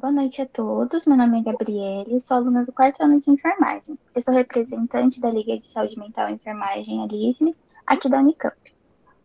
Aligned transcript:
boa 0.00 0.12
noite 0.12 0.40
a 0.40 0.46
todos. 0.46 1.04
Meu 1.04 1.14
nome 1.14 1.40
é 1.40 1.42
Gabriele, 1.42 2.20
sou 2.22 2.38
aluna 2.38 2.64
do 2.64 2.72
quarto 2.72 3.02
ano 3.02 3.20
de 3.20 3.30
enfermagem. 3.30 3.98
Eu 4.14 4.22
sou 4.22 4.32
representante 4.32 5.20
da 5.20 5.30
Liga 5.30 5.58
de 5.58 5.66
Saúde 5.66 5.98
Mental 5.98 6.30
e 6.30 6.32
Enfermagem, 6.32 7.02
a 7.02 7.06
LISME, 7.06 7.54
aqui 7.86 8.08
da 8.08 8.18
Unicamp. 8.18 8.56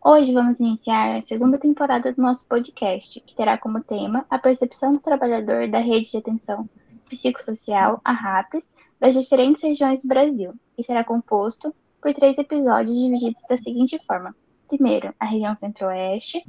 Hoje 0.04 0.34
vamos 0.34 0.60
iniciar 0.60 1.16
a 1.16 1.22
segunda 1.22 1.56
temporada 1.56 2.12
do 2.12 2.20
nosso 2.20 2.44
podcast, 2.44 3.18
que 3.22 3.34
terá 3.34 3.56
como 3.56 3.82
tema 3.82 4.26
a 4.28 4.38
percepção 4.38 4.92
do 4.92 5.00
trabalhador 5.00 5.66
da 5.66 5.78
rede 5.78 6.10
de 6.10 6.18
atenção 6.18 6.68
psicossocial, 7.08 7.98
a 8.04 8.12
RAPS, 8.12 8.74
das 9.00 9.14
diferentes 9.14 9.62
regiões 9.62 10.02
do 10.02 10.08
Brasil, 10.08 10.52
e 10.76 10.82
será 10.82 11.02
composto 11.02 11.74
por 12.02 12.12
três 12.12 12.36
episódios 12.36 12.98
divididos 12.98 13.42
da 13.48 13.56
seguinte 13.56 13.98
forma: 14.06 14.36
primeiro, 14.68 15.14
a 15.18 15.24
região 15.24 15.56
Centro-Oeste, 15.56 16.44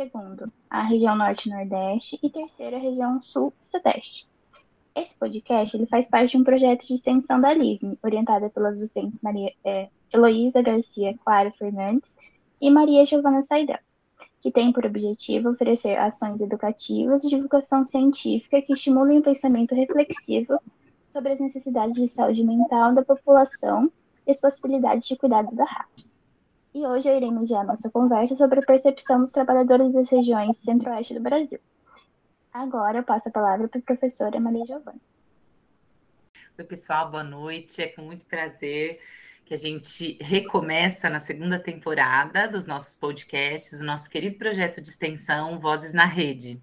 segundo, 0.00 0.50
a 0.70 0.82
região 0.82 1.14
Norte-Nordeste 1.14 2.18
e 2.22 2.30
terceiro, 2.30 2.76
a 2.76 2.78
região 2.78 3.22
Sul 3.22 3.52
Sudeste. 3.62 4.26
Esse 4.96 5.14
podcast 5.14 5.76
ele 5.76 5.84
faz 5.84 6.08
parte 6.08 6.30
de 6.30 6.38
um 6.38 6.44
projeto 6.44 6.86
de 6.86 6.94
extensão 6.94 7.38
da 7.38 7.52
LISM, 7.52 7.98
orientada 8.02 8.48
pelas 8.48 8.80
docentes 8.80 9.20
Maria, 9.20 9.52
é, 9.62 9.90
Heloísa 10.10 10.62
Garcia 10.62 11.14
Claro 11.22 11.52
Fernandes 11.52 12.16
e 12.58 12.70
Maria 12.70 13.04
Giovana 13.04 13.42
Saidão, 13.42 13.76
que 14.40 14.50
tem 14.50 14.72
por 14.72 14.86
objetivo 14.86 15.50
oferecer 15.50 15.98
ações 15.98 16.40
educativas 16.40 17.22
e 17.22 17.28
divulgação 17.28 17.84
científica 17.84 18.62
que 18.62 18.72
estimulem 18.72 19.18
o 19.18 19.22
pensamento 19.22 19.74
reflexivo 19.74 20.58
sobre 21.04 21.32
as 21.32 21.40
necessidades 21.40 22.00
de 22.00 22.08
saúde 22.08 22.42
mental 22.42 22.94
da 22.94 23.04
população 23.04 23.92
e 24.26 24.30
as 24.30 24.40
possibilidades 24.40 25.06
de 25.06 25.16
cuidado 25.16 25.54
da 25.54 25.64
RAPS. 25.64 26.09
E 26.72 26.86
hoje 26.86 27.08
eu 27.08 27.16
irei 27.16 27.32
mediar 27.32 27.66
nossa 27.66 27.90
conversa 27.90 28.36
sobre 28.36 28.60
a 28.60 28.62
percepção 28.62 29.20
dos 29.20 29.32
trabalhadores 29.32 29.92
das 29.92 30.08
regiões 30.08 30.56
centro-oeste 30.58 31.14
do 31.14 31.20
Brasil. 31.20 31.58
Agora 32.52 32.98
eu 32.98 33.02
passo 33.02 33.28
a 33.28 33.32
palavra 33.32 33.66
para 33.66 33.80
a 33.80 33.82
professora 33.82 34.38
Maria 34.38 34.64
Giovana. 34.64 35.00
Oi, 36.56 36.64
pessoal, 36.64 37.10
boa 37.10 37.24
noite. 37.24 37.82
É 37.82 37.88
com 37.88 38.02
muito 38.02 38.24
prazer 38.24 39.00
que 39.44 39.52
a 39.52 39.56
gente 39.56 40.16
recomeça 40.20 41.10
na 41.10 41.18
segunda 41.18 41.58
temporada 41.58 42.46
dos 42.46 42.66
nossos 42.66 42.94
podcasts, 42.94 43.80
o 43.80 43.84
nosso 43.84 44.08
querido 44.08 44.38
projeto 44.38 44.80
de 44.80 44.90
extensão 44.90 45.58
Vozes 45.58 45.92
na 45.92 46.04
Rede. 46.04 46.62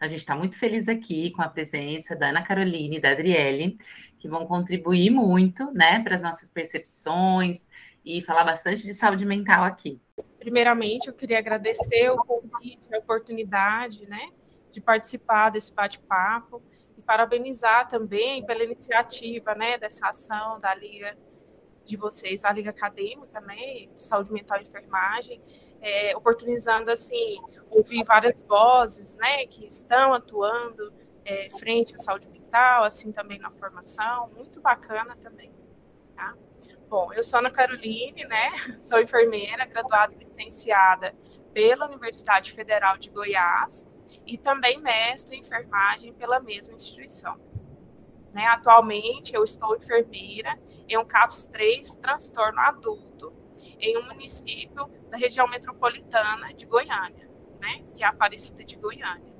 A 0.00 0.08
gente 0.08 0.18
está 0.18 0.34
muito 0.34 0.58
feliz 0.58 0.88
aqui 0.88 1.30
com 1.30 1.42
a 1.42 1.48
presença 1.48 2.16
da 2.16 2.30
Ana 2.30 2.42
Caroline 2.42 2.96
e 2.96 3.00
da 3.00 3.12
Adriele, 3.12 3.78
que 4.18 4.26
vão 4.26 4.46
contribuir 4.46 5.10
muito 5.10 5.70
né, 5.72 6.02
para 6.02 6.16
as 6.16 6.22
nossas 6.22 6.48
percepções 6.48 7.68
e 8.04 8.20
falar 8.22 8.44
bastante 8.44 8.82
de 8.82 8.94
saúde 8.94 9.24
mental 9.24 9.64
aqui. 9.64 10.00
Primeiramente, 10.38 11.08
eu 11.08 11.14
queria 11.14 11.38
agradecer 11.38 12.10
o 12.10 12.16
convite, 12.18 12.94
a 12.94 12.98
oportunidade 12.98 14.06
né, 14.06 14.28
de 14.70 14.80
participar 14.80 15.50
desse 15.50 15.72
bate-papo 15.72 16.62
e 16.98 17.02
parabenizar 17.02 17.88
também 17.88 18.44
pela 18.44 18.62
iniciativa 18.62 19.54
né, 19.54 19.78
dessa 19.78 20.08
ação 20.08 20.60
da 20.60 20.74
Liga 20.74 21.16
de 21.84 21.96
vocês, 21.96 22.42
da 22.42 22.52
Liga 22.52 22.70
Acadêmica 22.70 23.40
né, 23.40 23.86
de 23.94 24.02
Saúde 24.02 24.32
Mental 24.32 24.58
e 24.58 24.62
Enfermagem, 24.62 25.40
é, 25.80 26.16
oportunizando 26.16 26.90
assim 26.90 27.38
ouvir 27.70 28.04
várias 28.04 28.42
vozes, 28.42 29.16
né, 29.16 29.46
que 29.46 29.66
estão 29.66 30.12
atuando 30.12 30.92
é, 31.24 31.48
frente 31.58 31.94
à 31.94 31.98
saúde 31.98 32.28
mental, 32.28 32.84
assim 32.84 33.12
também 33.12 33.38
na 33.38 33.50
formação, 33.50 34.30
muito 34.36 34.60
bacana 34.60 35.16
também. 35.16 35.52
Tá? 36.14 36.34
Bom, 36.88 37.12
eu 37.12 37.22
sou 37.22 37.38
Ana 37.38 37.50
Caroline, 37.50 38.24
né, 38.24 38.52
sou 38.78 39.00
enfermeira, 39.00 39.64
graduada 39.64 40.14
e 40.14 40.18
licenciada 40.18 41.14
pela 41.52 41.86
Universidade 41.86 42.52
Federal 42.52 42.98
de 42.98 43.10
Goiás 43.10 43.86
e 44.26 44.36
também 44.36 44.78
mestre 44.78 45.36
em 45.36 45.40
enfermagem 45.40 46.12
pela 46.12 46.40
mesma 46.40 46.74
instituição. 46.74 47.40
Né, 48.32 48.44
atualmente 48.46 49.34
eu 49.34 49.44
estou 49.44 49.76
enfermeira 49.76 50.58
em 50.88 50.98
um 50.98 51.04
CAPS 51.04 51.46
3 51.46 51.96
transtorno 51.96 52.60
adulto 52.60 53.32
em 53.78 53.96
um 53.96 54.06
município 54.06 54.88
da 55.08 55.16
região 55.16 55.48
metropolitana 55.48 56.52
de 56.52 56.66
Goiânia, 56.66 57.30
né, 57.60 57.84
que 57.94 58.02
é 58.02 58.06
a 58.06 58.10
Aparecida 58.10 58.64
de 58.64 58.76
Goiânia. 58.76 59.32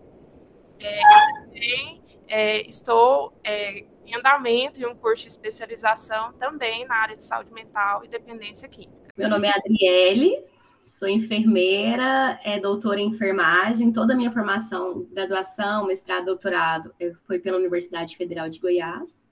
É, 0.78 0.98
eu 0.98 1.44
também 1.44 2.02
é, 2.28 2.60
estou 2.69 3.32
é, 3.44 3.84
em 4.06 4.15
andamento 4.15 4.81
em 4.81 4.87
um 4.87 4.94
curso 4.94 5.22
de 5.22 5.31
especialização 5.31 6.32
também 6.34 6.87
na 6.87 6.97
área 6.97 7.16
de 7.16 7.25
saúde 7.25 7.53
mental 7.53 8.04
e 8.04 8.09
dependência 8.09 8.69
química. 8.69 9.09
Meu 9.16 9.28
nome 9.28 9.48
é 9.48 9.56
Adriele, 9.56 10.44
sou 10.82 11.09
enfermeira, 11.09 12.38
é 12.44 12.59
doutora 12.59 13.00
em 13.00 13.09
enfermagem. 13.09 13.93
Toda 13.93 14.12
a 14.12 14.16
minha 14.16 14.31
formação, 14.31 15.06
graduação, 15.12 15.87
mestrado, 15.87 16.26
doutorado, 16.26 16.94
foi 17.26 17.38
pela 17.38 17.59
Universidade 17.59 18.16
Federal 18.16 18.48
de 18.48 18.59
Goiás. 18.59 19.25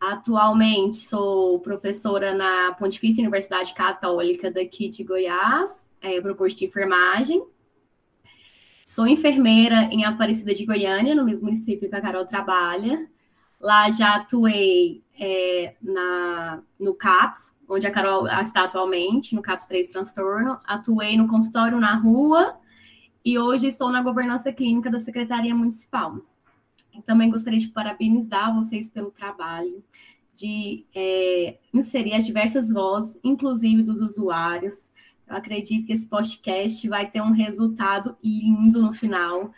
Atualmente 0.00 0.96
sou 0.96 1.60
professora 1.60 2.34
na 2.34 2.72
Pontifícia 2.74 3.22
Universidade 3.22 3.72
Católica 3.74 4.50
daqui 4.50 4.88
de 4.88 5.02
Goiás, 5.02 5.88
é, 6.00 6.20
para 6.20 6.32
o 6.32 6.36
curso 6.36 6.56
de 6.56 6.66
enfermagem. 6.66 7.42
Sou 8.84 9.06
enfermeira 9.06 9.88
em 9.90 10.04
Aparecida 10.04 10.52
de 10.52 10.66
Goiânia, 10.66 11.14
no 11.14 11.24
mesmo 11.24 11.46
município 11.46 11.88
que 11.88 11.96
a 11.96 12.02
Carol 12.02 12.26
trabalha. 12.26 13.08
Lá 13.64 13.90
já 13.90 14.16
atuei 14.16 15.02
é, 15.18 15.74
na, 15.80 16.62
no 16.78 16.92
CAPS, 16.92 17.54
onde 17.66 17.86
a 17.86 17.90
Carol 17.90 18.28
está 18.28 18.64
atualmente, 18.64 19.34
no 19.34 19.40
CAPS 19.40 19.64
3 19.64 19.88
Transtorno. 19.88 20.60
Atuei 20.66 21.16
no 21.16 21.26
consultório 21.26 21.80
na 21.80 21.94
rua 21.94 22.58
e 23.24 23.38
hoje 23.38 23.66
estou 23.66 23.88
na 23.90 24.02
governança 24.02 24.52
clínica 24.52 24.90
da 24.90 24.98
Secretaria 24.98 25.54
Municipal. 25.54 26.18
Também 27.06 27.30
gostaria 27.30 27.58
de 27.58 27.68
parabenizar 27.68 28.54
vocês 28.54 28.90
pelo 28.90 29.10
trabalho, 29.10 29.82
de 30.34 30.84
é, 30.94 31.56
inserir 31.72 32.12
as 32.12 32.26
diversas 32.26 32.70
vozes, 32.70 33.18
inclusive 33.24 33.82
dos 33.82 34.02
usuários. 34.02 34.92
Eu 35.26 35.36
acredito 35.36 35.86
que 35.86 35.92
esse 35.94 36.06
podcast 36.06 36.86
vai 36.86 37.10
ter 37.10 37.22
um 37.22 37.32
resultado 37.32 38.14
lindo 38.22 38.82
no 38.82 38.92
final, 38.92 39.50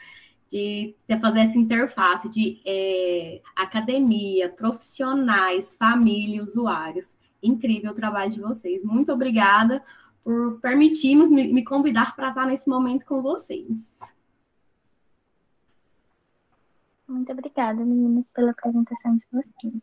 de, 0.49 0.95
de 1.09 1.19
fazer 1.21 1.41
essa 1.41 1.59
interface 1.59 2.29
de 2.29 2.61
é, 2.65 3.41
academia, 3.55 4.49
profissionais, 4.49 5.75
família, 5.75 6.43
usuários. 6.43 7.17
Incrível 7.43 7.93
o 7.93 7.95
trabalho 7.95 8.31
de 8.31 8.41
vocês. 8.41 8.85
Muito 8.85 9.13
obrigada 9.13 9.83
por 10.23 10.59
permitirmos 10.61 11.31
me, 11.31 11.53
me 11.53 11.65
convidar 11.65 12.17
para 12.17 12.31
estar 12.31 12.47
nesse 12.47 12.69
momento 12.69 13.05
com 13.05 13.23
vocês. 13.23 13.99
Muito 17.09 17.31
obrigada, 17.31 17.85
meninas, 17.85 18.31
pela 18.33 18.51
apresentação 18.51 19.17
de 19.17 19.25
vocês. 19.31 19.75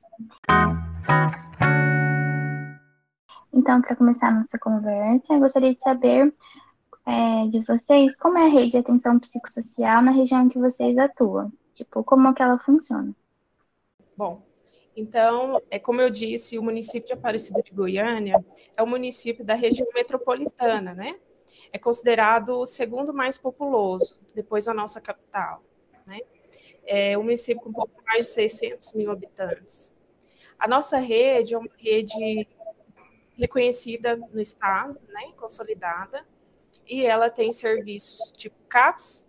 Então, 3.53 3.81
para 3.81 3.95
começar 3.95 4.27
a 4.27 4.31
nossa 4.31 4.59
conversa, 4.59 5.33
eu 5.33 5.39
gostaria 5.39 5.73
de 5.73 5.79
saber 5.79 6.33
é, 7.05 7.47
de 7.47 7.59
vocês 7.65 8.15
como 8.17 8.37
é 8.37 8.45
a 8.45 8.49
rede 8.49 8.71
de 8.71 8.77
atenção 8.77 9.19
psicossocial 9.19 10.01
na 10.01 10.11
região 10.11 10.49
que 10.49 10.59
vocês 10.59 10.97
atuam. 10.97 11.51
Tipo, 11.75 12.03
como 12.03 12.27
é 12.27 12.33
que 12.33 12.41
ela 12.41 12.59
funciona? 12.59 13.13
Bom, 14.15 14.41
então, 14.95 15.61
é 15.71 15.79
como 15.79 16.01
eu 16.01 16.09
disse, 16.09 16.57
o 16.57 16.63
município 16.63 17.07
de 17.07 17.13
Aparecida 17.13 17.61
de 17.61 17.71
Goiânia 17.71 18.43
é 18.77 18.83
o 18.83 18.87
município 18.87 19.43
da 19.43 19.55
região 19.55 19.87
metropolitana, 19.93 20.93
né? 20.93 21.17
É 21.71 21.79
considerado 21.79 22.59
o 22.59 22.65
segundo 22.65 23.13
mais 23.13 23.37
populoso, 23.37 24.19
depois 24.35 24.65
da 24.65 24.73
nossa 24.73 25.01
capital, 25.01 25.63
né? 26.05 26.19
é 26.85 27.17
um 27.17 27.23
município 27.23 27.61
com 27.61 27.69
um 27.69 27.73
pouco 27.73 28.01
mais 28.05 28.27
de 28.27 28.33
600 28.33 28.93
mil 28.93 29.11
habitantes. 29.11 29.91
A 30.59 30.67
nossa 30.67 30.97
rede 30.97 31.53
é 31.53 31.57
uma 31.57 31.69
rede 31.77 32.47
reconhecida 33.37 34.15
no 34.15 34.39
estado, 34.39 34.99
né, 35.09 35.31
consolidada, 35.35 36.25
e 36.87 37.05
ela 37.05 37.29
tem 37.29 37.51
serviços 37.51 38.31
tipo 38.31 38.55
CAPS, 38.67 39.25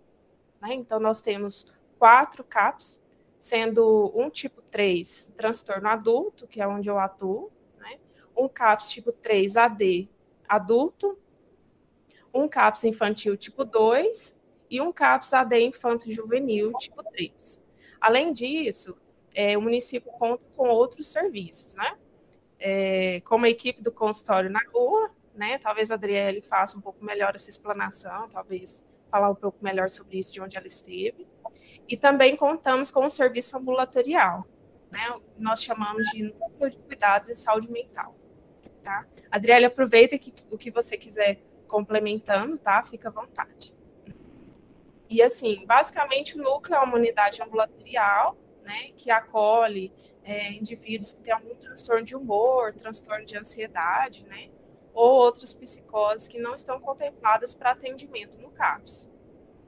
né, 0.61 0.75
então 0.75 0.99
nós 0.99 1.21
temos 1.21 1.67
quatro 1.99 2.43
CAPS, 2.45 3.03
sendo 3.39 4.13
um 4.15 4.31
tipo 4.31 4.63
3 4.63 5.33
transtorno 5.37 5.89
adulto, 5.89 6.47
que 6.47 6.61
é 6.61 6.67
onde 6.67 6.89
eu 6.89 6.99
atuo, 6.99 7.53
né, 7.79 7.99
um 8.37 8.49
CAPS 8.49 8.89
tipo 8.89 9.13
3 9.13 9.57
AD 9.57 10.09
adulto, 10.49 11.19
um 12.33 12.49
CAPS 12.49 12.85
infantil 12.85 13.37
tipo 13.37 13.65
2 13.65 14.37
e 14.71 14.81
um 14.81 14.93
CAPS 14.93 15.33
AD 15.35 15.61
Infanto 15.61 16.11
Juvenil 16.11 16.73
tipo 16.79 17.03
3. 17.03 17.63
Além 18.01 18.33
disso, 18.33 18.97
é, 19.35 19.57
o 19.57 19.63
município 19.63 20.11
conta 20.13 20.47
com 20.57 20.69
outros 20.69 21.09
serviços, 21.09 21.75
né? 21.75 21.97
É, 22.59 23.21
como 23.21 23.47
a 23.47 23.49
equipe 23.49 23.83
do 23.83 23.93
consultório 23.93 24.51
na 24.51 24.61
rua, 24.73 25.11
né? 25.35 25.59
Talvez 25.59 25.91
a 25.91 25.95
Adriele 25.95 26.41
faça 26.41 26.77
um 26.79 26.81
pouco 26.81 27.05
melhor 27.05 27.35
essa 27.35 27.51
explanação, 27.51 28.29
talvez 28.29 28.85
falar 29.11 29.31
um 29.31 29.35
pouco 29.35 29.59
melhor 29.63 29.89
sobre 29.89 30.19
isso 30.19 30.33
de 30.33 30.41
onde 30.41 30.57
ela 30.57 30.67
esteve. 30.67 31.27
E 31.89 31.97
também 31.97 32.37
contamos 32.37 32.91
com 32.91 33.05
o 33.05 33.11
serviço 33.11 33.57
ambulatorial, 33.57 34.47
né? 34.91 35.15
Nós 35.39 35.63
chamamos 35.63 36.09
de 36.11 36.23
núcleo 36.23 36.71
de 36.71 36.79
cuidados 36.79 37.31
em 37.31 37.37
saúde 37.37 37.71
mental, 37.71 38.17
tá? 38.83 39.07
Adriele, 39.31 39.67
aproveita 39.67 40.19
que 40.19 40.33
o 40.51 40.59
que 40.59 40.71
você 40.71 40.97
quiser 40.97 41.41
complementando, 41.67 42.59
tá? 42.59 42.83
Fica 42.83 43.09
à 43.09 43.13
vontade. 43.13 43.75
E 45.09 45.23
assim, 45.23 45.65
basicamente 45.67 46.39
o 46.39 46.43
núcleo 46.43 46.77
é 46.77 46.81
uma 46.81 46.97
unidade 46.97 47.43
ambulatorial, 47.43 48.37
né, 48.65 48.91
que 48.97 49.11
acolhe 49.11 49.93
é, 50.25 50.53
indivíduos 50.53 51.13
que 51.13 51.21
têm 51.21 51.33
algum 51.35 51.55
transtorno 51.55 52.03
de 52.03 52.17
humor, 52.17 52.73
transtorno 52.73 53.25
de 53.25 53.37
ansiedade, 53.37 54.27
né, 54.27 54.49
ou 54.95 55.11
outras 55.17 55.53
psicoses 55.53 56.29
que 56.29 56.39
não 56.39 56.55
estão 56.55 56.81
contempladas 56.81 57.55
para 57.55 57.73
atendimento 57.73 58.39
no 58.39 58.51
CAPS. 58.51 59.11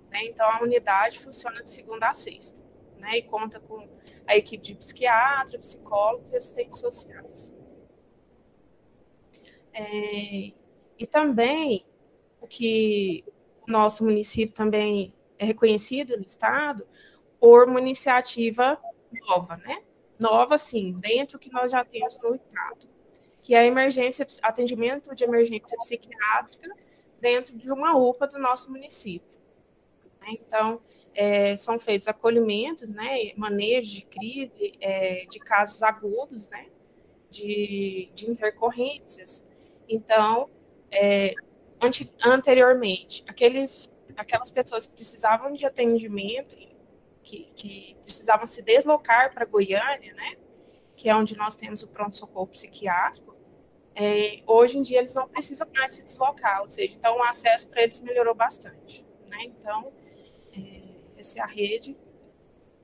Né? 0.09 0.25
Então, 0.27 0.49
a 0.49 0.63
unidade 0.63 1.19
funciona 1.19 1.63
de 1.63 1.71
segunda 1.71 2.09
a 2.09 2.15
sexta, 2.15 2.63
né, 2.99 3.19
e 3.19 3.23
conta 3.23 3.61
com 3.61 3.89
a 4.27 4.37
equipe 4.37 4.63
de 4.63 4.75
psiquiatra, 4.75 5.59
psicólogos 5.59 6.33
e 6.33 6.37
assistentes 6.37 6.79
sociais. 6.79 7.53
É, 9.75 10.53
e 10.99 11.07
também, 11.11 11.85
o 12.41 12.47
que 12.47 13.25
o 13.67 13.71
nosso 13.71 14.05
município 14.05 14.55
também 14.55 15.13
é 15.39 15.45
reconhecido 15.45 16.17
no 16.17 16.25
Estado 16.25 16.87
por 17.39 17.69
uma 17.69 17.81
iniciativa 17.81 18.81
nova, 19.27 19.57
né? 19.59 19.83
Nova, 20.19 20.57
sim, 20.57 20.93
dentro 20.93 21.39
que 21.39 21.53
nós 21.53 21.71
já 21.71 21.85
temos 21.85 22.19
no 22.23 22.35
Estado, 22.35 22.89
que 23.47 23.55
é 23.55 23.65
emergência, 23.65 24.27
atendimento 24.43 25.15
de 25.15 25.23
emergência 25.23 25.79
psiquiátrica 25.79 26.69
dentro 27.21 27.57
de 27.57 27.71
uma 27.71 27.97
UPA 27.97 28.27
do 28.27 28.41
nosso 28.41 28.73
município. 28.73 29.39
Né? 30.21 30.31
Então, 30.33 30.81
é, 31.15 31.55
são 31.55 31.79
feitos 31.79 32.09
acolhimentos, 32.09 32.93
né, 32.93 33.33
manejo 33.37 33.95
de 33.95 34.03
crise, 34.03 34.73
é, 34.81 35.27
de 35.27 35.39
casos 35.39 35.81
agudos, 35.85 36.49
né, 36.49 36.67
de, 37.31 38.11
de 38.13 38.29
intercorrências. 38.29 39.47
Então, 39.89 40.51
é, 40.91 41.33
ante, 41.81 42.13
anteriormente, 42.25 43.23
aqueles, 43.29 43.95
aquelas 44.17 44.51
pessoas 44.51 44.87
que 44.87 44.93
precisavam 44.95 45.53
de 45.53 45.65
atendimento, 45.65 46.57
que, 47.23 47.45
que 47.55 47.97
precisavam 48.03 48.49
se 48.49 48.61
deslocar 48.61 49.33
para 49.33 49.45
Goiânia, 49.45 50.15
né, 50.15 50.35
que 50.97 51.09
é 51.09 51.15
onde 51.15 51.37
nós 51.37 51.55
temos 51.55 51.85
o 51.85 51.89
pronto-socorro 51.89 52.49
psiquiátrico, 52.49 53.36
é, 53.99 54.43
hoje 54.47 54.77
em 54.77 54.83
dia 54.83 54.99
eles 54.99 55.15
não 55.15 55.27
precisam 55.27 55.67
mais 55.75 55.93
se 55.93 56.05
deslocar, 56.05 56.61
ou 56.61 56.69
seja, 56.69 56.95
então 56.95 57.17
o 57.17 57.23
acesso 57.23 57.67
para 57.67 57.83
eles 57.83 57.99
melhorou 58.01 58.35
bastante. 58.35 59.03
Né? 59.27 59.39
Então, 59.45 59.91
é, 60.53 60.83
essa 61.17 61.39
é 61.39 61.43
a 61.43 61.47
rede, 61.47 61.97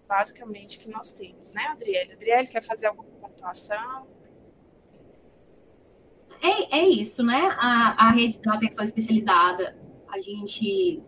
basicamente, 0.09 0.79
que 0.79 0.89
nós 0.89 1.13
temos, 1.13 1.53
né, 1.53 1.65
Adriele? 1.69 2.15
Adriele, 2.15 2.49
quer 2.49 2.63
fazer 2.63 2.87
alguma 2.87 3.11
pontuação? 3.21 4.07
É, 6.41 6.79
é 6.79 6.89
isso, 6.89 7.23
né? 7.23 7.55
A, 7.59 8.09
a 8.09 8.11
rede 8.11 8.41
de 8.41 8.49
atenção 8.49 8.83
especializada, 8.83 9.79
a 10.09 10.19
gente, 10.19 11.03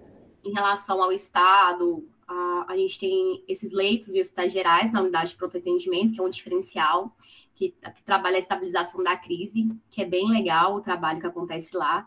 em 0.45 0.53
relação 0.53 1.03
ao 1.03 1.11
Estado, 1.13 2.07
a, 2.29 2.67
a 2.69 2.77
gente 2.77 2.99
tem 2.99 3.43
esses 3.49 3.73
leitos 3.73 4.15
e 4.15 4.21
hospitais 4.21 4.53
gerais 4.53 4.93
na 4.93 5.01
unidade 5.01 5.31
de 5.31 5.37
pronto 5.37 5.57
atendimento, 5.57 6.13
que 6.13 6.21
é 6.21 6.23
um 6.23 6.29
diferencial, 6.29 7.17
que, 7.55 7.71
que 7.71 8.03
trabalha 8.03 8.37
a 8.37 8.39
estabilização 8.39 9.03
da 9.03 9.17
crise, 9.17 9.69
que 9.91 10.03
é 10.03 10.05
bem 10.05 10.29
legal 10.29 10.75
o 10.75 10.81
trabalho 10.81 11.21
que 11.21 11.27
acontece 11.27 11.77
lá. 11.77 12.07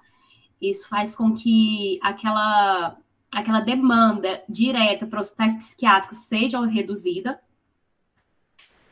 Isso 0.61 0.87
faz 0.89 1.15
com 1.15 1.33
que 1.33 1.99
aquela, 2.01 2.97
aquela 3.35 3.59
demanda 3.59 4.43
direta 4.49 5.05
para 5.05 5.19
hospitais 5.19 5.55
psiquiátricos 5.55 6.19
seja 6.19 6.63
reduzida. 6.65 7.39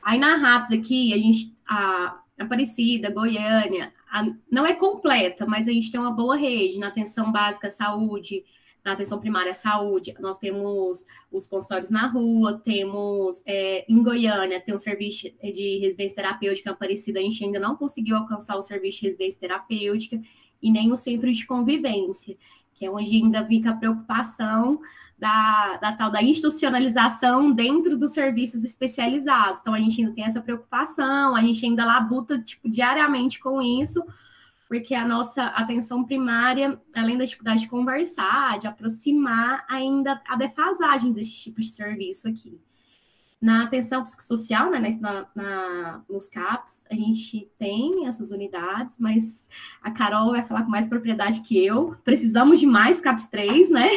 Aí 0.01 0.19
na 0.19 0.35
RAPS 0.35 0.71
aqui, 0.71 1.13
a 1.13 1.17
gente, 1.17 1.55
a 1.67 2.19
Aparecida, 2.37 3.09
Goiânia, 3.09 3.93
a, 4.11 4.23
não 4.51 4.65
é 4.65 4.73
completa, 4.73 5.45
mas 5.45 5.67
a 5.67 5.71
gente 5.71 5.91
tem 5.91 5.99
uma 5.99 6.11
boa 6.11 6.35
rede 6.35 6.77
na 6.77 6.89
atenção 6.89 7.31
básica 7.31 7.69
saúde, 7.69 8.43
na 8.85 8.93
atenção 8.93 9.19
primária 9.19 9.49
à 9.49 9.55
saúde, 9.55 10.13
nós 10.19 10.37
temos 10.37 11.05
os 11.31 11.47
consultórios 11.47 11.89
na 11.89 12.07
rua, 12.07 12.61
temos 12.63 13.41
é, 13.43 13.83
em 13.91 14.01
Goiânia, 14.03 14.61
tem 14.61 14.75
um 14.75 14.79
serviço 14.79 15.27
de 15.41 15.79
residência 15.79 16.15
terapêutica 16.15 16.69
Aparecida, 16.69 17.19
a 17.19 17.23
gente 17.23 17.43
ainda 17.43 17.59
não 17.59 17.75
conseguiu 17.75 18.15
alcançar 18.15 18.55
o 18.55 18.61
serviço 18.61 18.99
de 18.99 19.07
residência 19.07 19.39
terapêutica 19.39 20.21
e 20.61 20.71
nem 20.71 20.91
o 20.91 20.95
centro 20.95 21.31
de 21.31 21.45
convivência, 21.47 22.37
que 22.75 22.85
é 22.85 22.91
onde 22.91 23.15
ainda 23.15 23.43
fica 23.45 23.71
a 23.71 23.75
preocupação 23.75 24.79
da, 25.17 25.77
da 25.77 25.93
tal 25.93 26.11
da 26.11 26.21
institucionalização 26.21 27.51
dentro 27.51 27.97
dos 27.97 28.11
serviços 28.11 28.63
especializados. 28.63 29.61
Então, 29.61 29.73
a 29.73 29.79
gente 29.79 30.01
ainda 30.01 30.13
tem 30.13 30.25
essa 30.25 30.41
preocupação, 30.41 31.35
a 31.35 31.41
gente 31.41 31.65
ainda 31.65 31.85
labuta 31.85 32.37
tipo, 32.37 32.69
diariamente 32.69 33.39
com 33.39 33.61
isso, 33.61 34.03
porque 34.67 34.95
a 34.95 35.07
nossa 35.07 35.45
atenção 35.47 36.03
primária, 36.03 36.79
além 36.95 37.17
da 37.17 37.23
dificuldade 37.23 37.61
de 37.61 37.67
conversar, 37.67 38.57
de 38.57 38.67
aproximar, 38.67 39.65
ainda 39.69 40.21
a 40.27 40.35
defasagem 40.35 41.11
desse 41.11 41.33
tipo 41.35 41.61
de 41.61 41.67
serviço 41.67 42.27
aqui. 42.27 42.59
Na 43.39 43.65
atenção 43.65 44.03
psicossocial, 44.03 44.71
né, 44.71 44.79
na, 44.99 45.27
na, 45.35 46.01
nos 46.09 46.27
CAPs, 46.27 46.83
a 46.89 46.95
gente 46.95 47.47
tem 47.59 48.07
essas 48.07 48.31
unidades, 48.31 48.95
mas 48.97 49.47
a 49.83 49.91
Carol 49.91 50.31
vai 50.31 50.41
falar 50.41 50.63
com 50.63 50.69
mais 50.71 50.87
propriedade 50.87 51.41
que 51.41 51.63
eu. 51.63 51.95
Precisamos 52.03 52.59
de 52.59 52.65
mais 52.65 52.99
CAPs 52.99 53.27
3, 53.27 53.69
né? 53.69 53.87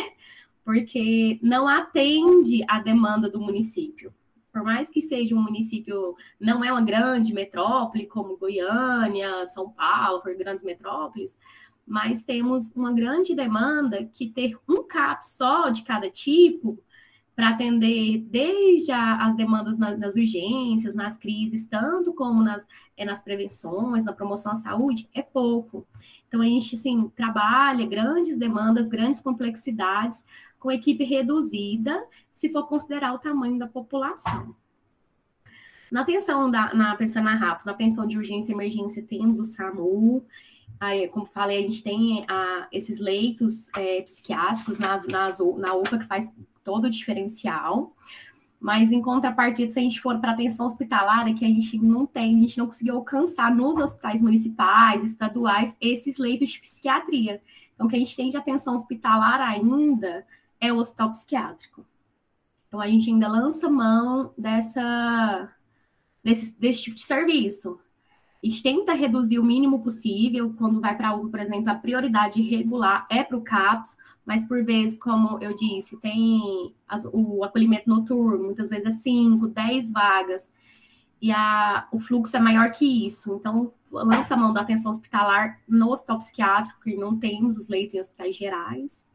Porque 0.64 1.38
não 1.42 1.66
atende 1.66 2.62
a 2.68 2.78
demanda 2.78 3.30
do 3.30 3.40
município 3.40 4.12
por 4.58 4.64
mais 4.64 4.90
que 4.90 5.00
seja 5.00 5.36
um 5.36 5.40
município, 5.40 6.16
não 6.40 6.64
é 6.64 6.72
uma 6.72 6.82
grande 6.82 7.32
metrópole 7.32 8.06
como 8.06 8.36
Goiânia, 8.36 9.46
São 9.46 9.70
Paulo, 9.70 10.20
for 10.20 10.34
grandes 10.34 10.64
metrópoles, 10.64 11.38
mas 11.86 12.24
temos 12.24 12.72
uma 12.74 12.92
grande 12.92 13.36
demanda 13.36 14.04
que 14.12 14.28
ter 14.28 14.58
um 14.68 14.82
CAP 14.82 15.22
só 15.22 15.70
de 15.70 15.84
cada 15.84 16.10
tipo 16.10 16.76
para 17.36 17.50
atender 17.50 18.18
desde 18.18 18.90
a, 18.90 19.26
as 19.26 19.36
demandas 19.36 19.78
na, 19.78 19.96
nas 19.96 20.16
urgências, 20.16 20.92
nas 20.92 21.16
crises, 21.16 21.64
tanto 21.66 22.12
como 22.12 22.42
nas, 22.42 22.66
é, 22.96 23.04
nas 23.04 23.22
prevenções, 23.22 24.04
na 24.04 24.12
promoção 24.12 24.50
à 24.50 24.56
saúde, 24.56 25.08
é 25.14 25.22
pouco. 25.22 25.86
Então, 26.28 26.42
a 26.42 26.44
gente, 26.44 26.76
assim, 26.76 27.10
trabalha 27.16 27.86
grandes 27.86 28.36
demandas, 28.36 28.88
grandes 28.88 29.20
complexidades, 29.20 30.26
com 30.58 30.70
equipe 30.70 31.04
reduzida, 31.04 32.04
se 32.30 32.48
for 32.48 32.66
considerar 32.66 33.14
o 33.14 33.18
tamanho 33.18 33.58
da 33.58 33.66
população. 33.66 34.54
Na 35.90 36.02
atenção 36.02 36.50
da, 36.50 36.74
na 36.74 36.94
pensando 36.96 37.24
na 37.24 37.34
RAPS, 37.34 37.64
na 37.64 37.72
atenção 37.72 38.06
de 38.06 38.18
urgência 38.18 38.52
e 38.52 38.54
emergência, 38.54 39.02
temos 39.02 39.40
o 39.40 39.44
SAMU, 39.44 40.24
aí, 40.78 41.08
como 41.08 41.24
falei, 41.24 41.58
a 41.58 41.62
gente 41.62 41.82
tem 41.82 42.26
a, 42.28 42.68
esses 42.70 42.98
leitos 42.98 43.68
é, 43.74 44.02
psiquiátricos 44.02 44.78
nas, 44.78 45.06
nas, 45.06 45.38
na 45.56 45.74
UPA 45.74 45.98
que 45.98 46.04
faz 46.04 46.30
todo 46.62 46.84
o 46.84 46.90
diferencial. 46.90 47.96
Mas 48.60 48.90
em 48.90 49.00
contrapartida, 49.00 49.70
se 49.70 49.78
a 49.78 49.82
gente 49.82 50.00
for 50.00 50.18
para 50.18 50.32
atenção 50.32 50.66
hospitalar, 50.66 51.28
é 51.28 51.32
que 51.32 51.44
a 51.44 51.48
gente 51.48 51.78
não 51.78 52.04
tem, 52.04 52.36
a 52.36 52.40
gente 52.40 52.58
não 52.58 52.66
conseguiu 52.66 52.96
alcançar 52.96 53.54
nos 53.54 53.78
hospitais 53.78 54.20
municipais, 54.20 55.04
estaduais, 55.04 55.76
esses 55.80 56.18
leitos 56.18 56.50
de 56.50 56.60
psiquiatria. 56.60 57.40
Então, 57.74 57.86
o 57.86 57.90
que 57.90 57.94
a 57.94 57.98
gente 57.98 58.16
tem 58.16 58.28
de 58.28 58.36
atenção 58.36 58.74
hospitalar 58.74 59.40
ainda 59.40 60.26
é 60.60 60.72
o 60.72 60.78
hospital 60.78 61.12
psiquiátrico. 61.12 61.86
Então, 62.66 62.80
a 62.80 62.88
gente 62.88 63.08
ainda 63.08 63.28
lança 63.28 63.68
mão 63.68 64.32
dessa, 64.36 65.52
desse, 66.22 66.58
desse 66.58 66.82
tipo 66.82 66.96
de 66.96 67.02
serviço. 67.02 67.78
A 68.44 68.62
tenta 68.62 68.94
reduzir 68.94 69.38
o 69.38 69.44
mínimo 69.44 69.82
possível. 69.82 70.54
Quando 70.56 70.80
vai 70.80 70.96
para 70.96 71.08
algo, 71.08 71.28
por 71.28 71.40
exemplo, 71.40 71.70
a 71.70 71.74
prioridade 71.74 72.40
regular 72.40 73.06
é 73.10 73.24
para 73.24 73.36
o 73.36 73.42
CAPS, 73.42 73.96
mas 74.24 74.46
por 74.46 74.64
vezes, 74.64 74.98
como 74.98 75.38
eu 75.42 75.54
disse, 75.54 75.96
tem 75.96 76.72
as, 76.86 77.04
o 77.12 77.42
acolhimento 77.42 77.88
noturno, 77.88 78.44
muitas 78.44 78.70
vezes 78.70 78.86
é 78.86 78.90
5, 78.90 79.48
10 79.48 79.92
vagas, 79.92 80.50
e 81.20 81.32
a, 81.32 81.88
o 81.90 81.98
fluxo 81.98 82.36
é 82.36 82.40
maior 82.40 82.70
que 82.70 83.06
isso. 83.06 83.34
Então, 83.34 83.72
lança 83.90 84.36
mão 84.36 84.52
da 84.52 84.60
atenção 84.60 84.90
hospitalar 84.90 85.60
no 85.66 85.90
hospital 85.90 86.18
psiquiátrico, 86.18 86.80
que 86.80 86.94
não 86.94 87.18
temos 87.18 87.56
os 87.56 87.68
leitos 87.68 87.94
em 87.94 88.00
hospitais 88.00 88.36
gerais. 88.36 89.06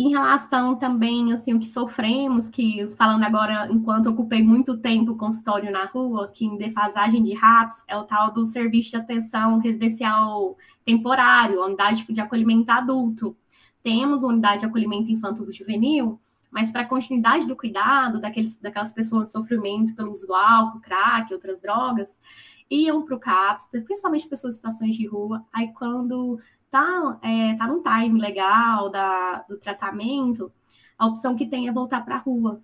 Em 0.00 0.08
relação 0.08 0.76
também, 0.76 1.30
assim, 1.30 1.52
o 1.52 1.60
que 1.60 1.66
sofremos, 1.66 2.48
que 2.48 2.88
falando 2.96 3.22
agora, 3.22 3.68
enquanto 3.70 4.06
ocupei 4.06 4.42
muito 4.42 4.78
tempo 4.78 5.14
consultório 5.14 5.70
na 5.70 5.84
rua, 5.84 6.30
que 6.32 6.46
em 6.46 6.56
defasagem 6.56 7.22
de 7.22 7.34
RAPS, 7.34 7.84
é 7.86 7.94
o 7.98 8.04
tal 8.04 8.32
do 8.32 8.46
serviço 8.46 8.92
de 8.92 8.96
atenção 8.96 9.58
residencial 9.58 10.56
temporário, 10.86 11.62
unidade 11.62 12.06
de 12.08 12.18
acolhimento 12.18 12.70
adulto. 12.70 13.36
Temos 13.82 14.22
unidade 14.22 14.60
de 14.60 14.64
acolhimento 14.64 15.12
infanto-juvenil, 15.12 16.18
mas 16.50 16.72
para 16.72 16.80
a 16.80 16.88
continuidade 16.88 17.46
do 17.46 17.54
cuidado 17.54 18.18
daqueles, 18.22 18.56
daquelas 18.56 18.94
pessoas 18.94 19.28
em 19.28 19.32
sofrimento 19.32 19.94
pelo 19.94 20.12
uso 20.12 20.26
do 20.26 20.34
álcool, 20.34 20.80
crack, 20.80 21.30
outras 21.30 21.60
drogas, 21.60 22.08
iam 22.70 23.04
para 23.04 23.16
o 23.16 23.20
CAPS, 23.20 23.68
principalmente 23.70 24.26
pessoas 24.26 24.54
em 24.54 24.56
situações 24.56 24.96
de 24.96 25.06
rua. 25.06 25.44
Aí, 25.52 25.68
quando 25.74 26.40
tá, 26.70 27.18
é, 27.22 27.54
tá 27.56 27.66
num 27.66 27.82
time 27.82 28.20
legal 28.20 28.88
da, 28.90 29.44
do 29.48 29.58
tratamento, 29.58 30.52
a 30.96 31.06
opção 31.06 31.34
que 31.34 31.46
tem 31.46 31.68
é 31.68 31.72
voltar 31.72 32.04
para 32.04 32.16
a 32.16 32.18
rua. 32.18 32.62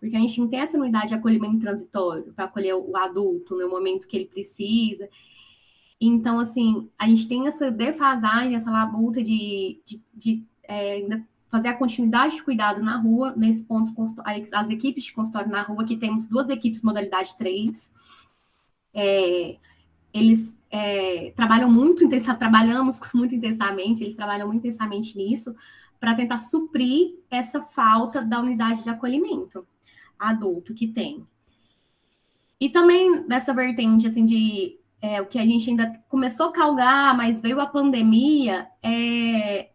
Porque 0.00 0.16
a 0.16 0.20
gente 0.20 0.40
não 0.40 0.48
tem 0.48 0.60
essa 0.60 0.78
unidade 0.78 1.08
de 1.08 1.14
acolhimento 1.14 1.58
transitório 1.58 2.32
para 2.32 2.46
acolher 2.46 2.74
o 2.74 2.96
adulto 2.96 3.54
no 3.54 3.68
momento 3.68 4.08
que 4.08 4.16
ele 4.16 4.24
precisa. 4.24 5.08
Então, 6.00 6.40
assim, 6.40 6.88
a 6.98 7.06
gente 7.06 7.28
tem 7.28 7.46
essa 7.46 7.70
defasagem, 7.70 8.54
essa 8.54 8.70
labuta 8.70 9.22
de, 9.22 9.78
de, 9.84 10.02
de 10.14 10.42
é, 10.64 11.20
fazer 11.50 11.68
a 11.68 11.76
continuidade 11.76 12.36
de 12.36 12.42
cuidado 12.42 12.82
na 12.82 12.96
rua, 12.96 13.34
nesses 13.36 13.62
pontos, 13.62 13.92
as 14.54 14.70
equipes 14.70 15.04
de 15.04 15.12
consultório 15.12 15.50
na 15.50 15.62
rua, 15.62 15.84
que 15.84 15.96
temos 15.96 16.24
duas 16.24 16.48
equipes 16.48 16.80
modalidade 16.80 17.36
3. 17.36 17.92
É, 18.94 19.58
eles 20.12 20.58
é, 20.70 21.32
trabalham 21.36 21.70
muito 21.70 22.04
intensamente, 22.04 22.38
trabalhamos 22.38 23.00
muito 23.14 23.34
intensamente, 23.34 24.02
eles 24.02 24.16
trabalham 24.16 24.46
muito 24.46 24.66
intensamente 24.66 25.16
nisso, 25.16 25.54
para 25.98 26.14
tentar 26.14 26.38
suprir 26.38 27.16
essa 27.30 27.60
falta 27.60 28.22
da 28.22 28.40
unidade 28.40 28.82
de 28.82 28.88
acolhimento 28.88 29.66
adulto 30.18 30.74
que 30.74 30.88
tem. 30.88 31.26
E 32.58 32.68
também 32.68 33.24
nessa 33.26 33.54
vertente, 33.54 34.06
assim, 34.06 34.24
de 34.24 34.78
é, 35.00 35.20
o 35.20 35.26
que 35.26 35.38
a 35.38 35.46
gente 35.46 35.70
ainda 35.70 35.90
começou 36.08 36.48
a 36.48 36.52
calgar, 36.52 37.16
mas 37.16 37.40
veio 37.40 37.58
a 37.60 37.66
pandemia, 37.66 38.68
é, 38.82 39.70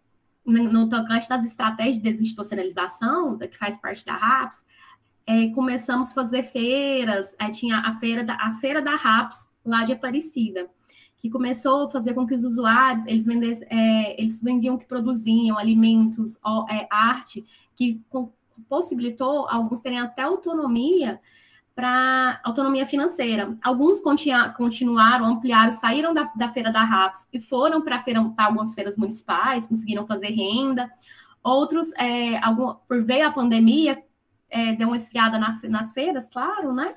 no 0.46 0.88
tocante 0.88 1.28
das 1.28 1.44
estratégias 1.44 1.98
de 1.98 2.04
desinstitucionalização, 2.04 3.38
que 3.38 3.58
faz 3.58 3.80
parte 3.80 4.06
da 4.06 4.16
RAPS, 4.16 4.64
é, 5.26 5.48
começamos 5.48 6.12
a 6.12 6.14
fazer 6.14 6.44
feiras, 6.44 7.36
é, 7.40 7.50
tinha 7.50 7.80
a 7.80 7.94
feira, 7.96 8.24
da, 8.24 8.36
a 8.36 8.54
feira 8.60 8.82
da 8.82 8.96
RAPS 8.96 9.50
lá 9.66 9.84
de 9.84 9.94
Aparecida, 9.94 10.68
que 11.18 11.30
começou 11.30 11.86
a 11.86 11.90
fazer 11.90 12.14
com 12.14 12.26
que 12.26 12.34
os 12.34 12.44
usuários, 12.44 13.06
eles, 13.06 13.26
vendessem, 13.26 13.68
é, 13.70 14.22
eles 14.22 14.42
vendiam 14.42 14.76
o 14.76 14.78
que 14.78 14.86
produziam, 14.86 15.58
alimentos, 15.58 16.38
ó, 16.44 16.66
é, 16.70 16.88
arte, 16.90 17.46
que 17.76 18.02
possibilitou 18.70 19.48
alguns 19.50 19.80
terem 19.80 20.00
até 20.00 20.22
autonomia 20.22 21.20
para 21.76 22.40
autonomia 22.44 22.86
financeira. 22.86 23.58
Alguns 23.62 24.00
continuaram, 24.00 25.26
ampliaram, 25.26 25.72
saíram 25.72 26.14
da, 26.14 26.32
da 26.36 26.48
feira 26.48 26.72
da 26.72 26.84
RAPS 26.84 27.28
e 27.34 27.42
foram 27.42 27.82
para 27.82 28.02
algumas 28.38 28.74
feiras 28.74 28.98
municipais, 28.98 29.68
conseguiram 29.68 30.08
fazer 30.08 30.30
renda. 30.30 30.90
Outros, 31.44 31.92
é, 31.98 32.38
algum, 32.38 32.74
por 32.88 33.04
veio 33.04 33.28
a 33.28 33.32
pandemia, 33.32 34.02
é, 34.50 34.74
deu 34.74 34.88
uma 34.88 34.96
esfriada 34.96 35.38
na, 35.38 35.60
nas 35.64 35.94
feiras, 35.94 36.28
claro, 36.28 36.74
né? 36.74 36.96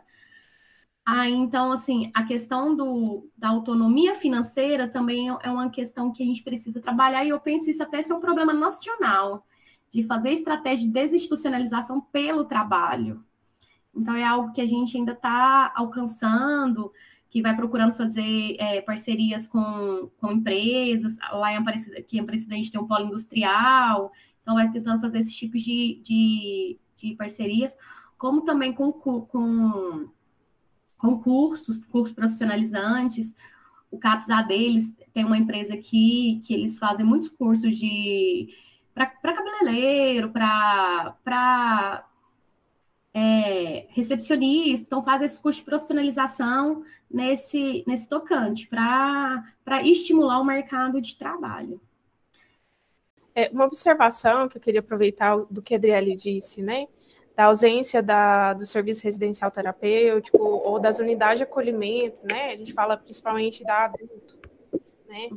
Ah, 1.11 1.27
então, 1.27 1.73
assim, 1.73 2.11
a 2.13 2.23
questão 2.23 2.77
do, 2.77 3.31
da 3.35 3.49
autonomia 3.49 4.15
financeira 4.15 4.87
também 4.87 5.31
é 5.43 5.51
uma 5.51 5.71
questão 5.71 6.13
que 6.13 6.23
a 6.23 6.27
gente 6.27 6.43
precisa 6.43 6.83
trabalhar, 6.83 7.25
e 7.25 7.31
eu 7.31 7.41
penso 7.41 7.71
isso 7.71 7.83
até 7.83 8.03
ser 8.03 8.13
um 8.13 8.21
problema 8.21 8.53
nacional, 8.53 9.47
de 9.89 10.03
fazer 10.03 10.33
estratégia 10.33 10.87
de 10.87 10.93
desinstitucionalização 10.93 11.99
pelo 11.99 12.45
trabalho. 12.45 13.25
Então, 13.97 14.15
é 14.15 14.23
algo 14.23 14.53
que 14.53 14.61
a 14.61 14.67
gente 14.67 14.99
ainda 14.99 15.13
está 15.13 15.73
alcançando, 15.75 16.93
que 17.31 17.41
vai 17.41 17.57
procurando 17.57 17.95
fazer 17.95 18.57
é, 18.59 18.83
parcerias 18.83 19.49
com, 19.49 20.11
com 20.19 20.31
empresas. 20.31 21.17
Lá 21.33 21.55
em 21.55 21.57
Aparecida, 21.57 22.01
aqui 22.01 22.19
em 22.19 22.21
Aparecida 22.21 22.53
a 22.53 22.59
gente 22.59 22.71
tem 22.71 22.79
um 22.79 22.87
polo 22.87 23.07
industrial, 23.07 24.13
então 24.43 24.57
vai 24.57 24.71
tentando 24.71 25.01
fazer 25.01 25.21
esses 25.21 25.35
tipos 25.35 25.63
de, 25.63 26.03
de, 26.05 26.79
de 26.95 27.15
parcerias, 27.15 27.75
como 28.19 28.43
também 28.43 28.75
com, 28.75 28.93
com, 28.93 29.23
com 30.99 31.19
cursos, 31.19 31.79
cursos 31.87 32.15
profissionalizantes. 32.15 33.35
O 33.91 33.99
CAPSA 33.99 34.43
deles 34.43 34.93
tem 35.15 35.25
uma 35.25 35.39
empresa 35.39 35.75
aqui 35.75 36.41
que 36.45 36.53
eles 36.53 36.79
fazem 36.79 37.07
muitos 37.07 37.29
cursos 37.29 37.77
de 37.77 38.49
para 38.95 39.33
cabeleireiro, 39.33 40.31
para 40.31 42.05
é, 43.15 43.87
recepcionista, 43.91 44.87
então 44.87 45.03
faz 45.03 45.23
esse 45.23 45.41
curso 45.41 45.61
de 45.61 45.65
profissionalização 45.65 46.85
nesse, 47.11 47.85
nesse 47.87 48.09
tocante, 48.09 48.67
para 48.67 49.83
estimular 49.85 50.41
o 50.41 50.45
mercado 50.45 51.01
de 51.01 51.17
trabalho. 51.17 51.81
É, 53.35 53.49
uma 53.51 53.65
observação 53.67 54.49
que 54.49 54.57
eu 54.57 54.61
queria 54.61 54.81
aproveitar 54.81 55.37
do 55.49 55.63
que 55.63 55.75
a 55.75 55.77
Adriele 55.77 56.17
disse, 56.17 56.61
né? 56.61 56.89
Da 57.39 57.45
ausência 57.45 58.03
da, 58.03 58.53
do 58.53 58.67
serviço 58.67 59.05
residencial 59.05 59.49
terapêutico 59.49 60.43
ou 60.43 60.81
das 60.81 60.99
unidades 60.99 61.39
de 61.39 61.45
acolhimento, 61.45 62.27
né? 62.27 62.51
A 62.51 62.57
gente 62.57 62.73
fala 62.73 62.97
principalmente 62.97 63.63
da 63.63 63.85
adulto, 63.85 64.37
né? 65.07 65.29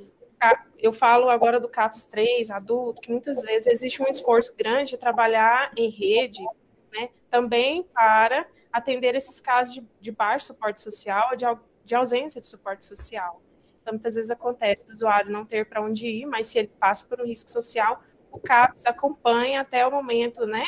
Eu 0.80 0.92
falo 0.92 1.30
agora 1.30 1.60
do 1.60 1.70
CAPS 1.70 2.08
3, 2.08 2.50
adulto, 2.50 3.02
que 3.02 3.12
muitas 3.12 3.44
vezes 3.44 3.68
existe 3.68 4.02
um 4.02 4.08
esforço 4.08 4.52
grande 4.58 4.90
de 4.90 4.98
trabalhar 4.98 5.72
em 5.78 5.92
rede, 5.92 6.44
né? 6.92 7.10
também 7.30 7.84
para 7.94 8.48
atender 8.74 9.14
esses 9.14 9.40
casos 9.40 9.76
de, 9.76 9.86
de 10.00 10.12
baixo 10.12 10.48
suporte 10.48 10.82
social, 10.82 11.36
de, 11.36 11.46
de 11.86 11.94
ausência 11.94 12.42
de 12.42 12.48
suporte 12.48 12.84
social. 12.84 13.40
Então, 13.80 13.94
muitas 13.94 14.16
vezes 14.16 14.32
acontece 14.32 14.88
do 14.88 14.94
usuário 14.94 15.32
não 15.32 15.46
ter 15.46 15.68
para 15.68 15.84
onde 15.84 16.08
ir, 16.08 16.26
mas 16.26 16.48
se 16.48 16.58
ele 16.58 16.72
passa 16.80 17.06
por 17.06 17.22
um 17.22 17.26
risco 17.26 17.52
social, 17.52 18.02
o 18.32 18.40
CAPS 18.40 18.88
acompanha 18.88 19.62
até 19.62 19.86
o 19.86 19.92
momento 19.92 20.48
né, 20.48 20.66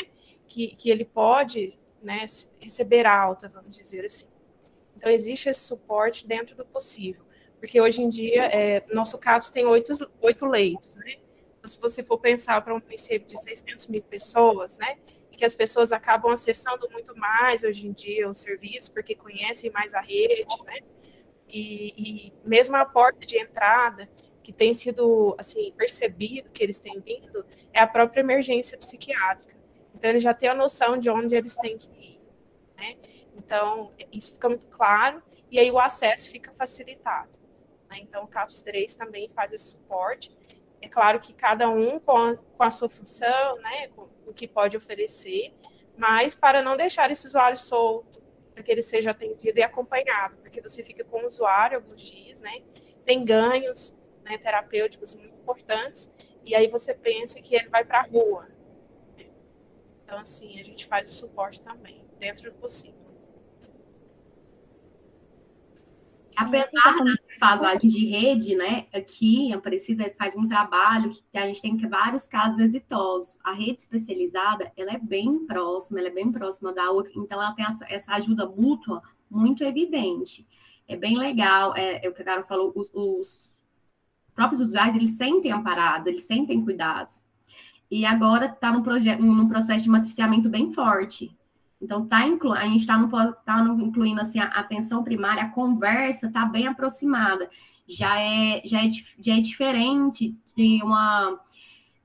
que, 0.53 0.75
que 0.75 0.89
ele 0.91 1.03
pode 1.03 1.79
né, 2.01 2.25
receber 2.59 3.07
alta, 3.07 3.49
vamos 3.49 3.75
dizer 3.75 4.05
assim. 4.05 4.27
Então, 4.95 5.11
existe 5.11 5.49
esse 5.49 5.61
suporte 5.61 6.27
dentro 6.27 6.55
do 6.55 6.63
possível, 6.63 7.23
porque 7.59 7.81
hoje 7.81 8.01
em 8.01 8.09
dia, 8.09 8.45
é, 8.45 8.85
nosso 8.93 9.17
CAPS 9.17 9.49
tem 9.49 9.65
oito, 9.65 9.91
oito 10.21 10.45
leitos, 10.45 10.95
né? 10.97 11.15
Então, 11.57 11.67
se 11.67 11.79
você 11.79 12.03
for 12.03 12.19
pensar 12.19 12.61
para 12.61 12.75
um 12.75 12.79
município 12.79 13.27
de 13.27 13.41
600 13.41 13.87
mil 13.87 14.03
pessoas, 14.03 14.77
né, 14.77 14.97
e 15.31 15.35
que 15.35 15.43
as 15.43 15.55
pessoas 15.55 15.91
acabam 15.91 16.31
acessando 16.31 16.87
muito 16.91 17.17
mais 17.17 17.63
hoje 17.63 17.87
em 17.87 17.91
dia 17.91 18.29
o 18.29 18.33
serviço, 18.33 18.93
porque 18.93 19.15
conhecem 19.15 19.71
mais 19.71 19.93
a 19.93 20.01
rede, 20.01 20.55
né? 20.65 20.79
E, 21.49 21.93
e 22.27 22.33
mesmo 22.45 22.75
a 22.75 22.85
porta 22.85 23.25
de 23.25 23.37
entrada, 23.37 24.09
que 24.43 24.51
tem 24.51 24.73
sido 24.73 25.35
assim 25.37 25.71
percebido 25.75 26.49
que 26.51 26.63
eles 26.63 26.79
têm 26.79 26.99
vindo, 26.99 27.45
é 27.71 27.79
a 27.79 27.87
própria 27.87 28.21
emergência 28.21 28.77
psiquiátrica. 28.77 29.52
Então, 30.03 30.11
eles 30.11 30.23
já 30.23 30.33
têm 30.33 30.49
a 30.49 30.53
noção 30.53 30.97
de 30.97 31.09
onde 31.09 31.33
eles 31.33 31.55
têm 31.55 31.77
que 31.77 31.87
ir, 31.87 32.19
né? 32.75 32.97
Então, 33.37 33.93
isso 34.11 34.33
fica 34.33 34.49
muito 34.49 34.67
claro, 34.67 35.23
e 35.49 35.57
aí 35.57 35.71
o 35.71 35.79
acesso 35.79 36.29
fica 36.29 36.51
facilitado. 36.51 37.39
Né? 37.89 37.99
Então, 38.01 38.25
o 38.25 38.27
CAPS 38.27 38.61
3 38.63 38.95
também 38.95 39.29
faz 39.29 39.53
esse 39.53 39.71
suporte. 39.71 40.35
É 40.81 40.89
claro 40.89 41.21
que 41.21 41.33
cada 41.33 41.69
um 41.69 42.01
com 42.01 42.17
a, 42.17 42.35
com 42.35 42.63
a 42.63 42.69
sua 42.69 42.89
função, 42.89 43.55
né, 43.61 43.87
com, 43.95 44.09
o 44.27 44.33
que 44.33 44.45
pode 44.45 44.75
oferecer, 44.75 45.53
mas 45.95 46.35
para 46.35 46.61
não 46.61 46.75
deixar 46.75 47.09
esse 47.09 47.25
usuário 47.25 47.55
solto, 47.55 48.21
para 48.53 48.61
que 48.61 48.73
ele 48.73 48.81
seja 48.81 49.11
atendido 49.11 49.57
e 49.57 49.63
acompanhado, 49.63 50.35
porque 50.41 50.59
você 50.59 50.83
fica 50.83 51.05
com 51.05 51.23
o 51.23 51.25
usuário 51.25 51.77
alguns 51.77 52.01
dias, 52.01 52.41
né? 52.41 52.61
Tem 53.05 53.23
ganhos 53.23 53.97
né, 54.21 54.37
terapêuticos 54.37 55.15
muito 55.15 55.33
importantes, 55.33 56.11
e 56.43 56.53
aí 56.53 56.67
você 56.67 56.93
pensa 56.93 57.39
que 57.41 57.55
ele 57.55 57.69
vai 57.69 57.85
para 57.85 57.99
a 57.99 58.03
rua. 58.03 58.52
Então, 60.03 60.17
assim, 60.17 60.59
a 60.59 60.63
gente 60.63 60.85
faz 60.85 61.07
esse 61.07 61.19
suporte 61.19 61.61
também, 61.61 62.03
dentro 62.19 62.51
do 62.51 62.57
possível. 62.57 63.03
Apesar 66.35 66.97
da 66.97 67.13
defasagem 67.27 67.89
de 67.89 68.05
rede, 68.07 68.55
né, 68.55 68.87
aqui 68.91 69.47
em 69.47 69.53
Aparecida 69.53 70.11
faz 70.17 70.35
um 70.35 70.47
trabalho 70.47 71.11
que 71.31 71.37
a 71.37 71.45
gente 71.45 71.61
tem 71.61 71.77
vários 71.77 72.27
casos 72.27 72.59
exitosos. 72.59 73.37
A 73.43 73.53
rede 73.53 73.79
especializada, 73.79 74.71
ela 74.75 74.93
é 74.93 74.97
bem 74.97 75.45
próxima, 75.45 75.99
ela 75.99 76.07
é 76.07 76.11
bem 76.11 76.31
próxima 76.31 76.73
da 76.73 76.89
outra, 76.89 77.11
então 77.15 77.41
ela 77.41 77.53
tem 77.53 77.65
essa, 77.65 77.85
essa 77.87 78.13
ajuda 78.13 78.47
mútua 78.47 79.01
muito 79.29 79.63
evidente. 79.63 80.45
É 80.87 80.95
bem 80.95 81.17
legal, 81.17 81.75
é, 81.75 82.05
é 82.05 82.09
o 82.09 82.13
que 82.13 82.21
a 82.21 82.25
Carol 82.25 82.43
falou, 82.43 82.73
os, 82.75 82.89
os 82.93 83.61
próprios 84.33 84.61
usuários, 84.61 84.95
eles 84.95 85.17
sentem 85.17 85.51
amparados, 85.51 86.07
eles 86.07 86.23
sentem 86.23 86.63
cuidados. 86.63 87.25
E 87.93 88.07
agora 88.07 88.47
está 88.47 88.71
num, 88.71 88.81
num 89.19 89.47
processo 89.47 89.83
de 89.83 89.89
matriciamento 89.91 90.49
bem 90.49 90.71
forte. 90.73 91.29
Então, 91.79 92.07
tá 92.07 92.25
inclu... 92.25 92.51
a 92.51 92.63
gente 92.63 92.79
está 92.79 92.97
tá 93.45 93.59
incluindo 93.79 94.19
assim, 94.19 94.39
a 94.39 94.45
atenção 94.45 95.03
primária, 95.03 95.43
a 95.43 95.49
conversa 95.49 96.25
está 96.25 96.43
bem 96.43 96.65
aproximada. 96.65 97.47
Já 97.87 98.19
é, 98.19 98.63
já, 98.65 98.83
é, 98.83 98.89
já 99.19 99.37
é 99.37 99.39
diferente 99.39 100.35
de 100.57 100.81
uma 100.81 101.39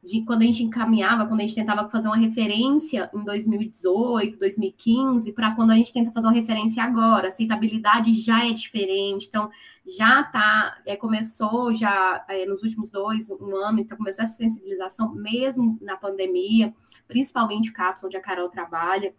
de 0.08 0.24
quando 0.24 0.42
a 0.42 0.44
gente 0.44 0.62
encaminhava, 0.62 1.26
quando 1.26 1.40
a 1.40 1.42
gente 1.42 1.54
tentava 1.54 1.88
fazer 1.88 2.08
uma 2.08 2.16
referência 2.16 3.10
em 3.14 3.22
2018, 3.22 4.38
2015, 4.38 5.32
para 5.32 5.54
quando 5.54 5.70
a 5.70 5.74
gente 5.74 5.92
tenta 5.92 6.10
fazer 6.10 6.26
uma 6.26 6.32
referência 6.32 6.82
agora, 6.82 7.26
a 7.26 7.28
aceitabilidade 7.28 8.12
já 8.14 8.46
é 8.46 8.52
diferente, 8.52 9.26
então 9.28 9.50
já 9.86 10.22
tá, 10.24 10.78
é, 10.86 10.96
começou 10.96 11.74
já 11.74 12.24
é, 12.28 12.46
nos 12.46 12.62
últimos 12.62 12.90
dois, 12.90 13.30
um 13.30 13.54
ano, 13.56 13.80
então 13.80 13.96
começou 13.96 14.24
essa 14.24 14.34
sensibilização 14.34 15.14
mesmo 15.14 15.76
na 15.82 15.96
pandemia, 15.96 16.74
principalmente 17.06 17.70
o 17.70 17.72
CAPS, 17.72 18.04
onde 18.04 18.16
a 18.16 18.20
Carol 18.20 18.48
trabalha, 18.48 19.14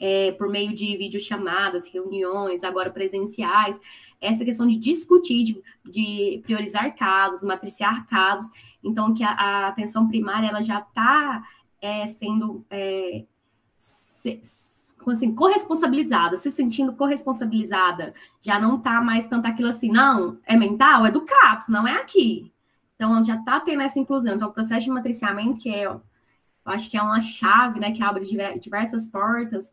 é, 0.00 0.32
por 0.32 0.48
meio 0.48 0.74
de 0.74 0.96
videochamadas, 0.96 1.88
reuniões, 1.88 2.62
agora 2.64 2.90
presenciais, 2.90 3.80
essa 4.20 4.44
questão 4.44 4.66
de 4.66 4.76
discutir, 4.76 5.44
de, 5.44 5.62
de 5.84 6.40
priorizar 6.44 6.94
casos, 6.96 7.42
matriciar 7.42 8.06
casos, 8.06 8.50
então 8.82 9.14
que 9.14 9.22
a, 9.22 9.30
a 9.30 9.68
atenção 9.68 10.08
primária 10.08 10.48
ela 10.48 10.62
já 10.62 10.80
está 10.80 11.44
é, 11.80 12.06
sendo 12.06 12.64
é, 12.70 13.24
se, 13.76 14.40
assim, 15.06 15.34
corresponsabilizada, 15.34 16.36
se 16.36 16.50
sentindo 16.50 16.92
corresponsabilizada, 16.94 18.12
já 18.40 18.60
não 18.60 18.76
está 18.76 19.00
mais 19.00 19.26
tanto 19.26 19.46
aquilo 19.46 19.68
assim, 19.68 19.90
não, 19.90 20.38
é 20.44 20.56
mental, 20.56 21.06
é 21.06 21.10
do 21.10 21.24
CAPS, 21.24 21.68
não 21.68 21.86
é 21.86 21.94
aqui. 21.94 22.52
Então, 22.96 23.22
já 23.22 23.36
está 23.36 23.60
tendo 23.60 23.82
essa 23.82 23.98
inclusão. 23.98 24.34
Então, 24.34 24.48
o 24.48 24.52
processo 24.52 24.86
de 24.86 24.90
matriciamento, 24.90 25.60
que 25.60 25.72
é 25.72 25.86
eu 26.68 26.72
acho 26.72 26.90
que 26.90 26.98
é 26.98 27.02
uma 27.02 27.22
chave, 27.22 27.80
né, 27.80 27.92
que 27.92 28.02
abre 28.02 28.24
diversas 28.60 29.08
portas. 29.08 29.72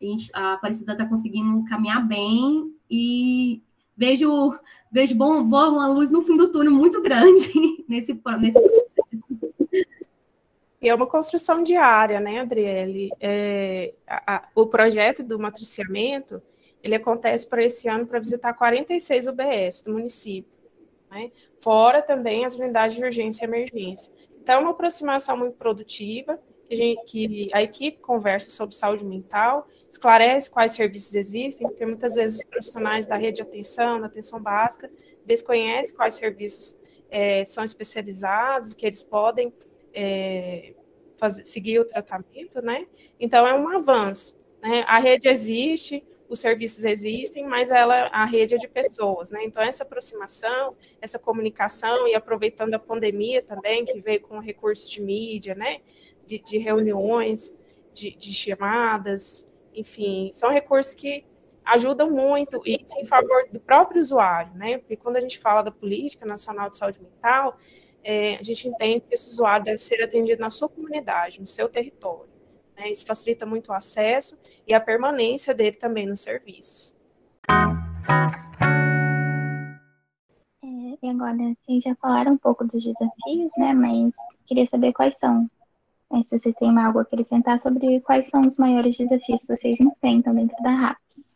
A, 0.00 0.04
gente, 0.04 0.30
a 0.34 0.54
Aparecida 0.54 0.92
está 0.92 1.06
conseguindo 1.06 1.62
caminhar 1.64 2.04
bem 2.04 2.74
e 2.90 3.62
vejo, 3.96 4.54
vejo 4.90 5.14
bom, 5.14 5.42
bom, 5.42 5.72
uma 5.72 5.88
luz 5.88 6.10
no 6.10 6.22
fim 6.22 6.36
do 6.36 6.50
túnel 6.50 6.72
muito 6.72 7.00
grande 7.02 7.50
nesse, 7.88 8.12
nesse 8.12 8.14
processo. 8.14 9.68
E 10.80 10.88
é 10.88 10.94
uma 10.94 11.06
construção 11.06 11.62
diária, 11.62 12.18
né, 12.18 12.40
Adriele? 12.40 13.10
É, 13.20 13.94
a, 14.04 14.36
a, 14.36 14.48
o 14.52 14.66
projeto 14.66 15.22
do 15.22 15.38
matriciamento, 15.38 16.42
ele 16.82 16.96
acontece 16.96 17.46
para 17.46 17.62
esse 17.62 17.88
ano 17.88 18.04
para 18.04 18.18
visitar 18.18 18.52
46 18.52 19.28
UBS 19.28 19.82
do 19.82 19.92
município, 19.92 20.50
né? 21.08 21.30
fora 21.60 22.02
também 22.02 22.44
as 22.44 22.56
unidades 22.56 22.96
de 22.96 23.04
urgência 23.04 23.44
e 23.44 23.48
emergência. 23.48 24.12
Então, 24.42 24.56
é 24.56 24.58
uma 24.58 24.72
aproximação 24.72 25.36
muito 25.36 25.56
produtiva, 25.56 26.36
que 26.66 26.74
a, 26.74 26.76
gente, 26.76 27.04
que 27.04 27.50
a 27.52 27.62
equipe 27.62 28.00
conversa 28.00 28.50
sobre 28.50 28.74
saúde 28.74 29.04
mental, 29.04 29.68
esclarece 29.92 30.50
quais 30.50 30.72
serviços 30.72 31.14
existem, 31.14 31.68
porque 31.68 31.84
muitas 31.84 32.14
vezes 32.14 32.38
os 32.38 32.44
profissionais 32.46 33.06
da 33.06 33.16
rede 33.16 33.36
de 33.36 33.42
atenção, 33.42 34.00
da 34.00 34.06
atenção 34.06 34.40
básica, 34.40 34.90
desconhecem 35.24 35.94
quais 35.94 36.14
serviços 36.14 36.78
é, 37.10 37.44
são 37.44 37.62
especializados, 37.62 38.72
que 38.72 38.86
eles 38.86 39.02
podem 39.02 39.52
é, 39.92 40.72
fazer, 41.18 41.44
seguir 41.44 41.78
o 41.78 41.84
tratamento, 41.84 42.62
né? 42.62 42.86
Então, 43.20 43.46
é 43.46 43.54
um 43.54 43.68
avanço. 43.68 44.34
Né? 44.62 44.82
A 44.88 44.98
rede 44.98 45.28
existe, 45.28 46.02
os 46.26 46.40
serviços 46.40 46.86
existem, 46.86 47.46
mas 47.46 47.70
ela, 47.70 48.06
a 48.06 48.24
rede 48.24 48.54
é 48.54 48.58
de 48.58 48.66
pessoas, 48.66 49.30
né? 49.30 49.44
Então, 49.44 49.62
essa 49.62 49.84
aproximação, 49.84 50.74
essa 51.02 51.18
comunicação, 51.18 52.08
e 52.08 52.14
aproveitando 52.14 52.72
a 52.72 52.78
pandemia 52.78 53.42
também, 53.42 53.84
que 53.84 54.00
veio 54.00 54.22
com 54.22 54.38
recursos 54.38 54.90
de 54.90 55.02
mídia, 55.02 55.54
né? 55.54 55.82
De, 56.24 56.38
de 56.38 56.56
reuniões, 56.56 57.52
de, 57.92 58.10
de, 58.16 58.32
chamadas, 58.32 59.51
enfim, 59.74 60.30
são 60.32 60.50
recursos 60.50 60.94
que 60.94 61.24
ajudam 61.64 62.10
muito 62.10 62.60
e 62.66 62.84
em 62.98 63.04
favor 63.04 63.48
do 63.52 63.60
próprio 63.60 64.00
usuário, 64.00 64.52
né? 64.54 64.78
Porque 64.78 64.96
quando 64.96 65.16
a 65.16 65.20
gente 65.20 65.38
fala 65.38 65.62
da 65.62 65.70
política 65.70 66.26
nacional 66.26 66.68
de 66.68 66.76
saúde 66.76 67.00
mental, 67.00 67.56
é, 68.02 68.36
a 68.36 68.42
gente 68.42 68.68
entende 68.68 69.00
que 69.06 69.14
esse 69.14 69.30
usuário 69.30 69.64
deve 69.64 69.78
ser 69.78 70.02
atendido 70.02 70.40
na 70.40 70.50
sua 70.50 70.68
comunidade, 70.68 71.40
no 71.40 71.46
seu 71.46 71.68
território. 71.68 72.30
Né? 72.76 72.90
Isso 72.90 73.06
facilita 73.06 73.46
muito 73.46 73.68
o 73.68 73.74
acesso 73.74 74.38
e 74.66 74.74
a 74.74 74.80
permanência 74.80 75.54
dele 75.54 75.76
também 75.76 76.06
nos 76.06 76.20
serviços. 76.20 76.96
É, 80.64 80.66
e 81.02 81.08
agora, 81.08 81.36
vocês 81.64 81.84
já 81.84 81.94
falaram 81.96 82.32
um 82.32 82.38
pouco 82.38 82.64
dos 82.64 82.82
desafios, 82.82 83.52
né? 83.56 83.72
Mas 83.72 84.12
queria 84.46 84.66
saber 84.66 84.92
quais 84.92 85.18
são. 85.18 85.48
É, 86.12 86.22
se 86.24 86.38
você 86.38 86.52
tem 86.52 86.76
algo 86.78 86.98
a 86.98 87.02
acrescentar 87.02 87.58
sobre 87.58 88.00
quais 88.00 88.28
são 88.28 88.40
os 88.42 88.58
maiores 88.58 88.96
desafios 88.96 89.40
que 89.42 89.56
vocês 89.56 89.80
enfrentam 89.80 90.34
dentro 90.34 90.56
da 90.62 90.70
RAPS. 90.70 91.32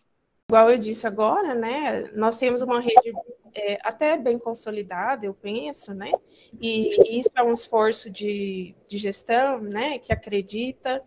Igual 0.49 0.71
eu 0.71 0.78
disse 0.78 1.06
agora, 1.06 1.54
né? 1.54 2.11
Nós 2.14 2.38
temos 2.38 2.62
uma 2.62 2.80
rede 2.80 3.12
é, 3.52 3.78
até 3.83 4.16
bem 4.16 4.38
consolidada, 4.38 5.26
eu 5.26 5.35
penso, 5.35 5.95
né? 5.95 6.12
E, 6.61 7.18
isso 7.18 7.30
é 7.35 7.42
um 7.42 7.52
esforço 7.52 8.11
de, 8.11 8.75
de 8.87 8.99
gestão, 8.99 9.61
né? 9.61 9.99
Que 9.99 10.12
acredita 10.12 11.02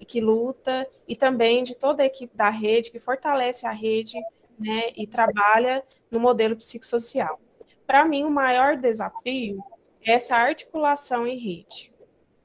e 0.00 0.04
que 0.04 0.20
luta, 0.20 0.88
e 1.08 1.16
também 1.16 1.62
de 1.64 1.76
toda 1.76 2.02
a 2.02 2.06
equipe 2.06 2.36
da 2.36 2.48
rede, 2.48 2.90
que 2.90 3.00
fortalece 3.00 3.66
a 3.66 3.72
rede, 3.72 4.18
né? 4.58 4.90
E 4.96 5.06
trabalha 5.06 5.82
no 6.10 6.20
modelo 6.20 6.56
psicossocial. 6.56 7.38
Para 7.86 8.04
mim, 8.04 8.24
o 8.24 8.30
maior 8.30 8.76
desafio 8.76 9.62
é 10.02 10.12
essa 10.12 10.36
articulação 10.36 11.26
em 11.26 11.36
rede, 11.36 11.92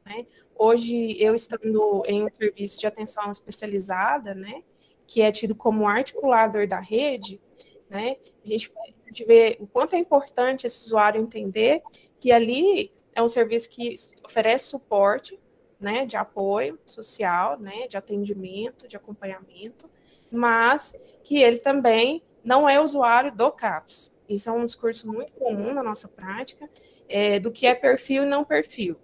né? 0.05 0.25
Hoje, 0.57 1.15
eu 1.19 1.35
estando 1.35 2.03
em 2.05 2.23
um 2.23 2.33
serviço 2.33 2.79
de 2.79 2.87
atenção 2.87 3.31
especializada, 3.31 4.33
né? 4.33 4.63
Que 5.07 5.21
é 5.21 5.31
tido 5.31 5.55
como 5.55 5.87
articulador 5.87 6.67
da 6.67 6.79
rede, 6.79 7.41
né? 7.89 8.17
A 8.45 8.47
gente 8.47 8.71
de 9.13 9.23
ver 9.23 9.57
o 9.59 9.67
quanto 9.67 9.95
é 9.95 9.99
importante 9.99 10.65
esse 10.65 10.85
usuário 10.85 11.21
entender 11.21 11.81
que 12.19 12.31
ali 12.31 12.91
é 13.13 13.21
um 13.21 13.27
serviço 13.27 13.69
que 13.69 13.95
oferece 14.25 14.65
suporte, 14.65 15.39
né, 15.79 16.05
de 16.05 16.17
apoio 16.17 16.79
social, 16.85 17.59
né, 17.59 17.87
de 17.87 17.95
atendimento, 17.95 18.87
de 18.87 18.97
acompanhamento, 18.97 19.89
mas 20.31 20.95
que 21.23 21.41
ele 21.41 21.59
também 21.59 22.23
não 22.43 22.67
é 22.67 22.81
usuário 22.81 23.31
do 23.31 23.51
CAPS. 23.51 24.11
Isso 24.27 24.49
é 24.49 24.53
um 24.53 24.65
discurso 24.65 25.07
muito 25.07 25.33
comum 25.33 25.73
na 25.73 25.83
nossa 25.83 26.07
prática, 26.07 26.69
é, 27.07 27.39
do 27.39 27.51
que 27.51 27.67
é 27.67 27.75
perfil 27.75 28.23
e 28.23 28.25
não 28.25 28.43
perfil. 28.43 28.97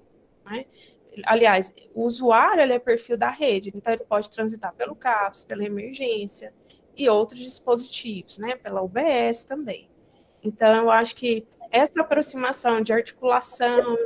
Né? 0.46 0.66
Aliás, 1.26 1.74
o 1.94 2.04
usuário 2.04 2.62
é 2.62 2.80
perfil 2.80 3.18
da 3.18 3.30
rede, 3.30 3.72
então 3.76 3.94
ele 3.94 4.04
pode 4.04 4.30
transitar 4.30 4.74
pelo 4.74 4.96
CAPS, 4.96 5.44
pela 5.44 5.64
emergência 5.64 6.54
e 6.96 7.10
outros 7.10 7.40
dispositivos, 7.40 8.38
né, 8.38 8.56
pela 8.56 8.82
UBS 8.82 9.46
também. 9.46 9.90
Então, 10.44 10.84
eu 10.84 10.92
acho 10.92 11.16
que 11.16 11.46
essa 11.72 12.02
aproximação 12.02 12.82
de 12.82 12.94
articulação, 12.94 13.98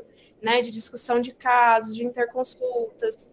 né, 0.42 0.62
de 0.62 0.72
discussão 0.72 1.20
de 1.20 1.34
casos, 1.34 1.96
de 1.96 2.06
interconsultas, 2.06 3.30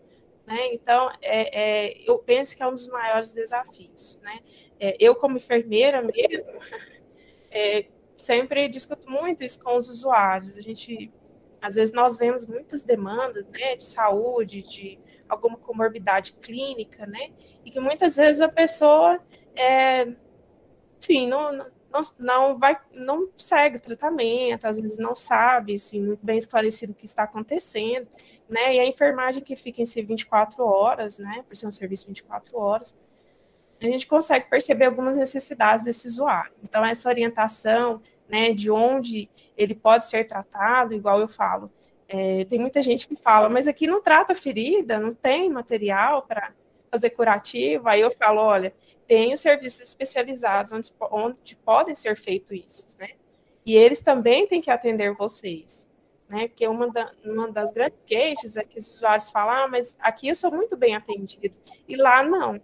né, 0.46 0.72
então, 0.72 1.10
é, 1.22 1.88
é, 1.88 2.10
eu 2.10 2.18
penso 2.18 2.56
que 2.56 2.62
é 2.62 2.66
um 2.66 2.74
dos 2.74 2.88
maiores 2.88 3.32
desafios. 3.32 4.20
Né? 4.22 4.40
É, 4.80 4.96
eu, 4.98 5.14
como 5.14 5.36
enfermeira 5.36 6.02
mesmo, 6.02 6.60
é, 7.50 7.86
sempre 8.16 8.68
discuto 8.68 9.08
muito 9.08 9.44
isso 9.44 9.60
com 9.60 9.76
os 9.76 9.88
usuários. 9.88 10.56
A 10.56 10.60
gente, 10.60 11.12
às 11.60 11.74
vezes, 11.74 11.92
nós 11.94 12.18
vemos 12.18 12.46
muitas 12.46 12.84
demandas 12.84 13.46
né, 13.46 13.76
de 13.76 13.84
saúde, 13.84 14.62
de 14.62 14.98
alguma 15.28 15.56
comorbidade 15.56 16.32
clínica, 16.34 17.06
né, 17.06 17.30
e 17.64 17.70
que 17.70 17.78
muitas 17.78 18.16
vezes 18.16 18.40
a 18.40 18.48
pessoa, 18.48 19.20
é, 19.54 20.08
enfim, 20.98 21.28
não 21.28 21.66
não, 21.90 22.00
não 22.18 22.58
vai, 22.58 22.78
não 22.92 23.28
segue 23.36 23.76
o 23.76 23.80
tratamento, 23.80 24.64
às 24.64 24.80
vezes 24.80 24.96
não 24.96 25.14
sabe, 25.14 25.74
assim, 25.74 26.00
muito 26.00 26.24
bem 26.24 26.38
esclarecido 26.38 26.92
o 26.92 26.94
que 26.94 27.04
está 27.04 27.24
acontecendo, 27.24 28.06
né? 28.48 28.76
E 28.76 28.80
a 28.80 28.86
enfermagem 28.86 29.42
que 29.42 29.56
fica 29.56 29.82
em 29.82 29.86
si 29.86 30.00
24 30.00 30.64
horas, 30.64 31.18
né? 31.18 31.44
Por 31.46 31.56
ser 31.56 31.66
um 31.66 31.72
serviço 31.72 32.06
24 32.06 32.56
horas, 32.58 32.96
a 33.82 33.84
gente 33.86 34.06
consegue 34.06 34.48
perceber 34.48 34.86
algumas 34.86 35.16
necessidades 35.16 35.84
desse 35.84 36.06
usuário. 36.06 36.52
Então, 36.62 36.84
essa 36.84 37.08
orientação, 37.08 38.00
né, 38.30 38.52
de 38.52 38.70
onde 38.70 39.28
ele 39.56 39.74
pode 39.74 40.06
ser 40.06 40.26
tratado, 40.26 40.94
igual 40.94 41.20
eu 41.20 41.28
falo, 41.28 41.70
é, 42.08 42.44
tem 42.44 42.58
muita 42.58 42.82
gente 42.82 43.06
que 43.06 43.16
fala, 43.16 43.48
mas 43.48 43.68
aqui 43.68 43.86
não 43.86 44.02
trata 44.02 44.34
ferida, 44.34 44.98
não 44.98 45.14
tem 45.14 45.48
material 45.48 46.22
para 46.22 46.52
fazer 46.90 47.10
curativo. 47.10 47.88
Aí 47.88 48.00
eu 48.00 48.10
falo, 48.10 48.40
olha, 48.40 48.74
tem 49.06 49.32
os 49.32 49.40
serviços 49.40 49.80
especializados 49.80 50.72
onde, 50.72 50.92
onde 51.10 51.56
podem 51.56 51.94
ser 51.94 52.16
feitos 52.16 52.50
isso, 52.52 52.98
né? 52.98 53.10
E 53.64 53.76
eles 53.76 54.00
também 54.00 54.46
têm 54.46 54.60
que 54.60 54.70
atender 54.70 55.14
vocês, 55.14 55.88
né? 56.28 56.48
Porque 56.48 56.66
uma, 56.66 56.90
da, 56.90 57.12
uma 57.24 57.50
das 57.50 57.70
grandes 57.70 58.02
queixas 58.02 58.56
é 58.56 58.64
que 58.64 58.78
os 58.78 58.88
usuários 58.88 59.30
falam, 59.30 59.64
ah, 59.64 59.68
mas 59.68 59.96
aqui 60.00 60.28
eu 60.28 60.34
sou 60.34 60.50
muito 60.50 60.76
bem 60.76 60.96
atendido, 60.96 61.54
e 61.86 61.96
lá 61.96 62.22
não. 62.22 62.60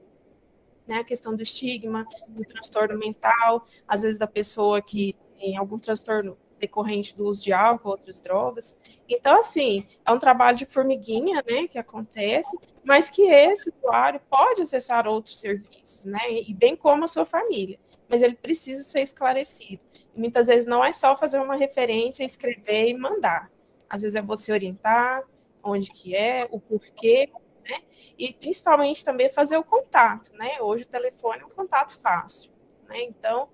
Né? 0.87 0.99
A 0.99 1.05
questão 1.05 1.37
do 1.37 1.43
estigma, 1.43 2.07
do 2.29 2.45
transtorno 2.45 2.99
mental, 2.99 3.67
às 3.87 4.03
vezes 4.03 4.19
da 4.19 4.27
pessoa 4.27 4.81
que 4.81 5.15
tem 5.47 5.57
algum 5.57 5.79
transtorno 5.79 6.37
decorrente 6.59 7.17
do 7.17 7.27
uso 7.27 7.45
de 7.45 7.53
álcool, 7.53 7.91
outras 7.91 8.21
drogas. 8.21 8.77
Então, 9.09 9.39
assim, 9.39 9.87
é 10.05 10.11
um 10.11 10.19
trabalho 10.19 10.57
de 10.57 10.67
formiguinha, 10.67 11.45
né, 11.49 11.69
que 11.69 11.79
acontece, 11.79 12.57
mas 12.83 13.09
que 13.09 13.23
esse 13.23 13.71
usuário 13.71 14.21
pode 14.29 14.63
acessar 14.63 15.07
outros 15.07 15.39
serviços, 15.39 16.05
né, 16.05 16.19
e 16.33 16.53
bem 16.53 16.75
como 16.75 17.05
a 17.05 17.07
sua 17.07 17.25
família, 17.25 17.79
mas 18.09 18.23
ele 18.23 18.35
precisa 18.35 18.83
ser 18.83 19.03
esclarecido. 19.03 19.81
E 20.15 20.19
muitas 20.19 20.49
vezes 20.49 20.67
não 20.67 20.85
é 20.85 20.93
só 20.93 21.15
fazer 21.15 21.39
uma 21.39 21.55
referência, 21.55 22.25
escrever 22.25 22.89
e 22.89 22.95
mandar. 22.95 23.49
Às 23.89 24.03
vezes 24.03 24.17
é 24.17 24.23
você 24.23 24.51
orientar 24.51 25.23
onde 25.63 25.93
que 25.93 26.17
é, 26.17 26.49
o 26.51 26.59
porquê, 26.59 27.29
né, 27.69 27.83
e 28.19 28.33
principalmente 28.33 29.05
também 29.05 29.31
fazer 29.31 29.57
o 29.59 29.63
contato, 29.63 30.33
né, 30.33 30.61
hoje 30.61 30.83
o 30.83 30.89
telefone 30.89 31.43
é 31.43 31.47
um 31.47 31.51
contato 31.51 31.97
fácil, 32.01 32.51
né, 32.89 33.03
então 33.03 33.49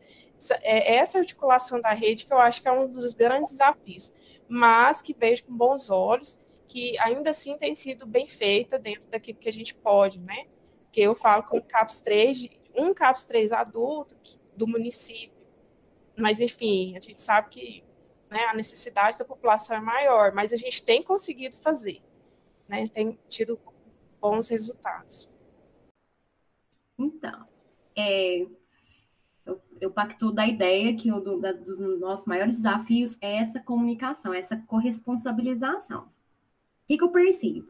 é 0.50 0.96
essa 0.96 1.18
articulação 1.18 1.80
da 1.80 1.92
rede 1.92 2.24
que 2.26 2.32
eu 2.32 2.38
acho 2.38 2.62
que 2.62 2.68
é 2.68 2.72
um 2.72 2.90
dos 2.90 3.14
grandes 3.14 3.52
desafios, 3.52 4.12
mas 4.48 5.00
que 5.00 5.14
vejo 5.14 5.44
com 5.44 5.56
bons 5.56 5.90
olhos, 5.90 6.38
que 6.66 6.98
ainda 6.98 7.30
assim 7.30 7.56
tem 7.56 7.76
sido 7.76 8.06
bem 8.06 8.26
feita 8.26 8.78
dentro 8.78 9.04
daquilo 9.10 9.38
que 9.38 9.48
a 9.48 9.52
gente 9.52 9.74
pode, 9.74 10.18
né? 10.20 10.46
Que 10.90 11.00
eu 11.00 11.14
falo 11.14 11.42
com 11.42 11.58
o 11.58 11.62
CAPS 11.62 12.00
3, 12.00 12.48
um 12.74 12.94
CAPS 12.94 13.24
3 13.24 13.52
adulto 13.52 14.16
do 14.56 14.66
município, 14.66 15.32
mas 16.16 16.40
enfim, 16.40 16.96
a 16.96 17.00
gente 17.00 17.20
sabe 17.20 17.48
que 17.48 17.84
né, 18.30 18.44
a 18.46 18.54
necessidade 18.54 19.18
da 19.18 19.24
população 19.24 19.76
é 19.76 19.80
maior, 19.80 20.32
mas 20.32 20.52
a 20.52 20.56
gente 20.56 20.82
tem 20.82 21.02
conseguido 21.02 21.56
fazer, 21.56 22.02
né? 22.66 22.86
Tem 22.86 23.18
tido 23.28 23.60
bons 24.20 24.48
resultados. 24.48 25.30
Então, 26.98 27.44
é, 27.96 28.46
eu, 29.44 29.60
eu 29.80 29.90
pacto 29.90 30.32
da 30.32 30.46
ideia 30.46 30.94
que 30.96 31.12
um 31.12 31.20
do, 31.20 31.40
dos 31.40 31.80
nossos 32.00 32.26
maiores 32.26 32.56
desafios 32.56 33.16
é 33.20 33.36
essa 33.36 33.60
comunicação, 33.60 34.32
essa 34.32 34.56
corresponsabilização. 34.56 36.02
O 36.02 36.86
que, 36.86 36.98
que 36.98 37.04
eu 37.04 37.10
percebo? 37.10 37.68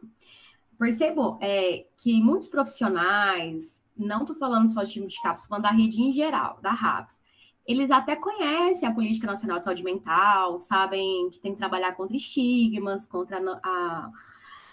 percebo 0.82 1.38
é, 1.40 1.86
que 1.96 2.20
muitos 2.20 2.48
profissionais, 2.48 3.80
não 3.96 4.22
estou 4.22 4.34
falando 4.34 4.66
só 4.66 4.82
de 4.82 4.90
time 4.90 5.06
de 5.06 5.20
CAPS, 5.22 5.46
falando 5.46 5.62
da 5.62 5.70
rede 5.70 6.02
em 6.02 6.12
geral, 6.12 6.58
da 6.60 6.72
RAPS, 6.72 7.22
eles 7.64 7.92
até 7.92 8.16
conhecem 8.16 8.88
a 8.88 8.92
Política 8.92 9.28
Nacional 9.28 9.60
de 9.60 9.64
Saúde 9.64 9.84
Mental, 9.84 10.58
sabem 10.58 11.30
que 11.30 11.38
tem 11.38 11.52
que 11.52 11.58
trabalhar 11.58 11.92
contra 11.92 12.16
estigmas, 12.16 13.06
contra 13.06 13.38
a, 13.62 14.10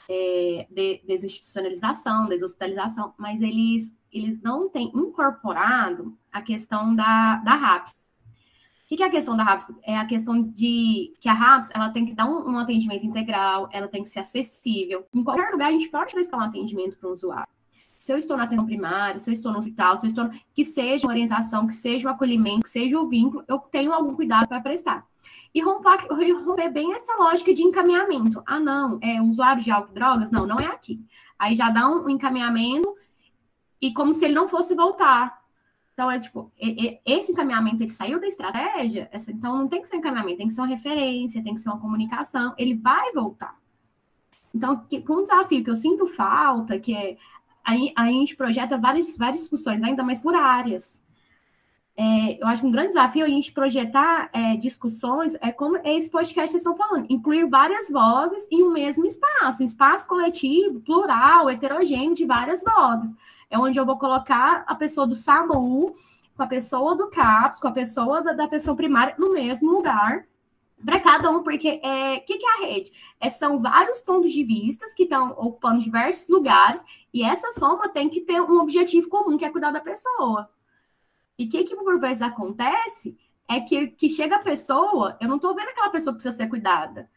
é, 0.10 0.68
de, 0.72 1.00
desinstitucionalização, 1.06 2.28
deshospitalização, 2.28 3.14
mas 3.16 3.40
eles, 3.44 3.94
eles 4.12 4.42
não 4.42 4.68
têm 4.68 4.92
incorporado 4.96 6.18
a 6.32 6.42
questão 6.42 6.96
da, 6.96 7.38
da 7.38 7.56
RAPS. 7.56 7.94
O 8.92 8.96
que 8.96 9.04
é 9.04 9.06
a 9.06 9.12
questão 9.12 9.38
da 9.38 9.44
RAPS? 9.44 9.72
É 9.84 9.98
a 9.98 10.06
questão 10.06 10.42
de 10.42 11.14
que 11.20 11.30
a 11.30 11.34
RAPS 11.34 11.70
ela 11.74 11.90
tem 11.90 12.06
que 12.06 12.14
dar 12.14 12.26
um, 12.26 12.52
um 12.52 12.60
atendimento 12.60 13.06
integral, 13.06 13.70
ela 13.72 13.88
tem 13.88 14.02
que 14.04 14.10
ser 14.10 14.20
acessível. 14.20 15.06
Em 15.14 15.24
qualquer 15.24 15.52
lugar, 15.52 15.70
a 15.70 15.72
gente 15.72 15.90
pode 15.90 16.14
prestar 16.14 16.38
um 16.38 16.42
atendimento 16.42 16.98
para 16.98 17.10
o 17.10 17.14
usuário 17.14 17.60
se 18.00 18.14
eu 18.14 18.18
estou 18.18 18.38
na 18.38 18.46
atenção 18.46 18.66
primária, 18.66 19.20
se 19.20 19.30
eu 19.30 19.34
estou 19.34 19.52
no 19.52 19.60
hospital, 19.60 20.00
se 20.00 20.08
eu 20.08 20.10
estou 20.10 20.30
que 20.54 20.64
seja 20.64 21.06
uma 21.06 21.12
orientação, 21.12 21.68
que 21.68 21.74
seja 21.74 22.08
o 22.08 22.12
um 22.12 22.16
acolhimento, 22.16 22.62
que 22.62 22.70
seja 22.70 22.98
o 22.98 23.04
um 23.04 23.10
vínculo, 23.10 23.44
eu 23.46 23.60
tenho 23.60 23.92
algum 23.92 24.16
cuidado 24.16 24.48
para 24.48 24.62
prestar. 24.62 25.06
E 25.54 25.62
romper, 25.62 26.08
romper 26.46 26.72
bem 26.72 26.94
essa 26.94 27.14
lógica 27.18 27.54
de 27.54 27.62
encaminhamento. 27.62 28.42
Ah, 28.46 28.60
não, 28.60 29.00
é 29.02 29.22
usuário 29.22 29.62
de 29.62 29.70
álcool 29.70 29.92
e 29.92 29.96
drogas? 29.96 30.32
Não, 30.32 30.48
não 30.48 30.58
é 30.62 30.68
aqui. 30.68 31.06
Aí 31.38 31.54
já 31.54 31.70
dá 31.70 31.90
um 31.90 32.10
encaminhamento 32.10 32.96
e 33.82 33.92
como 33.92 34.14
se 34.14 34.24
ele 34.24 34.34
não 34.34 34.48
fosse 34.48 34.74
voltar. 34.74 35.39
Então, 36.00 36.10
é 36.10 36.18
tipo, 36.18 36.50
esse 37.06 37.34
encaminhamento 37.34 37.84
ele 37.84 37.90
saiu 37.90 38.22
da 38.22 38.26
estratégia, 38.26 39.10
então 39.28 39.58
não 39.58 39.68
tem 39.68 39.82
que 39.82 39.88
ser 39.90 39.98
um 39.98 40.00
encaminhamento, 40.00 40.38
tem 40.38 40.48
que 40.48 40.54
ser 40.54 40.62
uma 40.62 40.68
referência, 40.68 41.44
tem 41.44 41.54
que 41.54 41.60
ser 41.60 41.68
uma 41.68 41.78
comunicação, 41.78 42.54
ele 42.58 42.74
vai 42.74 43.12
voltar. 43.12 43.60
Então, 44.56 44.82
com 45.06 45.16
um 45.16 45.22
desafio 45.22 45.62
que 45.62 45.70
eu 45.70 45.76
sinto 45.76 46.08
falta, 46.08 46.80
que 46.80 46.96
é 46.96 47.18
a 47.98 48.06
gente 48.06 48.34
projeta 48.38 48.78
várias, 48.78 49.18
várias 49.18 49.42
discussões, 49.42 49.84
ainda 49.84 50.02
mais 50.02 50.22
por 50.22 50.34
áreas. 50.34 51.02
É, 51.98 52.42
eu 52.42 52.48
acho 52.48 52.66
um 52.66 52.72
grande 52.72 52.90
desafio 52.90 53.26
a 53.26 53.30
gente 53.30 53.52
projetar 53.52 54.30
é, 54.32 54.56
discussões, 54.56 55.36
é 55.42 55.52
como 55.52 55.82
esse 55.84 56.10
podcast 56.10 56.52
vocês 56.52 56.62
estão 56.62 56.78
falando, 56.78 57.08
incluir 57.10 57.46
várias 57.46 57.90
vozes 57.90 58.48
em 58.50 58.64
um 58.64 58.72
mesmo 58.72 59.06
espaço, 59.06 59.62
um 59.62 59.66
espaço 59.66 60.08
coletivo, 60.08 60.80
plural, 60.80 61.50
heterogêneo, 61.50 62.16
de 62.16 62.26
várias 62.26 62.64
vozes. 62.64 63.14
É 63.50 63.58
onde 63.58 63.80
eu 63.80 63.86
vou 63.86 63.98
colocar 63.98 64.64
a 64.68 64.76
pessoa 64.76 65.08
do 65.08 65.16
SAMU, 65.16 65.96
com 66.36 66.44
a 66.44 66.48
pessoa 66.48 66.96
do 66.96 67.10
CAPS, 67.10 67.60
com 67.60 67.68
a 67.68 67.72
pessoa 67.72 68.22
da, 68.22 68.32
da 68.32 68.44
atenção 68.46 68.76
primária 68.76 69.16
no 69.18 69.34
mesmo 69.34 69.72
lugar, 69.72 70.26
para 70.84 71.00
cada 71.00 71.30
um, 71.30 71.44
porque 71.44 71.82
é, 71.84 72.16
o 72.16 72.26
que, 72.26 72.38
que, 72.38 72.46
é 72.46 72.52
a 72.52 72.68
rede? 72.68 72.92
É, 73.20 73.30
são 73.30 73.60
vários 73.60 74.00
pontos 74.00 74.32
de 74.32 74.44
vista 74.44 74.86
que 74.96 75.04
estão 75.04 75.32
ocupando 75.32 75.82
diversos 75.82 76.30
lugares, 76.30 76.84
e 77.14 77.24
essa 77.24 77.52
soma 77.52 77.90
tem 77.90 78.08
que 78.08 78.22
ter 78.22 78.42
um 78.42 78.60
objetivo 78.60 79.10
comum, 79.10 79.38
que 79.38 79.44
é 79.44 79.50
cuidar 79.50 79.72
da 79.72 79.82
pessoa. 79.82 80.50
E 81.38 81.46
o 81.46 81.50
que, 81.50 81.64
que 81.64 81.76
por 81.76 82.00
vezes 82.00 82.22
acontece 82.22 83.18
é 83.48 83.60
que, 83.60 83.88
que 83.88 84.10
chega 84.10 84.36
a 84.36 84.44
pessoa, 84.44 85.18
eu 85.20 85.28
não 85.28 85.38
estou 85.38 85.56
vendo 85.56 85.70
aquela 85.70 85.90
pessoa 85.90 86.14
que 86.14 86.22
precisa 86.22 86.44
ser 86.44 86.50
cuidada. 86.50 87.10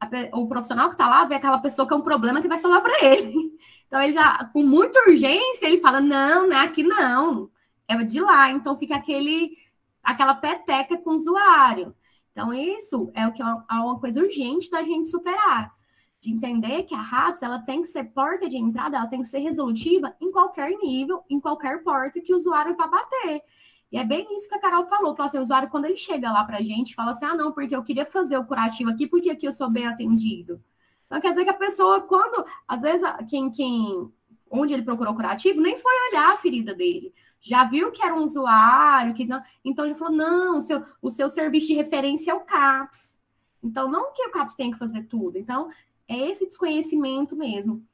A, 0.00 0.08
o 0.34 0.46
profissional 0.48 0.88
que 0.88 0.94
está 0.94 1.08
lá 1.08 1.24
vê 1.24 1.36
aquela 1.36 1.58
pessoa 1.58 1.86
que 1.86 1.94
é 1.94 1.96
um 1.96 2.02
problema 2.02 2.42
que 2.42 2.48
vai 2.48 2.58
somar 2.58 2.82
para 2.82 3.04
ele. 3.04 3.58
Então, 3.88 4.00
ele 4.02 4.12
já, 4.12 4.44
com 4.52 4.62
muita 4.62 5.00
urgência, 5.08 5.66
ele 5.66 5.78
fala: 5.78 6.00
não, 6.00 6.46
não 6.46 6.56
é 6.56 6.64
aqui 6.64 6.82
não, 6.82 7.50
é 7.88 7.96
de 8.04 8.20
lá. 8.20 8.50
Então, 8.52 8.76
fica 8.76 8.94
aquele, 8.94 9.56
aquela 10.02 10.34
peteca 10.34 10.96
com 10.98 11.10
o 11.10 11.14
usuário. 11.14 11.94
Então, 12.30 12.54
isso 12.54 13.10
é 13.14 13.26
o 13.26 13.32
que 13.32 13.42
é 13.42 13.44
uma 13.44 13.98
coisa 13.98 14.20
urgente 14.20 14.70
da 14.70 14.82
gente 14.82 15.08
superar. 15.08 15.72
De 16.20 16.32
entender 16.32 16.82
que 16.82 16.94
a 16.94 17.00
RAPS 17.00 17.42
ela 17.42 17.60
tem 17.60 17.80
que 17.80 17.88
ser 17.88 18.04
porta 18.04 18.48
de 18.48 18.56
entrada, 18.56 18.96
ela 18.96 19.06
tem 19.06 19.20
que 19.22 19.26
ser 19.26 19.38
resolutiva 19.38 20.14
em 20.20 20.30
qualquer 20.30 20.70
nível, 20.70 21.24
em 21.30 21.40
qualquer 21.40 21.82
porta 21.82 22.20
que 22.20 22.32
o 22.32 22.36
usuário 22.36 22.76
vá 22.76 22.86
bater. 22.86 23.42
E 23.90 23.96
é 23.96 24.04
bem 24.04 24.26
isso 24.34 24.48
que 24.48 24.54
a 24.54 24.60
Carol 24.60 24.84
falou. 24.84 25.16
Falou 25.16 25.28
assim, 25.28 25.38
o 25.38 25.42
usuário, 25.42 25.70
quando 25.70 25.86
ele 25.86 25.96
chega 25.96 26.30
lá 26.30 26.44
para 26.44 26.58
a 26.58 26.62
gente, 26.62 26.94
fala 26.94 27.12
assim, 27.12 27.24
ah, 27.24 27.34
não, 27.34 27.52
porque 27.52 27.74
eu 27.74 27.82
queria 27.82 28.04
fazer 28.04 28.36
o 28.36 28.44
curativo 28.44 28.90
aqui, 28.90 29.06
porque 29.06 29.30
aqui 29.30 29.46
eu 29.46 29.52
sou 29.52 29.70
bem 29.70 29.86
atendido. 29.86 30.62
Então, 31.08 31.20
quer 31.20 31.30
dizer 31.30 31.44
que 31.44 31.50
a 31.50 31.54
pessoa, 31.54 32.02
quando, 32.02 32.46
às 32.68 32.82
vezes, 32.82 33.02
quem, 33.28 33.50
quem, 33.50 34.12
onde 34.48 34.72
ele 34.72 34.82
procurou 34.82 35.14
curativo, 35.14 35.60
nem 35.60 35.76
foi 35.76 35.92
olhar 36.10 36.32
a 36.32 36.36
ferida 36.36 36.72
dele 36.74 37.12
já 37.40 37.64
viu 37.64 37.90
que 37.90 38.02
era 38.02 38.14
um 38.14 38.24
usuário, 38.24 39.14
que 39.14 39.24
não, 39.24 39.42
então 39.64 39.88
já 39.88 39.94
falou: 39.94 40.16
não, 40.16 40.58
o 40.58 40.60
seu, 40.60 40.84
o 41.00 41.10
seu 41.10 41.28
serviço 41.28 41.68
de 41.68 41.74
referência 41.74 42.32
é 42.32 42.34
o 42.34 42.40
CAPS. 42.40 43.18
Então, 43.62 43.90
não 43.90 44.12
que 44.12 44.22
o 44.26 44.30
CAPS 44.30 44.54
tenha 44.54 44.72
que 44.72 44.78
fazer 44.78 45.04
tudo. 45.04 45.38
Então, 45.38 45.70
é 46.06 46.16
esse 46.28 46.46
desconhecimento 46.46 47.36
mesmo. 47.36 47.84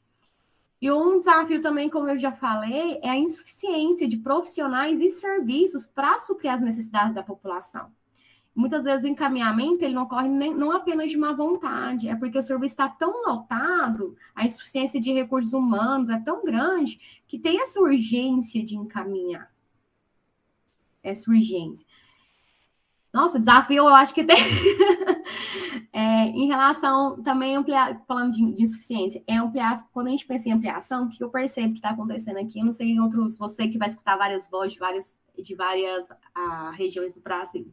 E 0.81 0.90
um 0.90 1.18
desafio 1.18 1.62
também, 1.62 1.88
como 1.88 2.11
eu 2.11 2.16
já 2.16 2.33
falei, 2.33 2.98
é 3.03 3.09
a 3.09 3.16
insuficiência 3.16 4.07
de 4.07 4.18
profissionais 4.18 5.00
e 5.00 5.09
serviços 5.09 5.87
para 5.87 6.18
suprir 6.18 6.53
as 6.53 6.61
necessidades 6.61 7.14
da 7.14 7.22
população. 7.22 7.90
Muitas 8.55 8.85
vezes 8.85 9.05
o 9.05 9.09
encaminhamento 9.09 9.85
ele 9.85 9.95
não 9.95 10.05
ocorre 10.05 10.29
nem, 10.29 10.55
não 10.55 10.71
apenas 10.71 11.11
de 11.11 11.19
má 11.19 11.33
vontade, 11.33 12.09
é 12.09 12.14
porque 12.14 12.38
o 12.38 12.43
serviço 12.43 12.75
está 12.75 12.88
tão 12.88 13.27
lotado, 13.27 14.17
a 14.33 14.45
insuficiência 14.45 15.01
de 15.01 15.12
recursos 15.12 15.53
humanos 15.53 16.09
é 16.09 16.21
tão 16.21 16.45
grande 16.45 17.01
que 17.27 17.37
tem 17.37 17.61
essa 17.61 17.81
urgência 17.81 18.64
de 18.64 18.77
encaminhar. 18.77 19.53
Essa 21.03 21.29
urgência. 21.29 21.85
Nossa, 23.12 23.40
desafio 23.40 23.88
eu 23.88 23.95
acho 23.95 24.14
que 24.14 24.23
tem. 24.23 24.37
é, 25.93 26.27
em 26.29 26.47
relação 26.47 27.21
também 27.23 27.57
ampliar, 27.57 28.03
falando 28.07 28.33
de, 28.33 28.53
de, 28.53 28.62
insuficiência, 28.62 29.23
é 29.27 29.37
ampliar, 29.37 29.85
quando 29.93 30.07
a 30.09 30.11
gente 30.11 30.27
pensa 30.27 30.49
em 30.49 30.53
ampliação, 30.53 31.07
o 31.07 31.09
que 31.09 31.23
eu 31.23 31.29
percebo 31.29 31.73
que 31.73 31.79
está 31.79 31.90
acontecendo 31.90 32.38
aqui, 32.38 32.61
eu 32.61 32.64
não 32.64 32.73
sei 32.73 32.88
em 32.88 33.01
outros, 33.01 33.37
você 33.37 33.67
que 33.67 33.79
vai 33.79 33.88
escutar 33.88 34.17
várias 34.17 34.49
vozes 34.49 34.75
de 34.75 34.79
várias, 34.79 35.19
de 35.37 35.55
várias 35.57 36.09
ah, 36.35 36.73
regiões 36.77 37.12
do 37.12 37.21
Brasil 37.21 37.73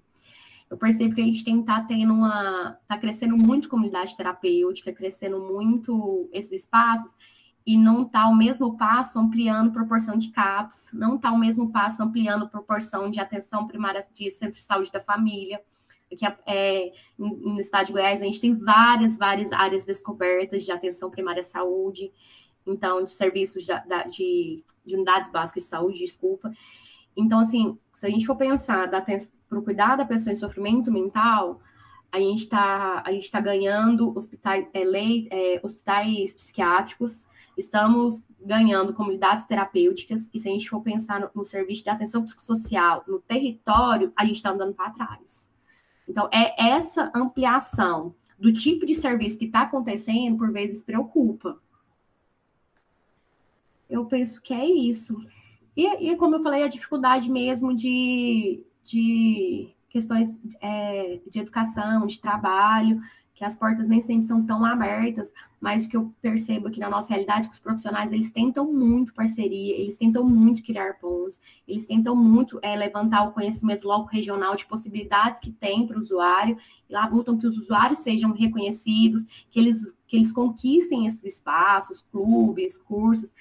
eu 0.71 0.77
percebo 0.77 1.13
que 1.13 1.21
a 1.21 1.25
gente 1.25 1.43
tem 1.43 1.62
tá 1.62 1.81
tendo 1.81 2.13
uma. 2.13 2.79
está 2.81 2.97
crescendo 2.97 3.36
muito 3.36 3.67
comunidade 3.67 4.15
terapêutica, 4.15 4.93
crescendo 4.93 5.38
muito 5.41 6.29
esses 6.31 6.62
espaços, 6.62 7.13
e 7.65 7.77
não 7.77 8.03
está 8.03 8.25
o 8.27 8.34
mesmo 8.34 8.77
passo 8.77 9.19
ampliando 9.19 9.73
proporção 9.73 10.17
de 10.17 10.29
CAPS, 10.31 10.91
não 10.93 11.17
está 11.17 11.29
o 11.29 11.38
mesmo 11.38 11.69
passo 11.73 12.01
ampliando 12.01 12.47
proporção 12.47 13.12
de 13.12 13.19
atenção 13.19 13.67
primária 13.67 14.01
de 14.13 14.29
centro 14.29 14.55
de 14.55 14.63
saúde 14.63 14.89
da 14.89 15.01
família. 15.01 15.62
Aqui 16.10 16.25
é, 16.45 16.93
no 17.17 17.60
estado 17.60 17.88
de 17.88 17.91
Goiás, 17.91 18.21
a 18.21 18.25
gente 18.25 18.39
tem 18.39 18.55
várias, 18.55 19.17
várias 19.17 19.51
áreas 19.51 19.84
descobertas 19.86 20.63
de 20.63 20.71
atenção 20.71 21.12
primária 21.12 21.41
à 21.41 21.43
saúde, 21.43 22.10
então, 22.65 23.03
de 23.03 23.12
serviços 23.12 23.65
de, 23.65 24.63
de 24.86 24.95
unidades 24.95 25.29
básicas 25.29 25.63
de 25.63 25.69
saúde, 25.69 25.99
desculpa. 25.99 26.49
Então, 27.15 27.39
assim, 27.39 27.78
se 27.93 28.06
a 28.06 28.10
gente 28.10 28.26
for 28.26 28.36
pensar 28.36 28.89
para 28.89 29.60
o 29.60 29.62
cuidar 29.62 29.95
da 29.95 30.06
pessoa 30.06 30.32
em 30.32 30.36
sofrimento 30.36 30.91
mental, 30.91 31.62
a 32.12 32.19
gente 32.19 32.41
está 32.41 33.04
tá 33.32 33.39
ganhando 33.39 34.15
hospitais, 34.17 34.67
é, 34.74 34.84
lei, 34.84 35.28
é, 35.32 35.60
hospitais 35.63 36.34
psiquiátricos, 36.34 37.28
estamos 37.58 38.24
ganhando 38.39 38.93
comunidades 38.93 39.45
terapêuticas, 39.45 40.30
e 40.34 40.39
se 40.39 40.50
a 40.50 40.52
gente 40.52 40.69
for 40.69 40.82
pensar 40.82 41.19
no, 41.19 41.30
no 41.34 41.45
serviço 41.45 41.84
de 41.84 41.89
atenção 41.89 42.24
psicossocial 42.24 43.04
no 43.08 43.19
território, 43.19 44.12
a 44.15 44.26
gente 44.26 44.36
está 44.36 44.52
andando 44.52 44.74
para 44.74 44.91
trás. 44.91 45.50
Então, 46.08 46.30
é 46.34 46.54
essa 46.62 47.12
ampliação 47.15 48.13
do 48.38 48.52
tipo 48.52 48.86
de 48.86 48.95
serviço 48.95 49.38
que 49.38 49.45
está 49.45 49.62
acontecendo, 49.62 50.38
por 50.38 50.52
vezes, 50.52 50.84
preocupa. 50.84 51.62
Eu 53.89 54.06
penso 54.06 54.41
que 54.41 54.54
é 54.54 54.65
isso. 54.65 55.15
E, 55.75 56.12
e 56.12 56.15
como 56.17 56.36
eu 56.36 56.41
falei, 56.41 56.63
a 56.63 56.67
dificuldade 56.67 57.29
mesmo 57.29 57.75
de, 57.75 58.63
de 58.84 59.69
questões 59.89 60.36
é, 60.62 61.19
de 61.29 61.39
educação, 61.39 62.05
de 62.05 62.19
trabalho, 62.19 63.01
que 63.41 63.45
as 63.45 63.55
portas 63.55 63.88
nem 63.88 63.99
sempre 63.99 64.27
são 64.27 64.45
tão 64.45 64.63
abertas, 64.63 65.34
mas 65.60 65.84
o 65.84 65.89
que 65.89 65.97
eu 65.97 66.13
percebo 66.21 66.67
aqui 66.67 66.79
na 66.79 66.88
nossa 66.88 67.10
realidade 67.10 67.47
é 67.47 67.49
que 67.49 67.55
os 67.55 67.60
profissionais, 67.60 68.12
eles 68.12 68.29
tentam 68.29 68.71
muito 68.71 69.15
parceria, 69.15 69.75
eles 69.75 69.97
tentam 69.97 70.23
muito 70.23 70.62
criar 70.62 70.99
pontos, 70.99 71.39
eles 71.67 71.88
tentam 71.88 72.15
muito 72.15 72.60
é, 72.62 72.75
levantar 72.75 73.23
o 73.23 73.31
conhecimento 73.31 73.88
logo 73.88 74.05
regional 74.05 74.55
de 74.55 74.67
possibilidades 74.67 75.39
que 75.39 75.51
tem 75.51 75.88
para 75.88 75.97
o 75.97 75.99
usuário, 75.99 76.55
e 76.88 76.93
lá 76.93 77.07
lutam 77.07 77.36
que 77.36 77.47
os 77.47 77.57
usuários 77.57 77.97
sejam 77.99 78.31
reconhecidos, 78.31 79.25
que 79.49 79.60
eles, 79.60 79.91
que 80.05 80.17
eles 80.17 80.31
conquistem 80.31 81.07
esses 81.07 81.23
espaços, 81.23 82.05
clubes, 82.12 82.77
cursos, 82.77 83.34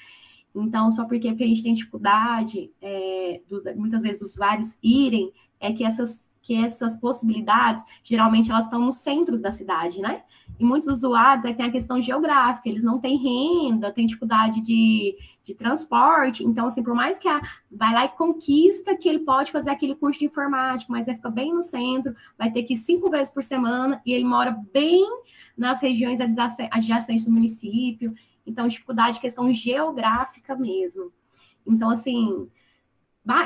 então, 0.55 0.91
só 0.91 1.05
porque, 1.05 1.29
porque 1.29 1.45
a 1.45 1.47
gente 1.47 1.63
tem 1.63 1.73
dificuldade, 1.73 2.71
é, 2.81 3.41
dos, 3.49 3.63
muitas 3.77 4.03
vezes, 4.03 4.19
dos 4.19 4.33
usuários 4.33 4.77
irem, 4.83 5.33
é 5.61 5.73
que 5.73 5.85
essas, 5.85 6.31
que 6.43 6.55
essas 6.55 6.97
possibilidades, 6.97 7.85
geralmente, 8.03 8.51
elas 8.51 8.65
estão 8.65 8.81
nos 8.81 8.97
centros 8.97 9.41
da 9.41 9.51
cidade, 9.51 10.01
né? 10.01 10.23
E 10.59 10.65
muitos 10.65 10.89
usuários 10.89 11.45
é 11.45 11.53
tem 11.53 11.67
a 11.67 11.71
questão 11.71 12.01
geográfica, 12.01 12.69
eles 12.69 12.83
não 12.83 12.99
têm 12.99 13.17
renda, 13.17 13.93
têm 13.93 14.07
dificuldade 14.07 14.61
de, 14.61 15.17
de 15.43 15.55
transporte. 15.55 16.45
Então, 16.45 16.67
assim, 16.67 16.83
por 16.83 16.95
mais 16.95 17.19
que 17.19 17.29
a, 17.29 17.41
vai 17.71 17.93
lá 17.95 18.05
e 18.05 18.09
conquista 18.09 18.97
que 18.97 19.09
ele 19.09 19.21
pode 19.21 19.53
fazer 19.53 19.71
aquele 19.71 19.95
curso 19.95 20.19
de 20.19 20.27
informática, 20.27 20.93
mas 20.93 21.07
vai 21.07 21.15
ficar 21.15 21.31
bem 21.31 21.55
no 21.55 21.63
centro, 21.63 22.15
vai 22.37 22.51
ter 22.51 22.63
que 22.63 22.75
ir 22.75 22.79
cinco 22.79 23.11
vezes 23.11 23.33
por 23.33 23.43
semana, 23.43 24.01
e 24.05 24.13
ele 24.13 24.25
mora 24.25 24.59
bem 24.73 25.07
nas 25.57 25.81
regiões 25.81 26.21
adjacentes 26.21 27.25
do 27.25 27.31
município. 27.31 28.15
Então, 28.51 28.67
dificuldade 28.67 29.15
de 29.15 29.21
questão 29.21 29.53
geográfica 29.53 30.57
mesmo. 30.57 31.13
Então, 31.65 31.91
assim, 31.91 32.51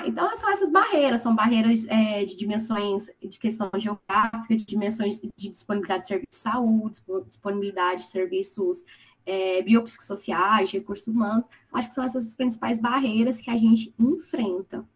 então 0.06 0.34
são 0.36 0.50
essas 0.50 0.70
barreiras, 0.70 1.20
são 1.20 1.34
barreiras 1.34 1.86
é, 1.88 2.24
de 2.24 2.36
dimensões 2.36 3.10
de 3.20 3.38
questão 3.38 3.70
geográfica, 3.76 4.56
de 4.56 4.64
dimensões 4.64 5.20
de 5.36 5.50
disponibilidade 5.50 6.02
de 6.02 6.08
serviços 6.08 6.30
de 6.30 6.36
saúde, 6.36 7.02
disponibilidade 7.28 8.02
de 8.02 8.08
serviços 8.08 8.84
é, 9.26 9.60
biopsicossociais, 9.62 10.70
recursos 10.70 11.06
humanos. 11.06 11.46
Acho 11.70 11.88
que 11.88 11.94
são 11.94 12.04
essas 12.04 12.26
as 12.26 12.36
principais 12.36 12.78
barreiras 12.78 13.42
que 13.42 13.50
a 13.50 13.56
gente 13.56 13.94
enfrenta. 13.98 14.86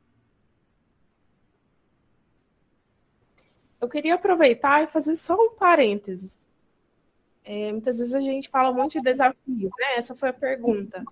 Eu 3.80 3.88
queria 3.88 4.14
aproveitar 4.14 4.82
e 4.82 4.88
fazer 4.88 5.14
só 5.16 5.34
um 5.34 5.54
parênteses. 5.54 6.47
É, 7.50 7.72
muitas 7.72 7.96
vezes 7.96 8.14
a 8.14 8.20
gente 8.20 8.50
fala 8.50 8.70
muito 8.70 8.92
de 8.92 9.00
desafios, 9.00 9.72
né? 9.78 9.94
Essa 9.96 10.14
foi 10.14 10.28
a 10.28 10.34
pergunta. 10.34 11.02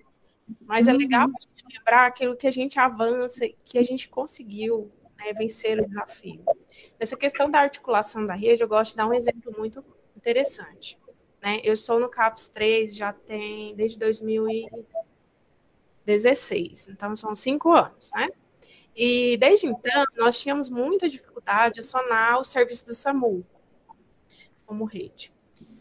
Mas 0.61 0.87
é 0.87 0.92
legal 0.92 1.29
uhum. 1.29 1.33
a 1.35 1.40
gente 1.40 1.64
lembrar 1.75 2.05
aquilo 2.05 2.37
que 2.37 2.46
a 2.46 2.51
gente 2.51 2.79
avança, 2.79 3.49
que 3.64 3.79
a 3.79 3.83
gente 3.83 4.07
conseguiu 4.07 4.92
né, 5.16 5.33
vencer 5.33 5.81
o 5.81 5.88
desafio. 5.88 6.44
Nessa 7.01 7.16
questão 7.16 7.51
da 7.51 7.61
articulação 7.61 8.27
da 8.27 8.35
rede, 8.35 8.62
eu 8.62 8.68
gosto 8.68 8.90
de 8.90 8.99
dar 8.99 9.07
um 9.07 9.14
exemplo 9.14 9.51
muito 9.57 9.83
interessante. 10.14 10.99
Né? 11.42 11.59
Eu 11.64 11.72
estou 11.72 11.99
no 11.99 12.11
CAPS 12.11 12.51
3 12.51 12.94
já 12.94 13.14
tem 13.14 13.75
desde 13.75 13.99
2016, 13.99 16.88
então 16.88 17.16
são 17.16 17.35
cinco 17.35 17.72
anos, 17.72 18.11
né? 18.14 18.29
E 18.94 19.38
desde 19.38 19.68
então, 19.68 20.05
nós 20.16 20.38
tínhamos 20.38 20.68
muita 20.68 21.09
dificuldade 21.09 21.77
de 21.77 21.81
acionar 21.81 22.38
o 22.38 22.44
serviço 22.44 22.85
do 22.85 22.92
SAMU 22.92 23.42
como 24.66 24.85
rede. 24.85 25.35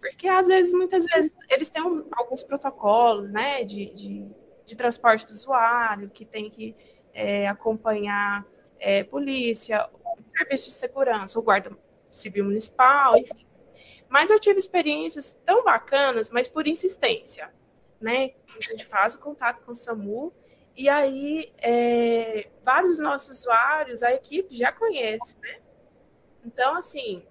Porque 0.09 0.27
às 0.27 0.47
vezes, 0.47 0.73
muitas 0.73 1.05
vezes, 1.05 1.35
eles 1.49 1.69
têm 1.69 1.81
um, 1.81 2.05
alguns 2.11 2.43
protocolos, 2.43 3.31
né, 3.31 3.63
de, 3.63 3.91
de 3.93 4.27
de 4.65 4.75
transporte 4.75 5.25
do 5.25 5.29
usuário, 5.29 6.09
que 6.09 6.25
tem 6.25 6.49
que 6.49 6.75
é, 7.13 7.47
acompanhar 7.47 8.45
é, 8.79 9.03
polícia, 9.03 9.87
serviço 10.25 10.69
de 10.69 10.75
segurança, 10.75 11.39
o 11.39 11.43
guarda 11.43 11.71
civil 12.09 12.45
municipal, 12.45 13.15
enfim. 13.15 13.45
Mas 14.09 14.29
eu 14.29 14.39
tive 14.39 14.59
experiências 14.59 15.39
tão 15.45 15.63
bacanas, 15.63 16.29
mas 16.29 16.47
por 16.47 16.67
insistência, 16.67 17.53
né? 18.01 18.33
A 18.57 18.61
gente 18.61 18.85
faz 18.85 19.15
o 19.15 19.19
contato 19.19 19.63
com 19.63 19.71
o 19.71 19.75
SAMU 19.75 20.33
e 20.75 20.89
aí 20.89 21.53
é, 21.59 22.49
vários 22.63 22.91
dos 22.91 22.99
nossos 22.99 23.39
usuários, 23.39 24.03
a 24.03 24.13
equipe 24.13 24.55
já 24.55 24.71
conhece, 24.71 25.37
né? 25.39 25.59
Então, 26.43 26.75
assim, 26.75 27.25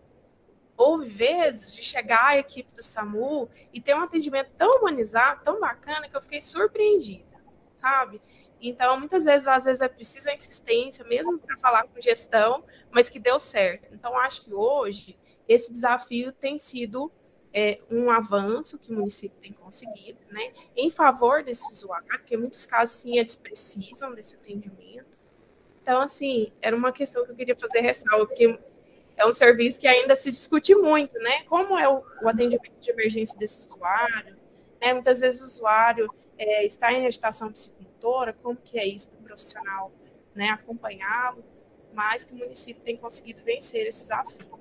houve 0.76 1.08
vezes 1.08 1.74
de 1.74 1.82
chegar 1.82 2.24
a 2.26 2.38
equipe 2.38 2.70
do 2.74 2.82
SAMU 2.82 3.48
e 3.72 3.80
ter 3.80 3.94
um 3.94 4.02
atendimento 4.02 4.50
tão 4.56 4.78
humanizado, 4.78 5.42
tão 5.44 5.60
bacana, 5.60 6.08
que 6.08 6.16
eu 6.16 6.20
fiquei 6.20 6.40
surpreendida, 6.40 7.40
sabe? 7.76 8.20
Então, 8.60 8.98
muitas 8.98 9.24
vezes, 9.24 9.46
às 9.46 9.64
vezes 9.64 9.80
é 9.80 9.88
preciso 9.88 10.30
a 10.30 10.34
insistência, 10.34 11.04
mesmo 11.04 11.38
para 11.38 11.56
falar 11.58 11.84
com 11.84 12.00
gestão, 12.00 12.64
mas 12.90 13.10
que 13.10 13.18
deu 13.18 13.38
certo. 13.38 13.92
Então, 13.92 14.16
acho 14.18 14.42
que 14.42 14.54
hoje 14.54 15.18
esse 15.46 15.70
desafio 15.70 16.32
tem 16.32 16.58
sido 16.58 17.12
é, 17.52 17.78
um 17.90 18.10
avanço 18.10 18.78
que 18.78 18.90
o 18.90 18.94
município 18.94 19.38
tem 19.40 19.52
conseguido, 19.52 20.18
né, 20.30 20.52
em 20.74 20.90
favor 20.90 21.44
desse 21.44 21.70
usuário, 21.70 22.06
porque 22.08 22.34
em 22.34 22.38
muitos 22.38 22.66
casos, 22.66 22.96
sim, 22.96 23.18
eles 23.18 23.36
precisam 23.36 24.12
desse 24.14 24.34
atendimento. 24.34 25.16
Então, 25.80 26.00
assim, 26.00 26.50
era 26.62 26.74
uma 26.74 26.90
questão 26.90 27.24
que 27.24 27.30
eu 27.30 27.36
queria 27.36 27.54
fazer 27.54 27.80
ressalva, 27.80 28.26
porque 28.26 28.58
é 29.16 29.26
um 29.26 29.32
serviço 29.32 29.80
que 29.80 29.86
ainda 29.86 30.16
se 30.16 30.30
discute 30.30 30.74
muito, 30.74 31.18
né? 31.18 31.42
Como 31.44 31.78
é 31.78 31.88
o, 31.88 32.02
o 32.22 32.28
atendimento 32.28 32.80
de 32.80 32.90
emergência 32.90 33.36
desse 33.38 33.68
usuário? 33.68 34.36
Né? 34.80 34.92
Muitas 34.92 35.20
vezes 35.20 35.40
o 35.40 35.44
usuário 35.44 36.08
é, 36.36 36.64
está 36.64 36.92
em 36.92 37.06
agitação 37.06 37.50
psicomotora, 37.50 38.32
como 38.42 38.56
que 38.56 38.78
é 38.78 38.86
isso 38.86 39.08
para 39.08 39.20
o 39.20 39.24
profissional 39.24 39.92
né, 40.34 40.50
acompanhá-lo, 40.50 41.44
mas 41.92 42.24
que 42.24 42.34
o 42.34 42.36
município 42.36 42.82
tem 42.82 42.96
conseguido 42.96 43.42
vencer 43.44 43.86
esse 43.86 44.02
desafio. 44.02 44.58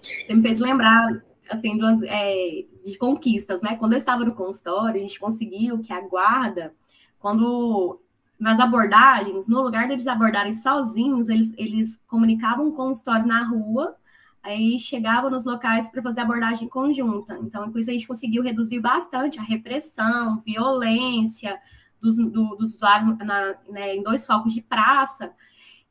Você 0.00 0.32
me 0.32 0.42
fez 0.46 0.60
lembrar 0.60 1.20
assim, 1.48 1.76
duas, 1.76 2.00
é, 2.04 2.64
de 2.84 2.96
conquistas, 2.96 3.60
né? 3.60 3.76
Quando 3.76 3.92
eu 3.92 3.98
estava 3.98 4.24
no 4.24 4.34
consultório, 4.34 5.00
a 5.00 5.02
gente 5.02 5.18
conseguiu 5.18 5.80
que 5.80 5.92
a 5.92 6.00
guarda, 6.00 6.72
quando 7.18 8.00
nas 8.40 8.58
abordagens, 8.58 9.46
no 9.46 9.60
lugar 9.60 9.86
deles 9.86 10.06
abordarem 10.06 10.54
sozinhos, 10.54 11.28
eles, 11.28 11.52
eles 11.58 12.00
comunicavam 12.06 12.70
com 12.70 12.84
o 12.84 12.86
consultório 12.88 13.26
na 13.26 13.44
rua, 13.44 13.94
aí 14.42 14.78
chegavam 14.78 15.30
nos 15.30 15.44
locais 15.44 15.90
para 15.90 16.00
fazer 16.00 16.22
abordagem 16.22 16.66
conjunta. 16.66 17.38
Então, 17.42 17.70
com 17.70 17.78
isso 17.78 17.90
a 17.90 17.92
gente 17.92 18.08
conseguiu 18.08 18.42
reduzir 18.42 18.80
bastante 18.80 19.38
a 19.38 19.42
repressão, 19.42 20.38
violência 20.38 21.60
dos, 22.00 22.16
do, 22.16 22.56
dos 22.56 22.74
usuários 22.76 23.18
na, 23.18 23.54
né, 23.68 23.96
em 23.96 24.02
dois 24.02 24.26
focos 24.26 24.54
de 24.54 24.62
praça, 24.62 25.30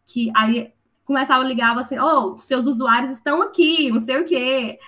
que 0.07 0.31
aí 0.35 0.73
começava 1.05 1.43
a 1.43 1.47
ligar 1.47 1.77
assim, 1.77 1.99
oh, 1.99 2.39
seus 2.39 2.65
usuários 2.65 3.12
estão 3.12 3.43
aqui, 3.43 3.91
não 3.91 3.99
sei 3.99 4.17
o 4.19 4.25
quê. 4.25 4.79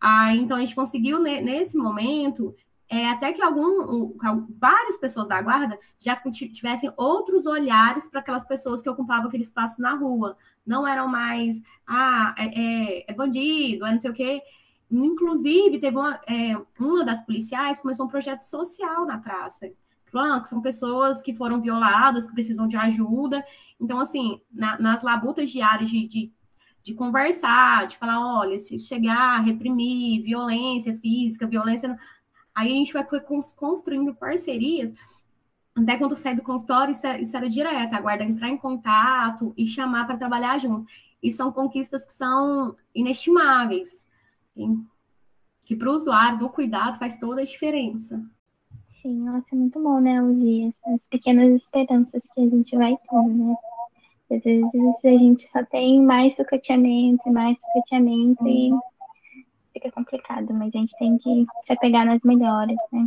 Aí, 0.00 0.38
então, 0.38 0.56
a 0.56 0.60
gente 0.60 0.74
conseguiu, 0.74 1.20
nesse 1.20 1.78
momento, 1.78 2.54
é, 2.94 3.08
até 3.08 3.32
que 3.32 3.42
algum, 3.42 4.14
várias 4.56 4.96
pessoas 4.98 5.26
da 5.26 5.42
guarda 5.42 5.76
já 5.98 6.14
tivessem 6.52 6.92
outros 6.96 7.44
olhares 7.44 8.06
para 8.06 8.20
aquelas 8.20 8.46
pessoas 8.46 8.82
que 8.82 8.88
ocupavam 8.88 9.26
aquele 9.26 9.42
espaço 9.42 9.82
na 9.82 9.96
rua. 9.96 10.36
Não 10.64 10.86
eram 10.86 11.08
mais, 11.08 11.60
ah, 11.84 12.32
é, 12.38 12.44
é, 13.00 13.04
é 13.10 13.12
bandido, 13.12 13.84
é 13.84 13.92
não 13.92 13.98
sei 13.98 14.10
o 14.10 14.14
quê. 14.14 14.40
Inclusive, 14.88 15.80
teve 15.80 15.96
uma, 15.96 16.20
é, 16.28 16.56
uma 16.78 17.04
das 17.04 17.20
policiais 17.26 17.80
começou 17.80 18.06
um 18.06 18.08
projeto 18.08 18.42
social 18.42 19.04
na 19.04 19.18
praça. 19.18 19.68
Ah, 20.16 20.40
que 20.40 20.48
são 20.48 20.62
pessoas 20.62 21.20
que 21.20 21.34
foram 21.34 21.60
violadas, 21.60 22.28
que 22.28 22.34
precisam 22.34 22.68
de 22.68 22.76
ajuda. 22.76 23.44
Então, 23.80 23.98
assim, 23.98 24.40
na, 24.52 24.78
nas 24.78 25.02
labutas 25.02 25.50
diárias 25.50 25.90
de, 25.90 26.06
de 26.06 26.32
de 26.84 26.92
conversar, 26.92 27.86
de 27.86 27.96
falar, 27.96 28.20
olha, 28.40 28.58
se 28.58 28.78
chegar, 28.78 29.42
reprimir, 29.42 30.22
violência 30.22 30.92
física, 30.92 31.46
violência 31.46 31.96
Aí 32.54 32.72
a 32.72 32.74
gente 32.74 32.92
vai 32.92 33.04
construindo 33.56 34.14
parcerias. 34.14 34.94
Até 35.74 35.96
quando 35.98 36.16
sai 36.16 36.36
do 36.36 36.42
consultório, 36.42 36.92
isso, 36.92 37.06
isso 37.06 37.36
era 37.36 37.48
direto, 37.48 37.94
a 37.94 38.00
guarda 38.00 38.22
entrar 38.22 38.48
em 38.48 38.56
contato 38.56 39.52
e 39.56 39.66
chamar 39.66 40.06
para 40.06 40.16
trabalhar 40.16 40.58
junto. 40.58 40.86
E 41.20 41.32
são 41.32 41.50
conquistas 41.50 42.06
que 42.06 42.12
são 42.12 42.76
inestimáveis, 42.94 44.06
que 45.66 45.74
para 45.74 45.90
o 45.90 45.94
usuário, 45.94 46.38
no 46.38 46.48
cuidado, 46.48 46.98
faz 46.98 47.18
toda 47.18 47.40
a 47.40 47.44
diferença. 47.44 48.22
Sim, 49.02 49.24
nossa, 49.24 49.46
é 49.52 49.54
muito 49.56 49.82
bom, 49.82 50.00
né, 50.00 50.22
ouvir 50.22 50.74
essas 50.86 51.06
pequenas 51.06 51.62
esperanças 51.62 52.22
que 52.32 52.40
a 52.40 52.48
gente 52.48 52.76
vai 52.76 52.96
tendo, 53.10 53.48
né? 53.48 53.54
Às 54.30 54.42
vezes 54.44 55.04
a 55.04 55.10
gente 55.10 55.46
só 55.48 55.64
tem 55.64 56.00
mais 56.00 56.36
sucateamento, 56.36 57.30
mais 57.30 57.60
sucateamento 57.60 58.46
e 58.46 58.70
fica 59.84 59.90
complicado, 59.92 60.52
mas 60.54 60.74
a 60.74 60.78
gente 60.78 60.96
tem 60.96 61.18
que 61.18 61.46
se 61.62 61.72
apegar 61.72 62.06
nas 62.06 62.20
melhores, 62.24 62.76
né? 62.92 63.06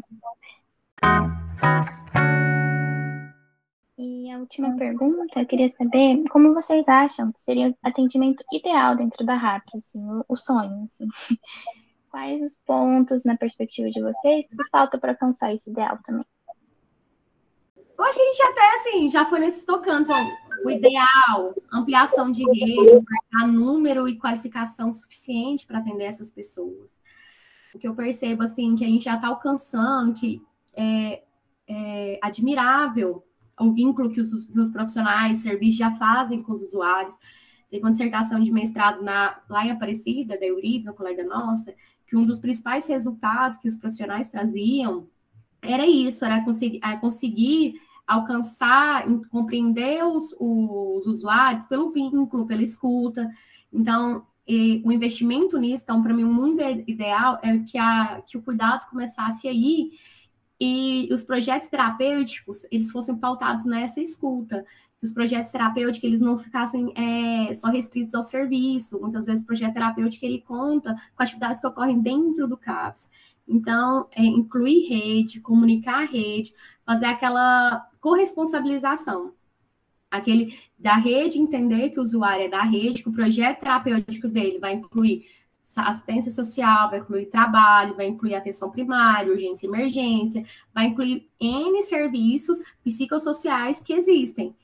E 3.97 4.31
a 4.31 4.37
última 4.37 4.75
pergunta, 4.77 5.39
eu 5.39 5.45
queria 5.45 5.69
saber 5.69 6.23
como 6.29 6.53
vocês 6.53 6.87
acham 6.87 7.31
que 7.31 7.43
seria 7.43 7.69
o 7.69 7.75
atendimento 7.81 8.43
ideal 8.51 8.95
dentro 8.95 9.25
da 9.25 9.35
RAPS, 9.35 9.75
assim, 9.75 10.03
o, 10.03 10.23
o 10.27 10.35
sonho, 10.35 10.83
assim. 10.83 11.07
Quais 12.11 12.41
os 12.41 12.59
pontos, 12.65 13.23
na 13.23 13.35
perspectiva 13.35 13.89
de 13.89 14.01
vocês, 14.01 14.45
que 14.49 14.69
falta 14.69 14.97
para 14.97 15.11
alcançar 15.11 15.53
esse 15.53 15.69
ideal 15.69 15.97
também? 16.05 16.25
Eu 17.97 18.03
acho 18.03 18.15
que 18.15 18.21
a 18.21 18.25
gente 18.25 18.43
até, 18.43 18.73
assim, 18.75 19.09
já 19.09 19.25
foi 19.25 19.39
nesses 19.39 19.65
tocando, 19.65 20.07
o 20.63 20.69
ideal, 20.69 21.55
ampliação 21.71 22.31
de 22.31 22.43
rede, 22.43 22.95
ofertar 22.95 23.47
número 23.47 24.07
e 24.07 24.17
qualificação 24.17 24.91
suficiente 24.91 25.65
para 25.65 25.79
atender 25.79 26.03
essas 26.03 26.31
pessoas. 26.31 26.91
O 27.73 27.79
que 27.79 27.87
eu 27.87 27.95
percebo, 27.95 28.43
assim, 28.43 28.75
que 28.75 28.83
a 28.83 28.87
gente 28.87 29.05
já 29.05 29.15
está 29.15 29.27
alcançando, 29.27 30.13
que 30.13 30.41
é, 30.75 31.23
é, 31.67 32.19
admirável 32.21 33.23
o 33.59 33.71
vínculo 33.71 34.11
que 34.11 34.21
os, 34.21 34.31
os 34.31 34.69
profissionais, 34.69 35.39
serviços 35.39 35.77
já 35.77 35.91
fazem 35.91 36.43
com 36.43 36.53
os 36.53 36.61
usuários. 36.61 37.15
Teve 37.69 37.83
uma 37.83 37.91
dissertação 37.91 38.39
de 38.39 38.51
mestrado 38.51 39.03
na, 39.03 39.39
lá 39.49 39.65
em 39.65 39.71
Aparecida, 39.71 40.37
da 40.39 40.45
Eurides, 40.45 40.85
uma 40.85 40.93
colega 40.93 41.23
nossa, 41.23 41.73
que 42.05 42.15
um 42.15 42.25
dos 42.25 42.39
principais 42.39 42.85
resultados 42.87 43.57
que 43.57 43.67
os 43.67 43.75
profissionais 43.75 44.29
traziam 44.29 45.07
era 45.61 45.85
isso, 45.87 46.23
era 46.23 46.43
conseguir, 46.43 46.79
era 46.83 46.97
conseguir 46.97 47.81
alcançar, 48.07 49.05
compreender 49.29 50.03
os, 50.03 50.33
os 50.39 51.05
usuários 51.05 51.65
pelo 51.65 51.91
vínculo, 51.91 52.47
pela 52.47 52.63
escuta. 52.63 53.29
Então, 53.71 54.25
o 54.83 54.91
investimento 54.91 55.57
nisso, 55.57 55.83
então, 55.83 56.01
para 56.01 56.13
mim, 56.13 56.23
o 56.23 56.33
mundo 56.33 56.61
ideal 56.87 57.37
é 57.43 57.57
que, 57.59 57.77
a, 57.77 58.21
que 58.25 58.37
o 58.37 58.41
cuidado 58.41 58.89
começasse 58.89 59.47
aí 59.47 59.91
e 60.59 61.07
os 61.11 61.23
projetos 61.23 61.67
terapêuticos, 61.67 62.65
eles 62.71 62.91
fossem 62.91 63.15
pautados 63.15 63.65
nessa 63.65 64.01
escuta. 64.01 64.65
que 64.99 65.05
os 65.05 65.11
projetos 65.11 65.51
terapêuticos 65.51 66.07
eles 66.07 66.21
não 66.21 66.37
ficassem 66.37 66.91
é, 66.95 67.53
só 67.53 67.67
restritos 67.67 68.15
ao 68.15 68.23
serviço. 68.23 68.99
Muitas 68.99 69.25
vezes 69.27 69.43
o 69.43 69.45
projeto 69.45 69.73
terapêutico 69.73 70.25
ele 70.25 70.41
conta 70.41 70.95
com 71.15 71.21
atividades 71.23 71.61
que 71.61 71.67
ocorrem 71.67 71.99
dentro 72.01 72.47
do 72.47 72.57
CAPS. 72.57 73.07
Então, 73.47 74.07
é, 74.11 74.23
incluir 74.23 74.87
rede, 74.89 75.39
comunicar 75.39 76.03
a 76.03 76.05
rede, 76.05 76.53
fazer 76.85 77.05
aquela 77.05 77.87
corresponsabilização. 78.07 79.33
Aquele 80.09 80.57
da 80.79 80.95
rede 80.95 81.37
entender 81.37 81.89
que 81.89 81.99
o 81.99 82.03
usuário 82.03 82.45
é 82.45 82.47
da 82.47 82.61
rede, 82.61 83.03
que 83.03 83.09
o 83.09 83.13
projeto 83.13 83.59
terapêutico 83.59 84.29
dele 84.29 84.59
vai 84.59 84.75
incluir 84.75 85.25
assistência 85.75 86.31
social, 86.31 86.89
vai 86.89 86.99
incluir 86.99 87.25
trabalho, 87.25 87.97
vai 87.97 88.07
incluir 88.07 88.35
atenção 88.35 88.71
primária, 88.71 89.33
urgência 89.33 89.67
e 89.67 89.69
emergência, 89.69 90.45
vai 90.73 90.85
incluir 90.85 91.27
N 91.37 91.81
serviços 91.81 92.59
psicossociais 92.81 93.81
que 93.81 93.91
existem. 93.91 94.55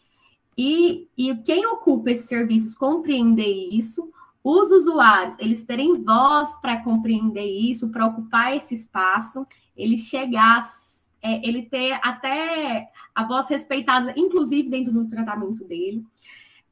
E, 0.57 1.09
e 1.17 1.35
quem 1.43 1.65
ocupa 1.65 2.11
esses 2.11 2.27
serviços 2.27 2.77
compreender 2.77 3.67
isso, 3.73 4.09
os 4.41 4.71
usuários, 4.71 5.35
eles 5.37 5.65
terem 5.65 6.01
voz 6.01 6.55
para 6.61 6.81
compreender 6.81 7.45
isso, 7.45 7.89
para 7.89 8.05
ocupar 8.05 8.55
esse 8.55 8.73
espaço, 8.73 9.45
ele 9.75 9.97
chegar, 9.97 10.61
é, 11.21 11.45
ele 11.45 11.63
ter 11.63 11.99
até 12.01 12.87
a 13.13 13.23
voz 13.23 13.47
respeitada, 13.47 14.13
inclusive 14.17 14.69
dentro 14.69 14.91
do 14.91 15.07
tratamento 15.07 15.63
dele. 15.65 16.03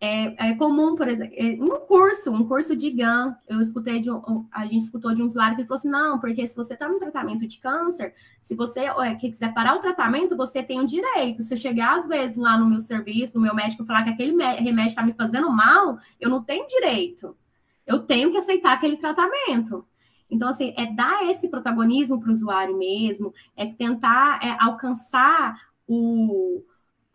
É, 0.04 0.50
é, 0.50 0.56
comum, 0.56 0.96
por 0.96 1.08
exemplo, 1.08 1.36
é, 1.38 1.52
um 1.62 1.80
curso, 1.86 2.32
um 2.32 2.48
curso 2.48 2.76
de 2.76 2.90
GAN, 2.90 3.36
eu 3.48 3.62
escutei 3.62 4.00
de 4.00 4.10
um, 4.10 4.48
a 4.52 4.66
gente 4.66 4.86
escutou 4.86 5.14
de 5.14 5.22
um 5.22 5.26
usuário 5.26 5.56
que 5.56 5.64
falou 5.64 5.78
assim, 5.78 5.92
não, 5.92 6.20
porque 6.20 6.48
se 6.48 6.56
você 6.56 6.74
está 6.74 6.90
no 6.90 6.98
tratamento 6.98 7.46
de 7.46 7.60
câncer, 7.60 8.16
se 8.42 8.56
você 8.56 8.80
é, 8.80 9.14
quiser 9.14 9.54
parar 9.54 9.76
o 9.76 9.80
tratamento, 9.80 10.36
você 10.36 10.64
tem 10.64 10.80
o 10.80 10.88
direito. 10.88 11.44
Se 11.44 11.54
eu 11.54 11.58
chegar 11.58 11.98
às 11.98 12.08
vezes 12.08 12.36
lá 12.36 12.58
no 12.58 12.66
meu 12.66 12.80
serviço, 12.80 13.36
no 13.36 13.42
meu 13.42 13.54
médico, 13.54 13.86
falar 13.86 14.04
que 14.04 14.10
aquele 14.10 14.32
remédio 14.32 14.90
está 14.90 15.04
me 15.04 15.14
fazendo 15.14 15.52
mal, 15.52 16.00
eu 16.20 16.32
não 16.32 16.42
tenho 16.44 16.66
direito. 16.66 17.38
Eu 17.86 18.00
tenho 18.00 18.32
que 18.32 18.38
aceitar 18.38 18.74
aquele 18.74 18.98
tratamento. 18.98 19.86
Então, 20.32 20.48
assim, 20.48 20.74
é 20.78 20.88
dar 20.88 21.30
esse 21.30 21.48
protagonismo 21.48 22.20
para 22.20 22.30
o 22.30 22.32
usuário 22.32 22.76
mesmo, 22.76 23.32
é 23.56 23.68
tentar 23.68 24.40
é, 24.42 24.58
alcançar 24.60 25.71
o, 25.92 26.64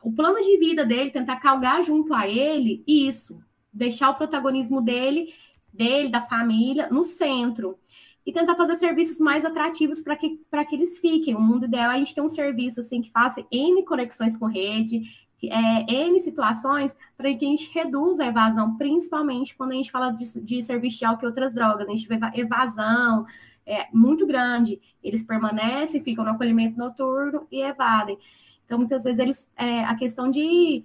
o 0.03 0.13
plano 0.13 0.39
de 0.41 0.59
vida 0.59 0.85
dele, 0.85 1.11
tentar 1.11 1.37
calgar 1.37 1.83
junto 1.83 2.13
a 2.13 2.29
ele 2.29 2.85
isso, 2.87 3.41
deixar 3.73 4.11
o 4.11 4.15
protagonismo 4.15 4.83
dele, 4.83 5.33
dele, 5.73 6.11
da 6.11 6.21
família, 6.21 6.89
no 6.91 7.03
centro. 7.03 7.79
E 8.25 8.33
tentar 8.33 8.57
fazer 8.57 8.75
serviços 8.75 9.21
mais 9.21 9.45
atrativos 9.45 10.03
para 10.03 10.17
que, 10.17 10.41
que 10.69 10.75
eles 10.75 10.99
fiquem. 10.99 11.37
O 11.37 11.41
mundo 11.41 11.65
ideal 11.65 11.93
é 11.93 11.95
a 11.95 11.99
gente 11.99 12.15
ter 12.15 12.21
um 12.21 12.29
serviço 12.29 12.81
assim 12.81 13.01
que 13.01 13.11
faça 13.11 13.47
N 13.53 13.85
conexões 13.85 14.37
com 14.37 14.47
rede, 14.47 15.03
é, 15.45 16.09
N 16.09 16.19
situações 16.19 16.95
para 17.17 17.33
que 17.33 17.45
a 17.45 17.49
gente 17.49 17.71
reduza 17.73 18.25
a 18.25 18.27
evasão, 18.27 18.77
principalmente 18.77 19.57
quando 19.57 19.73
a 19.73 19.75
gente 19.75 19.93
fala 19.93 20.11
de, 20.11 20.41
de 20.43 20.61
serviço 20.61 20.99
de 20.99 21.05
álcool 21.05 21.25
e 21.25 21.29
outras 21.29 21.55
drogas. 21.55 21.89
A 21.89 21.91
gente 21.93 22.09
vê 22.09 22.19
evasão 22.35 23.25
é, 23.65 23.87
muito 23.93 24.27
grande. 24.27 24.81
Eles 25.05 25.25
permanecem, 25.25 26.01
ficam 26.01 26.25
no 26.25 26.33
acolhimento 26.33 26.77
noturno 26.77 27.47
e 27.51 27.61
evadem. 27.63 28.19
Então, 28.67 28.79
muitas 28.79 29.05
vezes, 29.05 29.19
eles, 29.21 29.51
é, 29.57 29.85
a 29.85 29.95
questão 29.95 30.29
de, 30.29 30.85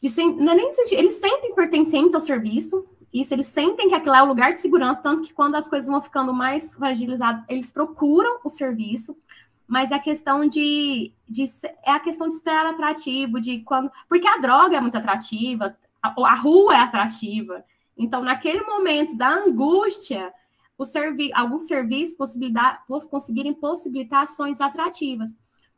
de 0.00 0.24
não 0.24 0.52
é 0.52 0.56
nem 0.56 0.70
eles 0.92 1.14
sentem 1.14 1.54
pertencentes 1.54 2.14
ao 2.14 2.20
serviço, 2.20 2.86
isso, 3.12 3.34
eles 3.34 3.46
sentem 3.46 3.88
que 3.88 3.94
aquilo 3.94 4.14
é 4.14 4.22
o 4.22 4.26
lugar 4.26 4.52
de 4.52 4.60
segurança, 4.60 5.02
tanto 5.02 5.22
que 5.22 5.34
quando 5.34 5.56
as 5.56 5.68
coisas 5.68 5.90
vão 5.90 6.00
ficando 6.00 6.32
mais 6.32 6.72
fragilizadas, 6.72 7.42
eles 7.48 7.70
procuram 7.72 8.38
o 8.44 8.48
serviço, 8.48 9.16
mas 9.66 9.90
é 9.90 9.96
a 9.96 10.00
questão 10.00 10.46
de, 10.46 11.12
de 11.28 11.44
é 11.84 11.90
a 11.90 12.00
questão 12.00 12.28
de 12.28 12.36
ser 12.36 12.50
atrativo, 12.50 13.40
de 13.40 13.58
quando, 13.62 13.90
porque 14.08 14.28
a 14.28 14.38
droga 14.38 14.76
é 14.76 14.80
muito 14.80 14.96
atrativa, 14.96 15.76
a, 16.00 16.08
a 16.08 16.34
rua 16.34 16.76
é 16.76 16.78
atrativa, 16.78 17.64
então 17.98 18.22
naquele 18.22 18.62
momento 18.62 19.16
da 19.16 19.28
angústia, 19.28 20.32
o 20.78 20.84
servi 20.84 21.30
alguns 21.34 21.66
serviços 21.66 22.16
conseguirem 23.10 23.52
possibilitar 23.52 24.22
ações 24.22 24.60
atrativas, 24.60 25.34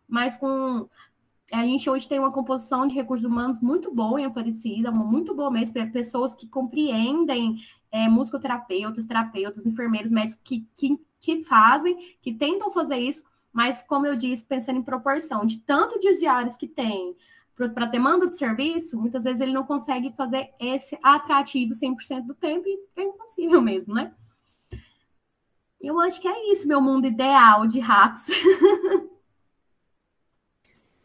mas 0.07 0.37
com 0.37 0.87
a 1.53 1.65
gente 1.65 1.88
hoje 1.88 2.09
tem 2.09 2.19
uma 2.19 2.33
composição 2.33 2.87
de 2.87 2.95
recursos 2.95 3.27
humanos 3.27 3.61
muito 3.61 3.95
boa 3.95 4.19
em 4.21 4.25
Aparecida, 4.25 4.91
muito 4.91 5.35
boa 5.35 5.51
mesmo, 5.51 5.75
pessoas 5.93 6.35
que 6.35 6.49
compreendem 6.49 7.59
é, 7.91 8.09
musicoterapeutas, 8.09 9.05
terapeutas, 9.05 9.67
enfermeiros, 9.67 10.11
médicos 10.11 10.41
que, 10.43 10.67
que, 10.75 10.99
que 11.21 11.43
fazem, 11.43 11.97
que 12.23 12.33
tentam 12.33 12.71
fazer 12.71 12.97
isso, 12.97 13.23
mas, 13.53 13.83
como 13.83 14.07
eu 14.07 14.17
disse, 14.17 14.47
pensando 14.47 14.79
em 14.79 14.83
proporção 14.83 15.45
de 15.45 15.59
tanto 15.59 15.99
de 15.99 16.09
usuários 16.09 16.57
que 16.57 16.67
tem 16.67 17.15
para 17.55 17.85
demanda 17.85 18.27
de 18.27 18.37
serviço, 18.37 18.99
muitas 18.99 19.25
vezes 19.25 19.43
ele 19.43 19.53
não 19.53 19.65
consegue 19.65 20.11
fazer 20.12 20.51
esse 20.59 20.99
atrativo 21.03 21.75
100% 21.75 22.27
do 22.27 22.35
tempo 22.35 22.67
e 22.67 22.81
é 22.97 23.03
impossível 23.03 23.61
mesmo, 23.62 23.95
né? 23.95 24.12
Eu 25.79 26.01
acho 26.01 26.21
que 26.21 26.29
é 26.29 26.53
isso, 26.53 26.67
meu 26.67 26.81
mundo 26.81 27.07
ideal 27.07 27.67
de 27.67 27.79
RAPS. 27.79 28.29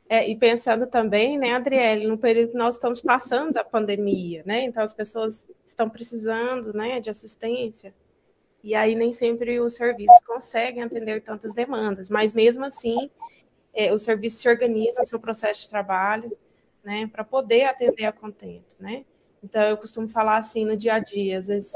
É, 0.09 0.29
e 0.29 0.37
pensando 0.37 0.87
também, 0.87 1.37
né, 1.37 1.53
Adriele, 1.53 2.07
no 2.07 2.17
período 2.17 2.51
que 2.51 2.57
nós 2.57 2.75
estamos 2.75 3.01
passando 3.01 3.51
da 3.51 3.63
pandemia, 3.63 4.41
né? 4.45 4.63
Então 4.63 4.81
as 4.81 4.93
pessoas 4.93 5.49
estão 5.65 5.89
precisando, 5.89 6.71
né, 6.73 7.01
de 7.01 7.09
assistência. 7.09 7.93
E 8.63 8.73
aí 8.73 8.95
nem 8.95 9.11
sempre 9.11 9.59
os 9.59 9.75
serviços 9.75 10.19
conseguem 10.25 10.81
atender 10.81 11.21
tantas 11.21 11.53
demandas, 11.53 12.09
mas 12.09 12.31
mesmo 12.31 12.63
assim, 12.65 13.09
é, 13.73 13.93
os 13.93 14.01
serviços 14.01 14.41
se 14.41 14.49
organizam 14.49 15.01
no 15.01 15.07
seu 15.07 15.19
processo 15.19 15.63
de 15.63 15.69
trabalho, 15.69 16.37
né, 16.83 17.07
para 17.11 17.23
poder 17.23 17.65
atender 17.65 18.05
a 18.05 18.11
contento, 18.11 18.77
né? 18.79 19.03
Então 19.43 19.61
eu 19.63 19.77
costumo 19.77 20.07
falar 20.07 20.37
assim 20.37 20.65
no 20.65 20.77
dia 20.77 20.95
a 20.95 20.99
dia, 20.99 21.39
às 21.39 21.47
vezes 21.47 21.75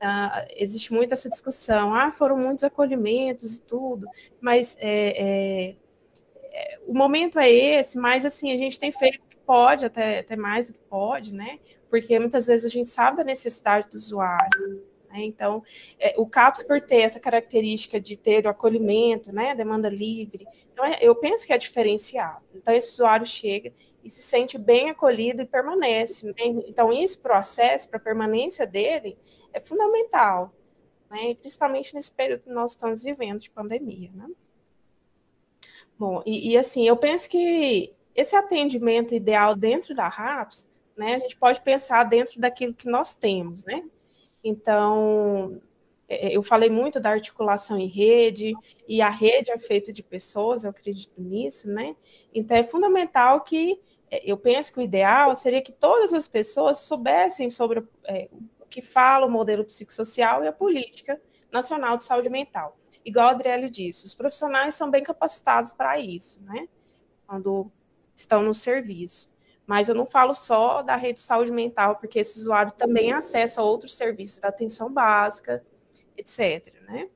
Uh, 0.00 0.46
existe 0.54 0.92
muito 0.92 1.12
essa 1.12 1.28
discussão, 1.28 1.92
ah, 1.92 2.12
foram 2.12 2.36
muitos 2.36 2.62
acolhimentos 2.62 3.56
e 3.56 3.60
tudo, 3.60 4.06
mas 4.40 4.76
é, 4.78 5.70
é, 5.70 5.76
o 6.86 6.94
momento 6.94 7.38
é 7.38 7.50
esse, 7.50 7.98
mas 7.98 8.24
assim, 8.24 8.52
a 8.52 8.56
gente 8.56 8.78
tem 8.78 8.92
feito 8.92 9.16
o 9.16 9.28
que 9.28 9.36
pode, 9.36 9.84
até, 9.84 10.20
até 10.20 10.36
mais 10.36 10.66
do 10.66 10.72
que 10.72 10.80
pode, 10.80 11.34
né? 11.34 11.58
Porque 11.90 12.18
muitas 12.18 12.46
vezes 12.46 12.66
a 12.66 12.68
gente 12.68 12.88
sabe 12.88 13.18
da 13.18 13.24
necessidade 13.24 13.88
do 13.88 13.96
usuário. 13.96 14.82
Né? 15.10 15.22
Então, 15.22 15.62
é, 15.98 16.14
o 16.18 16.26
CAPS, 16.26 16.62
por 16.62 16.80
ter 16.80 17.00
essa 17.00 17.18
característica 17.18 18.00
de 18.00 18.16
ter 18.16 18.46
o 18.46 18.50
acolhimento, 18.50 19.32
né? 19.32 19.54
demanda 19.54 19.88
livre, 19.88 20.46
então 20.72 20.84
é, 20.84 20.98
eu 21.00 21.14
penso 21.16 21.46
que 21.46 21.52
é 21.52 21.58
diferenciado. 21.58 22.44
Então, 22.54 22.74
esse 22.74 22.92
usuário 22.92 23.26
chega 23.26 23.72
e 24.04 24.10
se 24.10 24.22
sente 24.22 24.56
bem 24.56 24.90
acolhido 24.90 25.42
e 25.42 25.46
permanece. 25.46 26.26
Né? 26.26 26.34
Então, 26.66 26.92
esse 26.92 27.18
processo 27.18 27.88
para 27.88 27.98
a 27.98 28.02
permanência 28.02 28.66
dele 28.66 29.18
é 29.52 29.60
fundamental, 29.60 30.52
né? 31.10 31.34
principalmente 31.34 31.94
nesse 31.94 32.12
período 32.12 32.42
que 32.42 32.50
nós 32.50 32.72
estamos 32.72 33.02
vivendo 33.02 33.40
de 33.40 33.50
pandemia. 33.50 34.10
Né? 34.14 34.26
Bom, 35.98 36.22
e, 36.24 36.52
e, 36.52 36.56
assim, 36.56 36.86
eu 36.86 36.96
penso 36.96 37.28
que 37.28 37.92
esse 38.14 38.36
atendimento 38.36 39.14
ideal 39.14 39.56
dentro 39.56 39.94
da 39.94 40.06
RAPS, 40.06 40.68
né, 40.96 41.16
a 41.16 41.18
gente 41.18 41.36
pode 41.36 41.60
pensar 41.60 42.04
dentro 42.04 42.40
daquilo 42.40 42.74
que 42.74 42.88
nós 42.88 43.14
temos, 43.14 43.64
né? 43.64 43.82
Então, 44.42 45.60
é, 46.08 46.36
eu 46.36 46.42
falei 46.42 46.70
muito 46.70 47.00
da 47.00 47.10
articulação 47.10 47.78
em 47.78 47.86
rede, 47.88 48.52
e 48.86 49.02
a 49.02 49.10
rede 49.10 49.50
é 49.50 49.58
feita 49.58 49.92
de 49.92 50.02
pessoas, 50.02 50.62
eu 50.64 50.70
acredito 50.70 51.20
nisso, 51.20 51.68
né? 51.68 51.96
Então, 52.32 52.56
é 52.56 52.62
fundamental 52.62 53.40
que, 53.40 53.80
é, 54.10 54.20
eu 54.24 54.36
penso 54.36 54.72
que 54.72 54.78
o 54.78 54.82
ideal 54.82 55.34
seria 55.34 55.62
que 55.62 55.72
todas 55.72 56.12
as 56.12 56.28
pessoas 56.28 56.78
soubessem 56.78 57.50
sobre 57.50 57.82
é, 58.04 58.28
o 58.60 58.66
que 58.66 58.82
fala 58.82 59.26
o 59.26 59.30
modelo 59.30 59.64
psicossocial 59.64 60.44
e 60.44 60.48
a 60.48 60.52
política 60.52 61.20
nacional 61.50 61.96
de 61.96 62.04
saúde 62.04 62.30
mental 62.30 62.76
igual 63.08 63.28
a 63.28 63.30
Adriele 63.30 63.70
disse, 63.70 64.04
os 64.04 64.14
profissionais 64.14 64.74
são 64.74 64.90
bem 64.90 65.02
capacitados 65.02 65.72
para 65.72 65.98
isso, 65.98 66.40
né? 66.42 66.68
Quando 67.26 67.70
estão 68.14 68.42
no 68.42 68.52
serviço. 68.54 69.32
Mas 69.66 69.88
eu 69.88 69.94
não 69.94 70.06
falo 70.06 70.34
só 70.34 70.82
da 70.82 70.96
rede 70.96 71.14
de 71.14 71.20
saúde 71.20 71.50
mental, 71.50 71.96
porque 71.96 72.18
esse 72.18 72.38
usuário 72.38 72.72
também 72.72 73.12
acessa 73.12 73.62
outros 73.62 73.94
serviços 73.94 74.38
da 74.38 74.48
atenção 74.48 74.90
básica, 74.90 75.64
etc. 76.16 76.74
Né? 76.86 77.08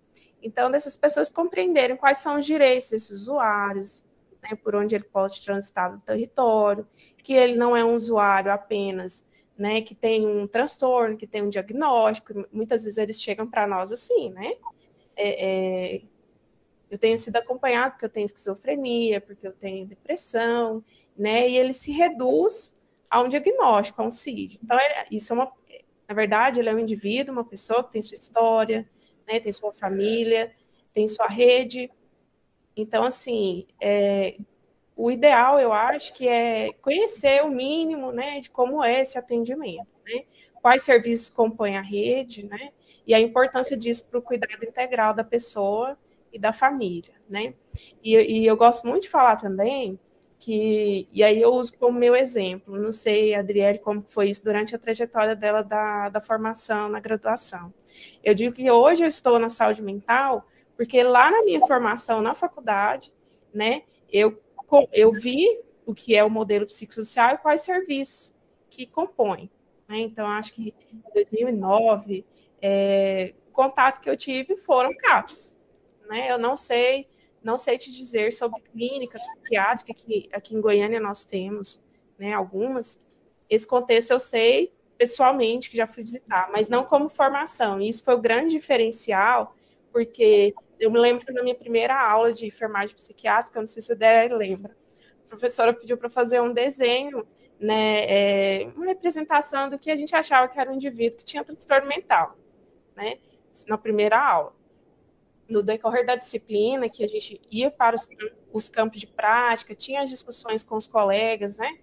Então, 0.42 0.70
dessas 0.70 0.96
pessoas 0.96 1.30
compreenderem 1.30 1.96
quais 1.96 2.18
são 2.18 2.38
os 2.38 2.44
direitos 2.44 2.90
desses 2.90 3.10
usuários, 3.10 4.04
né, 4.42 4.56
por 4.62 4.74
onde 4.74 4.94
ele 4.94 5.04
pode 5.04 5.42
transitar 5.42 5.92
no 5.92 6.00
território, 6.00 6.86
que 7.22 7.32
ele 7.32 7.56
não 7.56 7.76
é 7.76 7.84
um 7.84 7.94
usuário 7.94 8.52
apenas 8.52 9.24
né, 9.56 9.80
que 9.80 9.94
tem 9.94 10.26
um 10.26 10.46
transtorno, 10.46 11.16
que 11.16 11.26
tem 11.26 11.42
um 11.42 11.48
diagnóstico, 11.48 12.46
muitas 12.52 12.84
vezes 12.84 12.98
eles 12.98 13.20
chegam 13.20 13.46
para 13.46 13.66
nós 13.66 13.92
assim, 13.92 14.30
né? 14.30 14.54
É, 15.22 15.96
é, 15.96 16.02
eu 16.90 16.98
tenho 16.98 17.16
sido 17.16 17.36
acompanhado 17.36 17.92
porque 17.92 18.04
eu 18.04 18.10
tenho 18.10 18.24
esquizofrenia, 18.24 19.20
porque 19.20 19.46
eu 19.46 19.52
tenho 19.52 19.86
depressão, 19.86 20.84
né? 21.16 21.48
E 21.48 21.56
ele 21.56 21.72
se 21.72 21.92
reduz 21.92 22.74
a 23.10 23.20
um 23.22 23.28
diagnóstico, 23.28 24.02
a 24.02 24.04
um 24.04 24.10
CID. 24.10 24.58
Então, 24.62 24.78
é, 24.78 25.06
isso 25.10 25.32
é 25.32 25.36
uma. 25.36 25.52
Na 26.08 26.14
verdade, 26.14 26.60
ele 26.60 26.68
é 26.68 26.74
um 26.74 26.78
indivíduo, 26.78 27.32
uma 27.32 27.44
pessoa 27.44 27.84
que 27.84 27.92
tem 27.92 28.02
sua 28.02 28.14
história, 28.14 28.88
né? 29.26 29.40
Tem 29.40 29.52
sua 29.52 29.72
família, 29.72 30.52
tem 30.92 31.08
sua 31.08 31.26
rede. 31.26 31.90
Então, 32.76 33.04
assim, 33.04 33.66
é, 33.80 34.36
o 34.96 35.10
ideal, 35.10 35.58
eu 35.58 35.72
acho, 35.72 36.12
que 36.12 36.28
é 36.28 36.72
conhecer 36.74 37.42
o 37.42 37.48
mínimo 37.48 38.12
né, 38.12 38.40
de 38.40 38.50
como 38.50 38.82
é 38.84 39.00
esse 39.00 39.18
atendimento? 39.18 39.91
Quais 40.62 40.82
serviços 40.82 41.28
compõem 41.28 41.76
a 41.76 41.82
rede, 41.82 42.46
né? 42.46 42.70
E 43.04 43.12
a 43.12 43.20
importância 43.20 43.76
disso 43.76 44.04
para 44.06 44.20
o 44.20 44.22
cuidado 44.22 44.64
integral 44.64 45.12
da 45.12 45.24
pessoa 45.24 45.98
e 46.32 46.38
da 46.38 46.52
família, 46.52 47.14
né? 47.28 47.52
E, 48.02 48.14
e, 48.16 48.46
eu 48.46 48.56
gosto 48.56 48.86
muito 48.86 49.02
de 49.02 49.10
falar 49.10 49.36
também 49.36 49.98
que, 50.38 51.08
e 51.12 51.22
aí 51.22 51.40
eu 51.40 51.50
uso 51.52 51.76
como 51.78 51.98
meu 51.98 52.16
exemplo, 52.16 52.78
não 52.78 52.92
sei, 52.92 53.34
Adriele, 53.34 53.78
como 53.78 54.02
foi 54.08 54.30
isso 54.30 54.42
durante 54.42 54.74
a 54.74 54.78
trajetória 54.78 55.36
dela 55.36 55.62
da, 55.62 56.08
da 56.08 56.20
formação 56.20 56.88
na 56.88 57.00
graduação. 57.00 57.74
Eu 58.24 58.34
digo 58.34 58.54
que 58.54 58.70
hoje 58.70 59.04
eu 59.04 59.08
estou 59.08 59.38
na 59.38 59.48
saúde 59.48 59.82
mental 59.82 60.46
porque 60.76 61.02
lá 61.02 61.30
na 61.30 61.42
minha 61.42 61.60
formação 61.60 62.22
na 62.22 62.34
faculdade, 62.34 63.12
né, 63.52 63.82
eu, 64.10 64.40
eu 64.92 65.12
vi 65.12 65.46
o 65.84 65.94
que 65.94 66.14
é 66.16 66.24
o 66.24 66.30
modelo 66.30 66.66
psicossocial 66.66 67.34
e 67.34 67.38
quais 67.38 67.62
serviços 67.62 68.34
que 68.70 68.86
compõem. 68.86 69.50
Né? 69.92 70.00
Então, 70.00 70.26
acho 70.26 70.54
que 70.54 70.74
em 70.90 71.02
2009, 71.12 72.24
é, 72.62 73.34
o 73.50 73.52
contato 73.52 74.00
que 74.00 74.08
eu 74.08 74.16
tive 74.16 74.56
foram 74.56 74.90
CAPs. 74.94 75.60
Né? 76.08 76.32
Eu 76.32 76.38
não 76.38 76.56
sei, 76.56 77.06
não 77.44 77.58
sei 77.58 77.76
te 77.76 77.90
dizer 77.90 78.32
sobre 78.32 78.62
clínica 78.62 79.18
psiquiátrica, 79.18 79.92
que 79.92 80.30
aqui 80.32 80.54
em 80.54 80.62
Goiânia 80.62 80.98
nós 80.98 81.26
temos 81.26 81.84
né, 82.18 82.32
algumas. 82.32 82.98
Esse 83.50 83.66
contexto 83.66 84.12
eu 84.12 84.18
sei 84.18 84.72
pessoalmente, 84.96 85.68
que 85.68 85.76
já 85.76 85.86
fui 85.86 86.04
visitar, 86.04 86.48
mas 86.50 86.70
não 86.70 86.84
como 86.84 87.10
formação. 87.10 87.78
E 87.78 87.88
isso 87.88 88.02
foi 88.02 88.14
o 88.14 88.20
grande 88.20 88.56
diferencial, 88.56 89.54
porque 89.92 90.54
eu 90.80 90.90
me 90.90 90.98
lembro 90.98 91.26
que 91.26 91.32
na 91.32 91.42
minha 91.42 91.54
primeira 91.54 92.00
aula 92.00 92.32
de 92.32 92.46
enfermagem 92.46 92.96
psiquiátrica, 92.96 93.60
não 93.60 93.66
sei 93.66 93.82
se 93.82 93.92
a 93.92 93.94
Débora 93.94 94.38
lembra, 94.38 94.74
a 95.26 95.28
professora 95.28 95.74
pediu 95.74 95.98
para 95.98 96.08
fazer 96.08 96.40
um 96.40 96.52
desenho 96.52 97.26
né, 97.62 98.62
é, 98.62 98.72
uma 98.74 98.86
representação 98.86 99.70
do 99.70 99.78
que 99.78 99.90
a 99.90 99.96
gente 99.96 100.14
achava 100.14 100.48
que 100.48 100.58
era 100.58 100.70
um 100.70 100.74
indivíduo 100.74 101.18
que 101.18 101.24
tinha 101.24 101.44
transtorno 101.44 101.88
mental, 101.88 102.36
né, 102.96 103.18
na 103.68 103.78
primeira 103.78 104.18
aula. 104.18 104.52
No 105.48 105.62
decorrer 105.62 106.04
da 106.04 106.16
disciplina, 106.16 106.88
que 106.88 107.04
a 107.04 107.08
gente 107.08 107.40
ia 107.50 107.70
para 107.70 107.94
os, 107.94 108.08
os 108.52 108.68
campos 108.68 108.98
de 108.98 109.06
prática, 109.06 109.74
tinha 109.74 110.02
as 110.02 110.10
discussões 110.10 110.62
com 110.62 110.76
os 110.76 110.86
colegas, 110.86 111.58
né, 111.58 111.78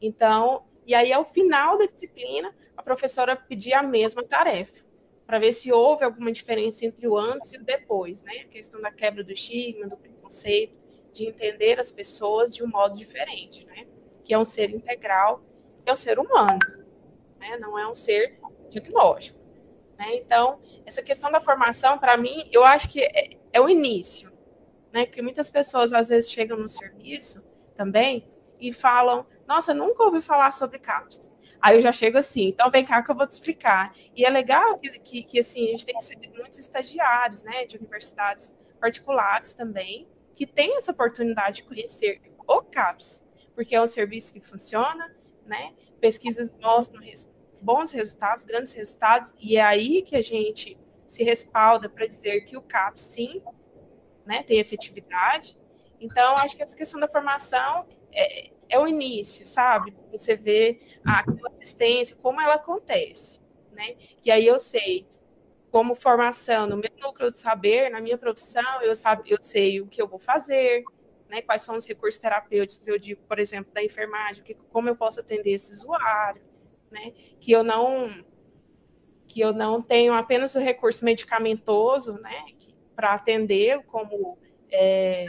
então, 0.00 0.64
e 0.86 0.94
aí 0.94 1.12
ao 1.12 1.24
final 1.24 1.76
da 1.76 1.84
disciplina, 1.84 2.54
a 2.76 2.82
professora 2.82 3.36
pedia 3.36 3.80
a 3.80 3.82
mesma 3.82 4.24
tarefa, 4.24 4.82
para 5.26 5.38
ver 5.38 5.52
se 5.52 5.70
houve 5.70 6.04
alguma 6.04 6.32
diferença 6.32 6.86
entre 6.86 7.06
o 7.06 7.18
antes 7.18 7.52
e 7.52 7.58
o 7.58 7.62
depois, 7.62 8.22
né, 8.22 8.44
a 8.44 8.48
questão 8.48 8.80
da 8.80 8.90
quebra 8.90 9.22
do 9.22 9.32
estigma, 9.32 9.86
do 9.86 9.96
preconceito, 9.96 10.74
de 11.12 11.26
entender 11.26 11.78
as 11.78 11.92
pessoas 11.92 12.54
de 12.54 12.62
um 12.62 12.68
modo 12.68 12.96
diferente, 12.96 13.66
né 13.66 13.86
que 14.28 14.34
é 14.34 14.38
um 14.38 14.44
ser 14.44 14.68
integral, 14.68 15.42
é 15.86 15.90
um 15.90 15.96
ser 15.96 16.18
humano, 16.18 16.58
né? 17.40 17.56
não 17.56 17.78
é 17.78 17.88
um 17.88 17.94
ser 17.94 18.38
diagnóstico. 18.68 19.38
Né? 19.98 20.16
Então, 20.16 20.60
essa 20.84 21.02
questão 21.02 21.32
da 21.32 21.40
formação, 21.40 21.98
para 21.98 22.14
mim, 22.18 22.46
eu 22.52 22.62
acho 22.62 22.90
que 22.90 23.00
é, 23.00 23.38
é, 23.50 23.58
o 23.58 23.70
início, 23.70 24.30
né? 24.92 25.06
porque 25.06 25.22
muitas 25.22 25.48
pessoas 25.48 25.94
às 25.94 26.10
vezes 26.10 26.30
chegam 26.30 26.58
no 26.58 26.68
serviço 26.68 27.42
também 27.74 28.28
e 28.60 28.70
falam, 28.70 29.26
nossa, 29.46 29.72
nunca 29.72 30.04
ouvi 30.04 30.20
falar 30.20 30.52
sobre 30.52 30.78
CAPS. 30.78 31.32
Aí 31.58 31.78
eu 31.78 31.80
já 31.80 31.90
chego 31.90 32.18
assim, 32.18 32.48
então 32.48 32.70
vem 32.70 32.84
cá 32.84 33.02
que 33.02 33.10
eu 33.10 33.16
vou 33.16 33.26
te 33.26 33.30
explicar. 33.30 33.96
E 34.14 34.26
é 34.26 34.28
legal 34.28 34.78
que, 34.78 34.90
que, 34.98 35.22
que 35.22 35.38
assim, 35.38 35.68
a 35.68 35.70
gente 35.70 35.86
tem 35.86 35.96
muitos 36.36 36.58
estagiários, 36.58 37.42
né, 37.42 37.64
de 37.64 37.78
universidades 37.78 38.54
particulares 38.78 39.54
também, 39.54 40.06
que 40.34 40.46
têm 40.46 40.76
essa 40.76 40.92
oportunidade 40.92 41.62
de 41.62 41.62
conhecer 41.62 42.20
o 42.46 42.60
CAPS, 42.60 43.26
porque 43.58 43.74
é 43.74 43.82
um 43.82 43.88
serviço 43.88 44.32
que 44.32 44.40
funciona, 44.40 45.12
né? 45.44 45.74
Pesquisas 46.00 46.48
mostram 46.60 47.02
bons 47.60 47.90
resultados, 47.90 48.44
grandes 48.44 48.72
resultados, 48.72 49.34
e 49.36 49.56
é 49.56 49.60
aí 49.60 50.00
que 50.02 50.14
a 50.14 50.20
gente 50.20 50.78
se 51.08 51.24
respalda 51.24 51.88
para 51.88 52.06
dizer 52.06 52.42
que 52.42 52.56
o 52.56 52.62
CAP, 52.62 53.00
sim, 53.00 53.42
né, 54.24 54.44
tem 54.44 54.60
efetividade. 54.60 55.58
Então, 56.00 56.34
acho 56.34 56.56
que 56.56 56.62
essa 56.62 56.76
questão 56.76 57.00
da 57.00 57.08
formação 57.08 57.84
é, 58.12 58.50
é 58.68 58.78
o 58.78 58.86
início, 58.86 59.44
sabe? 59.44 59.92
Você 60.12 60.36
vê 60.36 60.78
a 61.04 61.24
assistência, 61.52 62.14
como 62.14 62.40
ela 62.40 62.54
acontece, 62.54 63.40
né? 63.72 63.96
Que 64.22 64.30
aí 64.30 64.46
eu 64.46 64.60
sei, 64.60 65.04
como 65.72 65.96
formação, 65.96 66.68
no 66.68 66.76
meu 66.76 66.90
núcleo 67.00 67.28
de 67.28 67.38
saber, 67.38 67.90
na 67.90 68.00
minha 68.00 68.16
profissão, 68.16 68.80
eu, 68.82 68.94
sabe, 68.94 69.28
eu 69.28 69.40
sei 69.40 69.80
o 69.80 69.88
que 69.88 70.00
eu 70.00 70.06
vou 70.06 70.20
fazer, 70.20 70.84
né, 71.28 71.42
quais 71.42 71.62
são 71.62 71.76
os 71.76 71.86
recursos 71.86 72.18
terapêuticos, 72.18 72.86
eu 72.88 72.98
digo, 72.98 73.20
por 73.28 73.38
exemplo, 73.38 73.72
da 73.72 73.82
enfermagem, 73.82 74.42
que, 74.42 74.54
como 74.54 74.88
eu 74.88 74.96
posso 74.96 75.20
atender 75.20 75.52
esse 75.52 75.72
usuário, 75.72 76.42
né, 76.90 77.12
que 77.40 77.52
eu 77.52 77.62
não 77.62 78.24
que 79.26 79.40
eu 79.40 79.52
não 79.52 79.82
tenho 79.82 80.14
apenas 80.14 80.54
o 80.54 80.58
recurso 80.58 81.04
medicamentoso, 81.04 82.14
né, 82.14 82.46
para 82.96 83.12
atender 83.12 83.84
como 83.84 84.38
é, 84.72 85.26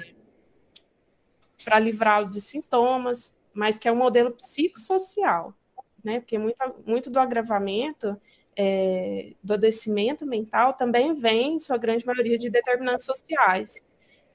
para 1.66 1.80
livrá-lo 1.80 2.30
de 2.30 2.40
sintomas, 2.40 3.38
mas 3.54 3.78
que 3.78 3.90
é 3.90 3.92
um 3.92 3.98
modelo 3.98 4.32
psicossocial, 4.32 5.54
né, 6.02 6.22
porque 6.22 6.38
muito, 6.38 6.64
muito 6.86 7.10
do 7.10 7.20
agravamento 7.20 8.18
é, 8.56 9.34
do 9.44 9.54
adoecimento 9.54 10.26
mental 10.26 10.74
também 10.74 11.14
vem, 11.14 11.56
em 11.56 11.60
sua 11.60 11.78
grande 11.78 12.06
maioria, 12.06 12.38
de 12.38 12.50
determinantes 12.50 13.06
sociais, 13.06 13.84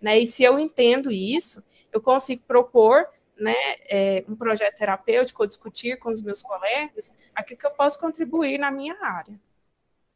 né? 0.01 0.19
E 0.19 0.27
se 0.27 0.43
eu 0.43 0.59
entendo 0.59 1.11
isso, 1.11 1.63
eu 1.93 2.01
consigo 2.01 2.43
propor 2.47 3.07
né, 3.39 3.55
é, 3.89 4.25
um 4.29 4.37
projeto 4.37 4.77
terapêutico 4.77 5.47
discutir 5.47 5.99
com 5.99 6.11
os 6.11 6.23
meus 6.23 6.43
colegas 6.43 7.13
aquilo 7.35 7.59
que 7.59 7.67
eu 7.67 7.71
posso 7.73 7.99
contribuir 7.99 8.59
na 8.59 8.71
minha 8.71 8.97
área, 9.03 9.39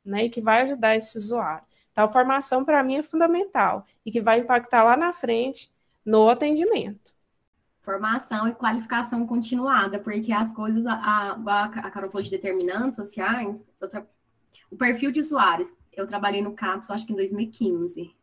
né, 0.04 0.24
e 0.24 0.30
que 0.30 0.40
vai 0.40 0.62
ajudar 0.62 0.96
esse 0.96 1.16
usuário. 1.16 1.66
Então, 1.92 2.12
formação 2.12 2.64
para 2.64 2.82
mim 2.82 2.96
é 2.96 3.02
fundamental 3.02 3.84
e 4.06 4.12
que 4.12 4.20
vai 4.20 4.38
impactar 4.38 4.84
lá 4.84 4.96
na 4.96 5.12
frente 5.12 5.72
no 6.04 6.28
atendimento. 6.28 7.16
Formação 7.80 8.46
e 8.46 8.54
qualificação 8.54 9.26
continuada, 9.26 9.98
porque 9.98 10.32
as 10.32 10.54
coisas, 10.54 10.86
a, 10.86 10.94
a, 10.94 11.64
a 11.64 11.90
Carol 11.90 12.10
falou 12.10 12.22
de 12.22 12.30
determinantes 12.30 12.96
sociais, 12.96 13.58
o 14.70 14.76
perfil 14.76 15.10
de 15.10 15.20
usuários, 15.20 15.74
eu 15.92 16.06
trabalhei 16.06 16.42
no 16.42 16.52
CAPS, 16.52 16.90
acho 16.90 17.06
que 17.06 17.12
em 17.12 17.16
2015, 17.16 18.14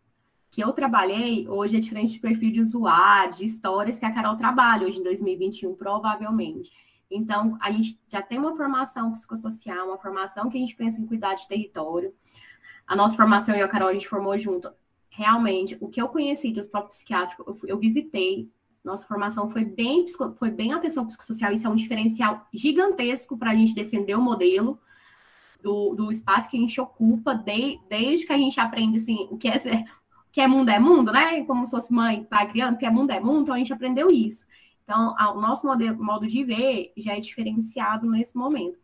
que 0.55 0.61
eu 0.61 0.71
trabalhei 0.71 1.49
hoje 1.49 1.75
é 1.75 1.79
diferente 1.81 2.15
do 2.15 2.21
perfil 2.21 2.49
de 2.49 2.61
usuário, 2.61 3.33
de 3.33 3.43
histórias 3.43 3.99
que 3.99 4.05
a 4.05 4.11
Carol 4.13 4.37
trabalha 4.37 4.87
hoje 4.87 4.99
em 4.99 5.03
2021, 5.03 5.75
provavelmente. 5.75 6.71
Então, 7.11 7.57
a 7.59 7.69
gente 7.69 7.99
já 8.07 8.21
tem 8.21 8.39
uma 8.39 8.55
formação 8.55 9.11
psicossocial, 9.11 9.87
uma 9.87 9.97
formação 9.97 10.49
que 10.49 10.55
a 10.55 10.59
gente 10.61 10.73
pensa 10.73 11.01
em 11.01 11.05
cuidar 11.05 11.33
de 11.33 11.45
território. 11.45 12.13
A 12.87 12.95
nossa 12.95 13.17
formação 13.17 13.53
e 13.53 13.61
a 13.61 13.67
Carol, 13.67 13.89
a 13.89 13.93
gente 13.93 14.07
formou 14.07 14.39
junto. 14.39 14.71
Realmente, 15.09 15.77
o 15.81 15.89
que 15.89 16.01
eu 16.01 16.07
conheci 16.07 16.53
de 16.53 16.61
hospital 16.61 16.87
psiquiátrico, 16.87 17.43
eu, 17.45 17.57
eu 17.67 17.77
visitei. 17.77 18.49
Nossa 18.81 19.05
formação 19.05 19.49
foi 19.49 19.65
bem, 19.65 20.05
foi 20.37 20.51
bem 20.51 20.71
atenção 20.71 21.05
psicossocial. 21.05 21.51
Isso 21.51 21.67
é 21.67 21.69
um 21.69 21.75
diferencial 21.75 22.47
gigantesco 22.53 23.37
para 23.37 23.51
a 23.51 23.55
gente 23.55 23.75
defender 23.75 24.15
o 24.15 24.21
modelo 24.21 24.79
do, 25.61 25.95
do 25.95 26.11
espaço 26.11 26.49
que 26.49 26.55
a 26.55 26.61
gente 26.61 26.79
ocupa, 26.79 27.35
de, 27.35 27.77
desde 27.89 28.25
que 28.25 28.31
a 28.31 28.37
gente 28.37 28.57
aprende 28.57 28.99
assim, 28.99 29.27
o 29.29 29.37
que 29.37 29.49
é 29.49 29.57
que 30.35 30.41
é 30.41 30.47
mundo 30.47 30.67
é 30.67 30.77
mundo, 30.77 31.13
né? 31.13 31.45
Como 31.45 31.65
se 31.65 31.71
fosse 31.71 31.93
mãe, 31.93 32.25
pai 32.25 32.49
criando, 32.49 32.77
que 32.77 32.85
é 32.85 32.89
mundo 32.89 33.09
é 33.11 33.21
mundo, 33.21 33.43
então 33.43 33.55
a 33.55 33.57
gente 33.57 33.71
aprendeu 33.71 34.11
isso. 34.11 34.45
Então, 34.83 35.15
o 35.33 35.39
nosso 35.39 35.65
modelo, 35.65 36.03
modo 36.03 36.27
de 36.27 36.43
ver 36.43 36.91
já 36.97 37.13
é 37.13 37.21
diferenciado 37.21 38.05
nesse 38.11 38.37
momento. 38.37 38.77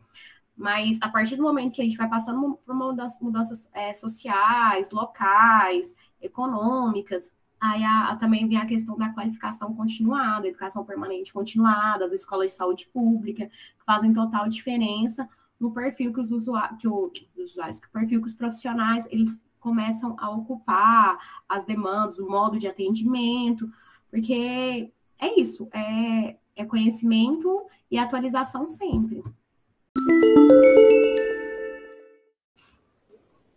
Mas 0.56 0.98
a 1.02 1.10
partir 1.10 1.36
do 1.36 1.42
momento 1.42 1.74
que 1.74 1.82
a 1.82 1.84
gente 1.84 1.98
vai 1.98 2.08
passando 2.08 2.58
por 2.64 2.74
mudanças, 2.74 3.20
mudanças 3.20 3.68
é, 3.74 3.92
sociais, 3.92 4.88
locais, 4.90 5.94
econômicas, 6.22 7.30
aí 7.60 7.84
a, 7.84 8.08
a, 8.08 8.16
também 8.16 8.48
vem 8.48 8.56
a 8.56 8.64
questão 8.64 8.96
da 8.96 9.10
qualificação 9.10 9.74
continuada, 9.74 10.48
educação 10.48 10.86
permanente 10.86 11.34
continuada, 11.34 12.06
as 12.06 12.12
escolas 12.12 12.50
de 12.50 12.56
saúde 12.56 12.88
pública, 12.90 13.44
que 13.44 13.84
fazem 13.84 14.14
total 14.14 14.48
diferença 14.48 15.28
no 15.60 15.70
perfil 15.70 16.14
que 16.14 16.20
os 16.20 16.30
usuários, 16.30 16.80
que, 16.80 16.88
que 17.26 17.42
os 17.42 17.50
usuários, 17.50 17.78
que 17.78 17.88
o 17.88 17.90
perfil 17.90 18.22
que 18.22 18.28
os 18.28 18.34
profissionais, 18.34 19.06
eles 19.10 19.38
começam 19.62 20.16
a 20.18 20.28
ocupar 20.28 21.18
as 21.48 21.64
demandas, 21.64 22.18
o 22.18 22.28
modo 22.28 22.58
de 22.58 22.66
atendimento, 22.66 23.70
porque 24.10 24.92
é 25.18 25.40
isso, 25.40 25.68
é, 25.72 26.36
é 26.56 26.64
conhecimento 26.64 27.64
e 27.90 27.96
atualização 27.96 28.66
sempre. 28.66 29.22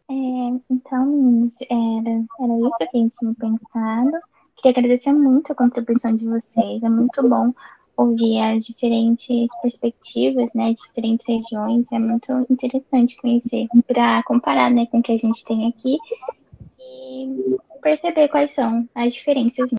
É, 0.07 0.13
então, 0.69 1.05
meninas, 1.05 1.53
era, 1.61 2.25
era 2.39 2.59
isso 2.59 2.77
que 2.77 2.97
a 2.97 2.99
gente 2.99 3.15
tinha 3.17 3.33
pensado. 3.33 4.11
Queria 4.57 4.79
agradecer 4.79 5.11
muito 5.11 5.51
a 5.51 5.55
contribuição 5.55 6.15
de 6.15 6.25
vocês, 6.25 6.83
é 6.83 6.89
muito 6.89 7.27
bom 7.27 7.51
ouvir 7.97 8.39
as 8.41 8.65
diferentes 8.65 9.47
perspectivas, 9.61 10.49
né, 10.53 10.73
diferentes 10.73 11.27
regiões, 11.27 11.91
é 11.91 11.99
muito 11.99 12.45
interessante 12.49 13.15
conhecer 13.17 13.67
para 13.87 14.21
comparar, 14.23 14.69
né, 14.69 14.85
com 14.87 14.99
o 14.99 15.03
que 15.03 15.13
a 15.13 15.17
gente 15.17 15.43
tem 15.45 15.67
aqui 15.67 15.97
e 16.79 17.57
perceber 17.81 18.27
quais 18.27 18.51
são 18.51 18.87
as 18.93 19.13
diferenças. 19.13 19.69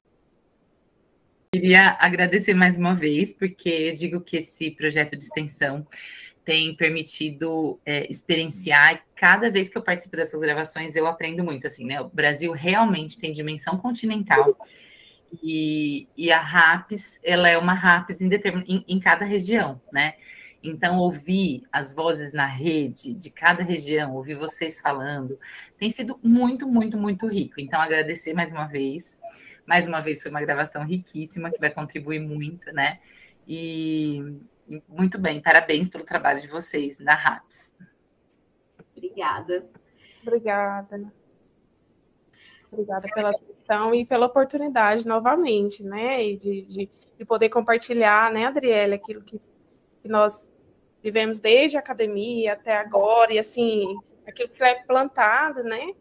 Queria 1.52 1.96
agradecer 1.98 2.54
mais 2.54 2.76
uma 2.76 2.94
vez, 2.94 3.32
porque 3.32 3.68
eu 3.68 3.94
digo 3.94 4.20
que 4.20 4.36
esse 4.36 4.70
projeto 4.70 5.16
de 5.16 5.24
extensão 5.24 5.86
tem 6.44 6.74
permitido 6.76 7.80
é, 7.84 8.10
experienciar, 8.10 9.02
cada 9.16 9.50
vez 9.50 9.68
que 9.68 9.76
eu 9.76 9.82
participo 9.82 10.16
dessas 10.16 10.40
gravações, 10.40 10.94
eu 10.94 11.06
aprendo 11.06 11.42
muito, 11.42 11.66
assim, 11.66 11.84
né? 11.84 12.00
O 12.00 12.08
Brasil 12.08 12.52
realmente 12.52 13.18
tem 13.18 13.32
dimensão 13.32 13.76
continental, 13.78 14.56
e, 15.42 16.08
e 16.16 16.30
a 16.30 16.40
RAPS, 16.40 17.18
ela 17.22 17.48
é 17.48 17.58
uma 17.58 17.74
RAPS 17.74 18.20
em, 18.20 18.30
em, 18.66 18.84
em 18.86 19.00
cada 19.00 19.24
região, 19.24 19.80
né? 19.92 20.14
Então, 20.62 20.98
ouvir 20.98 21.62
as 21.72 21.94
vozes 21.94 22.32
na 22.32 22.46
rede 22.46 23.14
de 23.14 23.30
cada 23.30 23.62
região, 23.62 24.14
ouvir 24.14 24.34
vocês 24.34 24.80
falando, 24.80 25.38
tem 25.78 25.90
sido 25.90 26.18
muito, 26.22 26.66
muito, 26.66 26.98
muito 26.98 27.26
rico. 27.26 27.60
Então, 27.60 27.80
agradecer 27.80 28.34
mais 28.34 28.50
uma 28.50 28.66
vez. 28.66 29.18
Mais 29.64 29.86
uma 29.86 30.00
vez, 30.00 30.22
foi 30.22 30.30
uma 30.30 30.40
gravação 30.40 30.84
riquíssima, 30.84 31.50
que 31.50 31.60
vai 31.60 31.70
contribuir 31.70 32.20
muito, 32.20 32.72
né? 32.72 32.98
E 33.46 34.40
muito 34.88 35.18
bem, 35.18 35.40
parabéns 35.40 35.88
pelo 35.88 36.04
trabalho 36.04 36.40
de 36.40 36.48
vocês 36.48 36.98
na 36.98 37.14
RAPS. 37.14 37.76
Obrigada. 38.96 39.68
Obrigada. 40.22 41.12
Obrigada 42.72 43.08
pela 43.14 43.32
atenção 43.66 43.94
e 43.94 44.06
pela 44.06 44.26
oportunidade 44.26 45.06
novamente, 45.06 45.82
né? 45.82 46.24
E 46.24 46.36
de, 46.36 46.62
de, 46.62 46.90
de 47.18 47.24
poder 47.24 47.48
compartilhar, 47.48 48.32
né, 48.32 48.46
Adriele, 48.46 48.94
aquilo 48.94 49.22
que, 49.22 49.40
que 50.02 50.08
nós 50.08 50.52
vivemos 51.02 51.40
desde 51.40 51.76
a 51.76 51.80
academia 51.80 52.54
até 52.54 52.76
agora, 52.76 53.32
e 53.32 53.38
assim, 53.38 53.96
aquilo 54.26 54.48
que 54.48 54.62
é 54.62 54.82
plantado, 54.84 55.62
né? 55.62 55.92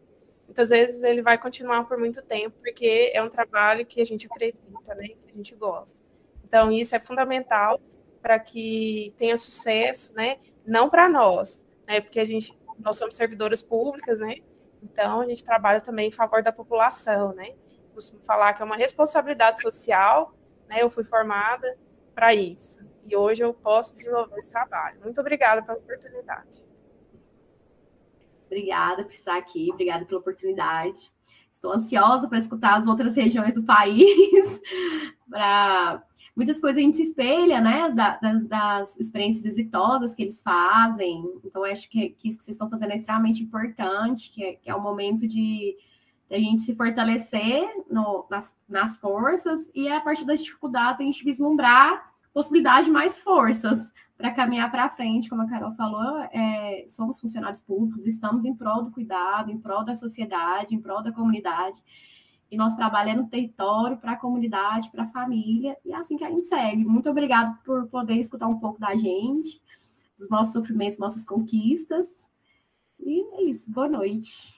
Muitas 0.46 0.70
vezes 0.70 1.02
ele 1.02 1.22
vai 1.22 1.36
continuar 1.36 1.84
por 1.84 1.98
muito 1.98 2.22
tempo, 2.22 2.56
porque 2.62 3.10
é 3.12 3.22
um 3.22 3.28
trabalho 3.28 3.84
que 3.84 4.00
a 4.00 4.04
gente 4.04 4.26
acredita, 4.26 4.94
né? 4.94 5.08
Que 5.26 5.32
a 5.32 5.36
gente 5.36 5.54
gosta. 5.54 6.00
Então, 6.44 6.70
isso 6.70 6.94
é 6.94 7.00
fundamental 7.00 7.80
para 8.22 8.38
que 8.38 9.12
tenha 9.16 9.36
sucesso, 9.36 10.14
né? 10.14 10.38
Não 10.64 10.88
para 10.88 11.08
nós, 11.08 11.66
né? 11.86 12.00
Porque 12.00 12.20
a 12.20 12.24
gente, 12.24 12.56
nós 12.78 12.96
somos 12.96 13.16
servidoras 13.16 13.62
públicas, 13.62 14.20
né? 14.20 14.36
Então, 14.82 15.20
a 15.20 15.26
gente 15.26 15.44
trabalha 15.44 15.80
também 15.80 16.08
em 16.08 16.12
favor 16.12 16.42
da 16.42 16.52
população, 16.52 17.34
né? 17.34 17.54
Costumo 17.92 18.20
falar 18.20 18.52
que 18.52 18.62
é 18.62 18.64
uma 18.64 18.76
responsabilidade 18.76 19.60
social, 19.60 20.34
né? 20.68 20.82
Eu 20.82 20.90
fui 20.90 21.04
formada 21.04 21.76
para 22.14 22.34
isso 22.34 22.84
e 23.06 23.16
hoje 23.16 23.42
eu 23.42 23.54
posso 23.54 23.94
desenvolver 23.94 24.38
esse 24.38 24.50
trabalho. 24.50 25.00
Muito 25.00 25.20
obrigada 25.20 25.62
pela 25.62 25.78
oportunidade. 25.78 26.64
Obrigada 28.46 29.04
por 29.04 29.12
estar 29.12 29.36
aqui, 29.36 29.70
obrigada 29.72 30.04
pela 30.04 30.20
oportunidade. 30.20 31.12
Estou 31.52 31.72
ansiosa 31.72 32.28
para 32.28 32.38
escutar 32.38 32.76
as 32.76 32.86
outras 32.86 33.16
regiões 33.16 33.54
do 33.54 33.62
país, 33.62 34.60
para 35.30 36.02
muitas 36.36 36.60
coisas 36.60 36.78
a 36.78 36.84
gente 36.84 36.98
se 36.98 37.04
espelha, 37.04 37.60
né, 37.60 37.90
das, 37.90 38.46
das, 38.46 39.00
experiências 39.00 39.46
exitosas 39.46 40.14
que 40.14 40.22
eles 40.22 40.42
fazem. 40.42 41.24
Então, 41.42 41.64
acho 41.64 41.88
que, 41.88 42.10
que, 42.10 42.28
isso 42.28 42.38
que 42.38 42.44
vocês 42.44 42.54
estão 42.54 42.68
fazendo 42.68 42.92
é 42.92 42.94
extremamente 42.94 43.42
importante, 43.42 44.30
que 44.30 44.44
é, 44.44 44.52
que 44.52 44.70
é 44.70 44.76
um 44.76 44.82
momento 44.82 45.26
de, 45.26 45.76
de, 46.28 46.34
a 46.34 46.38
gente 46.38 46.60
se 46.60 46.76
fortalecer 46.76 47.64
no, 47.90 48.26
nas, 48.30 48.54
nas 48.68 48.98
forças 48.98 49.70
e, 49.74 49.88
a 49.88 50.00
partir 50.00 50.26
das 50.26 50.44
dificuldades, 50.44 51.00
a 51.00 51.04
gente 51.04 51.24
vislumbrar 51.24 52.14
possibilidade 52.34 52.90
mais 52.90 53.22
forças 53.22 53.90
para 54.14 54.30
caminhar 54.30 54.70
para 54.70 54.90
frente, 54.90 55.28
como 55.28 55.40
a 55.42 55.48
Carol 55.48 55.72
falou, 55.72 56.18
é, 56.32 56.84
somos 56.86 57.18
funcionários 57.18 57.62
públicos, 57.62 58.06
estamos 58.06 58.44
em 58.44 58.54
prol 58.54 58.82
do 58.82 58.90
cuidado, 58.90 59.50
em 59.50 59.58
prol 59.58 59.84
da 59.84 59.94
sociedade, 59.94 60.74
em 60.74 60.80
prol 60.80 61.02
da 61.02 61.12
comunidade, 61.12 61.82
e 62.50 62.56
nosso 62.56 62.76
trabalho 62.76 63.10
é 63.10 63.14
no 63.14 63.28
território, 63.28 63.96
para 63.96 64.12
a 64.12 64.16
comunidade, 64.16 64.90
para 64.90 65.04
a 65.04 65.08
família, 65.08 65.76
e 65.84 65.92
é 65.92 65.96
assim 65.96 66.16
que 66.16 66.24
a 66.24 66.30
gente 66.30 66.46
segue. 66.46 66.84
Muito 66.84 67.10
obrigado 67.10 67.56
por 67.64 67.86
poder 67.88 68.14
escutar 68.14 68.46
um 68.46 68.58
pouco 68.58 68.78
da 68.78 68.94
gente, 68.94 69.60
dos 70.18 70.28
nossos 70.30 70.52
sofrimentos, 70.52 70.98
nossas 70.98 71.24
conquistas, 71.24 72.06
e 72.98 73.20
é 73.34 73.42
isso, 73.44 73.70
boa 73.70 73.88
noite. 73.88 74.55